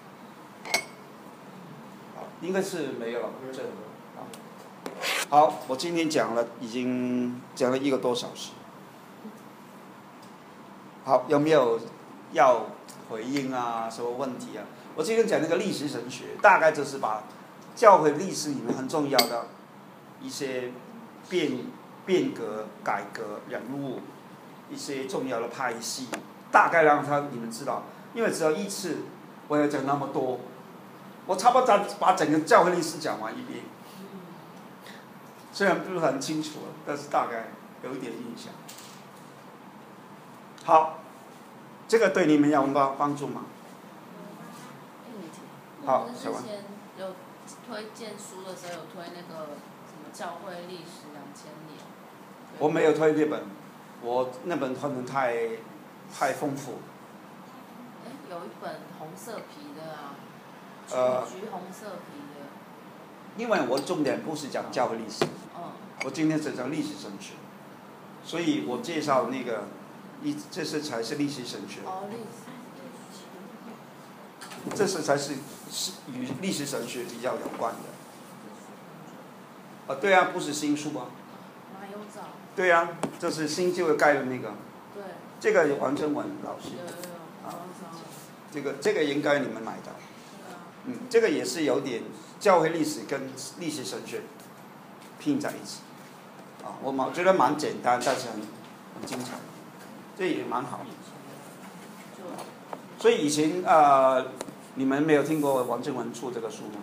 [2.40, 3.68] 应该是没有了，这个
[5.30, 8.52] 好，我今天讲了，已经讲了一个多小时。
[11.04, 11.80] 好，有没有
[12.32, 12.66] 要
[13.08, 13.88] 回应啊？
[13.90, 14.64] 什么问题啊？
[14.94, 17.24] 我今天讲那个历史神学，大概就是把
[17.78, 19.46] 教会历史里面很重要的
[20.20, 20.72] 一些
[21.28, 21.52] 变
[22.04, 24.00] 变革、改革人物。
[24.70, 26.08] 一些重要的派系，
[26.52, 28.98] 大概让他你们知道，因为只要一次，
[29.48, 30.40] 我要讲那么多，
[31.24, 33.64] 我差不多把把整个教会历史讲完一遍，
[35.54, 37.46] 虽然不是很清楚，但是大概
[37.82, 38.52] 有一点印象。
[40.64, 40.98] 好，
[41.88, 43.46] 这个对你们有帮帮助吗？
[45.86, 46.42] 好，小王
[46.98, 47.06] 有
[47.68, 49.44] 推荐书的时候有推那个
[49.84, 51.78] 什么教会历史两千年。
[52.58, 53.42] 我没有推这本。
[54.00, 55.34] 我那本可能太，
[56.16, 56.78] 太丰富。
[58.06, 60.14] 哎，有一本红色皮的啊，
[61.28, 62.46] 橘橘红色皮的。
[63.36, 65.24] 因为我重点不是讲教会历史，
[66.04, 67.34] 我今天只讲历史神学，
[68.24, 69.64] 所以我介绍那个，
[70.22, 71.80] 一这是才是历史神学。
[71.84, 72.48] 哦，历史。
[74.76, 75.34] 这是才是
[75.70, 77.80] 是与历史神学比较有关的。
[79.92, 81.06] 啊，对啊，不是新书啊。
[82.56, 82.88] 对啊，
[83.18, 84.54] 就是新旧的盖的那个。
[84.94, 85.02] 对。
[85.40, 86.70] 这个王正文老师。
[87.46, 87.54] 啊。
[88.52, 89.92] 这个这个应该你们买到。
[90.86, 92.02] 嗯，这个也是有点
[92.40, 94.22] 教会历史跟历史神学
[95.18, 95.80] 拼在一起。
[96.64, 98.40] 啊，我蛮觉得蛮简单，但是很
[98.94, 99.38] 很精彩，
[100.18, 100.80] 这也蛮好。
[102.98, 104.26] 所以以前呃，
[104.78, 106.82] 你们没有听过王正文出这个书吗？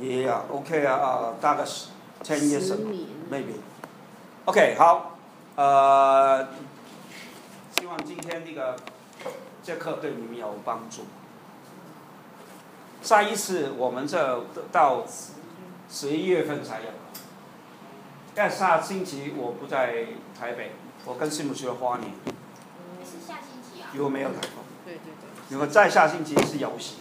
[0.00, 1.90] 也啊，OK 啊啊，大概是
[2.24, 2.36] ten 该。
[2.36, 2.76] years
[3.30, 3.60] maybe。
[4.46, 5.16] OK，好，
[5.54, 6.48] 呃，
[7.78, 8.74] 希望今天这个
[9.62, 11.02] 这课对你们有帮助。
[13.02, 15.04] 下一次我们这到
[15.88, 16.88] 十一月份才有，
[18.34, 20.06] 但下星期我不在
[20.36, 20.72] 台北，
[21.04, 22.35] 我跟师母去了花莲，是
[23.92, 25.28] 如果没有台风，对对对。
[25.50, 26.98] 如果再下星期是游行。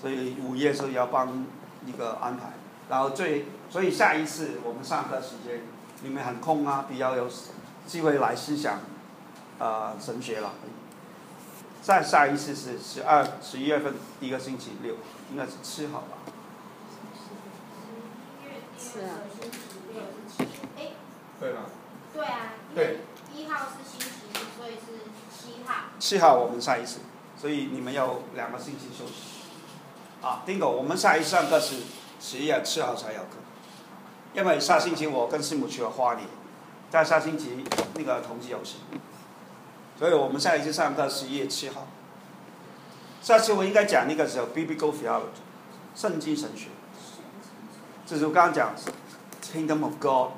[0.00, 1.46] 所以午夜是要帮
[1.86, 2.52] 一个安排，
[2.90, 5.62] 然后最所以下一次我们上课时间
[6.02, 7.26] 你们很空啊，比较有
[7.86, 8.80] 机会来思想，
[9.58, 10.52] 呃神学了。
[11.80, 14.96] 再下一次是十二十一月份第一个星期六，
[15.30, 16.18] 应该是七号吧？
[18.78, 19.24] 是啊。
[21.40, 21.60] 对吧？
[22.12, 22.52] 对啊。
[22.74, 23.00] 对。
[23.34, 25.08] 一号是星期一，所以是
[25.44, 25.74] 七号。
[25.98, 27.00] 七号我们下一次，
[27.36, 29.12] 所以你们要两个星期休息。
[30.22, 31.76] 啊，丁狗，我们下一次上课是
[32.18, 33.36] 十一月七号才有课，
[34.32, 36.26] 因为下星期我跟师母去了花莲，
[36.88, 37.62] 在下星期
[37.94, 38.76] 那个同济有事，
[39.98, 41.86] 所以我们下一次上课十一月七号。
[43.20, 45.42] 下次我应该讲那个时候 Biblical Theology，
[45.94, 46.68] 圣经神学，
[48.06, 48.74] 这是我刚刚讲
[49.42, 50.30] Kingdom of God，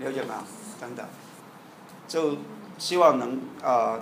[0.00, 0.44] 了解吗？
[0.78, 1.06] 等等，
[2.06, 2.36] 就
[2.78, 3.98] 希望能啊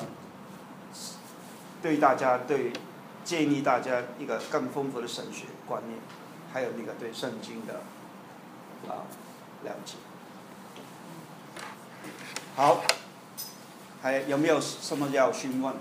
[1.83, 2.73] 对大家对
[3.25, 5.99] 建议大家一个更丰富的神学观念，
[6.53, 7.81] 还有那个对圣经的
[8.89, 9.07] 啊、
[9.65, 9.95] 了解。
[12.57, 12.83] 好，
[14.03, 15.75] 还有没有什么要询问？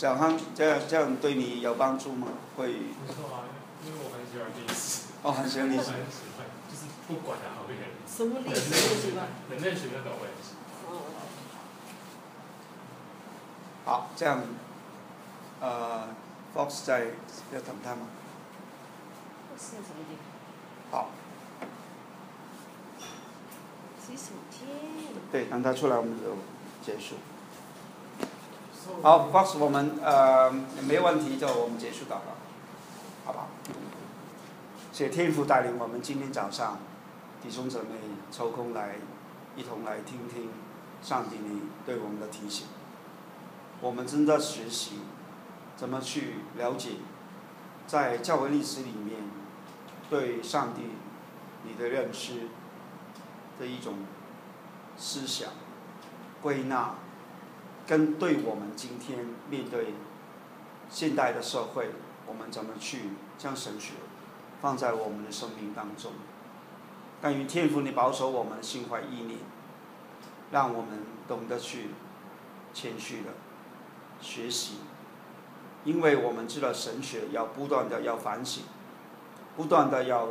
[0.00, 2.28] 小康，这样这样对你有帮助吗？
[2.56, 2.72] 会
[3.06, 3.44] 不错啊，
[3.84, 5.92] 因为我很喜欢历史，哦，很喜欢历史我很。
[6.08, 7.76] 喜欢，就是不管啊，好人，
[8.08, 9.12] 什么历史？
[9.50, 10.96] 人类学那种我也喜欢。
[10.96, 11.04] 哦。
[13.84, 14.40] 好，这样，
[15.60, 16.08] 呃
[16.56, 17.08] ，Fox 在
[17.52, 18.06] 要等他吗？
[19.58, 20.16] 是什么地
[20.90, 21.02] 方？
[21.02, 21.10] 好，
[24.00, 24.66] 洗手间。
[25.30, 26.38] 对，等他出来我们就
[26.82, 27.16] 结束。
[29.02, 30.50] 好，Fox，我们呃
[30.88, 32.34] 没问题就我们结束祷告，
[33.26, 33.48] 好吧？
[34.90, 36.78] 谢谢天父带领我们今天早上
[37.42, 37.84] 弟兄姊妹
[38.32, 38.96] 抽空来
[39.54, 40.48] 一同来听听
[41.02, 42.68] 上帝你对我们的提醒。
[43.82, 45.00] 我们正在学习
[45.76, 46.92] 怎么去了解
[47.86, 49.22] 在教会历史里面
[50.08, 50.82] 对上帝
[51.64, 52.48] 你的认识
[53.58, 53.94] 的一种
[54.96, 55.50] 思想
[56.40, 56.94] 归纳。
[57.90, 59.94] 跟对我们今天面对
[60.88, 61.90] 现代的社会，
[62.24, 63.94] 我们怎么去将神学
[64.62, 66.12] 放在我们的生命当中？
[67.20, 69.40] 但愿天父你保守我们心怀意念，
[70.52, 71.88] 让我们懂得去
[72.72, 73.30] 谦虚的
[74.20, 74.76] 学习，
[75.82, 78.62] 因为我们知道神学要不断的要反省，
[79.56, 80.28] 不断的要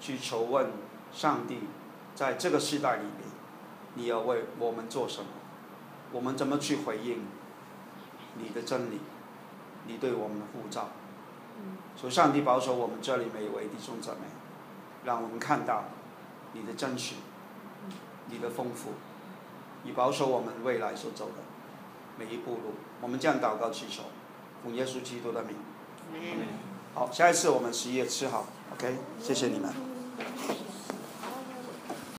[0.00, 0.70] 去求问
[1.12, 1.58] 上帝，
[2.14, 3.12] 在这个时代里面，
[3.92, 5.28] 你要为我们做什么？
[6.12, 7.26] 我们怎么去回应
[8.36, 9.00] 你的真理，
[9.86, 10.88] 你对我们的护照？
[11.96, 14.18] 所以上帝保守我们这里每一位弟兄姊妹，
[15.04, 15.84] 让我们看到
[16.52, 17.16] 你的真实，
[18.26, 18.90] 你的丰富，
[19.84, 21.42] 以保守我们未来所走的
[22.16, 22.74] 每一步路。
[23.00, 24.04] 我们这样祷告祈求，
[24.62, 25.56] 奉耶稣基督的名。
[26.94, 30.77] 好，下一次我们十一月七号，OK，谢谢你们。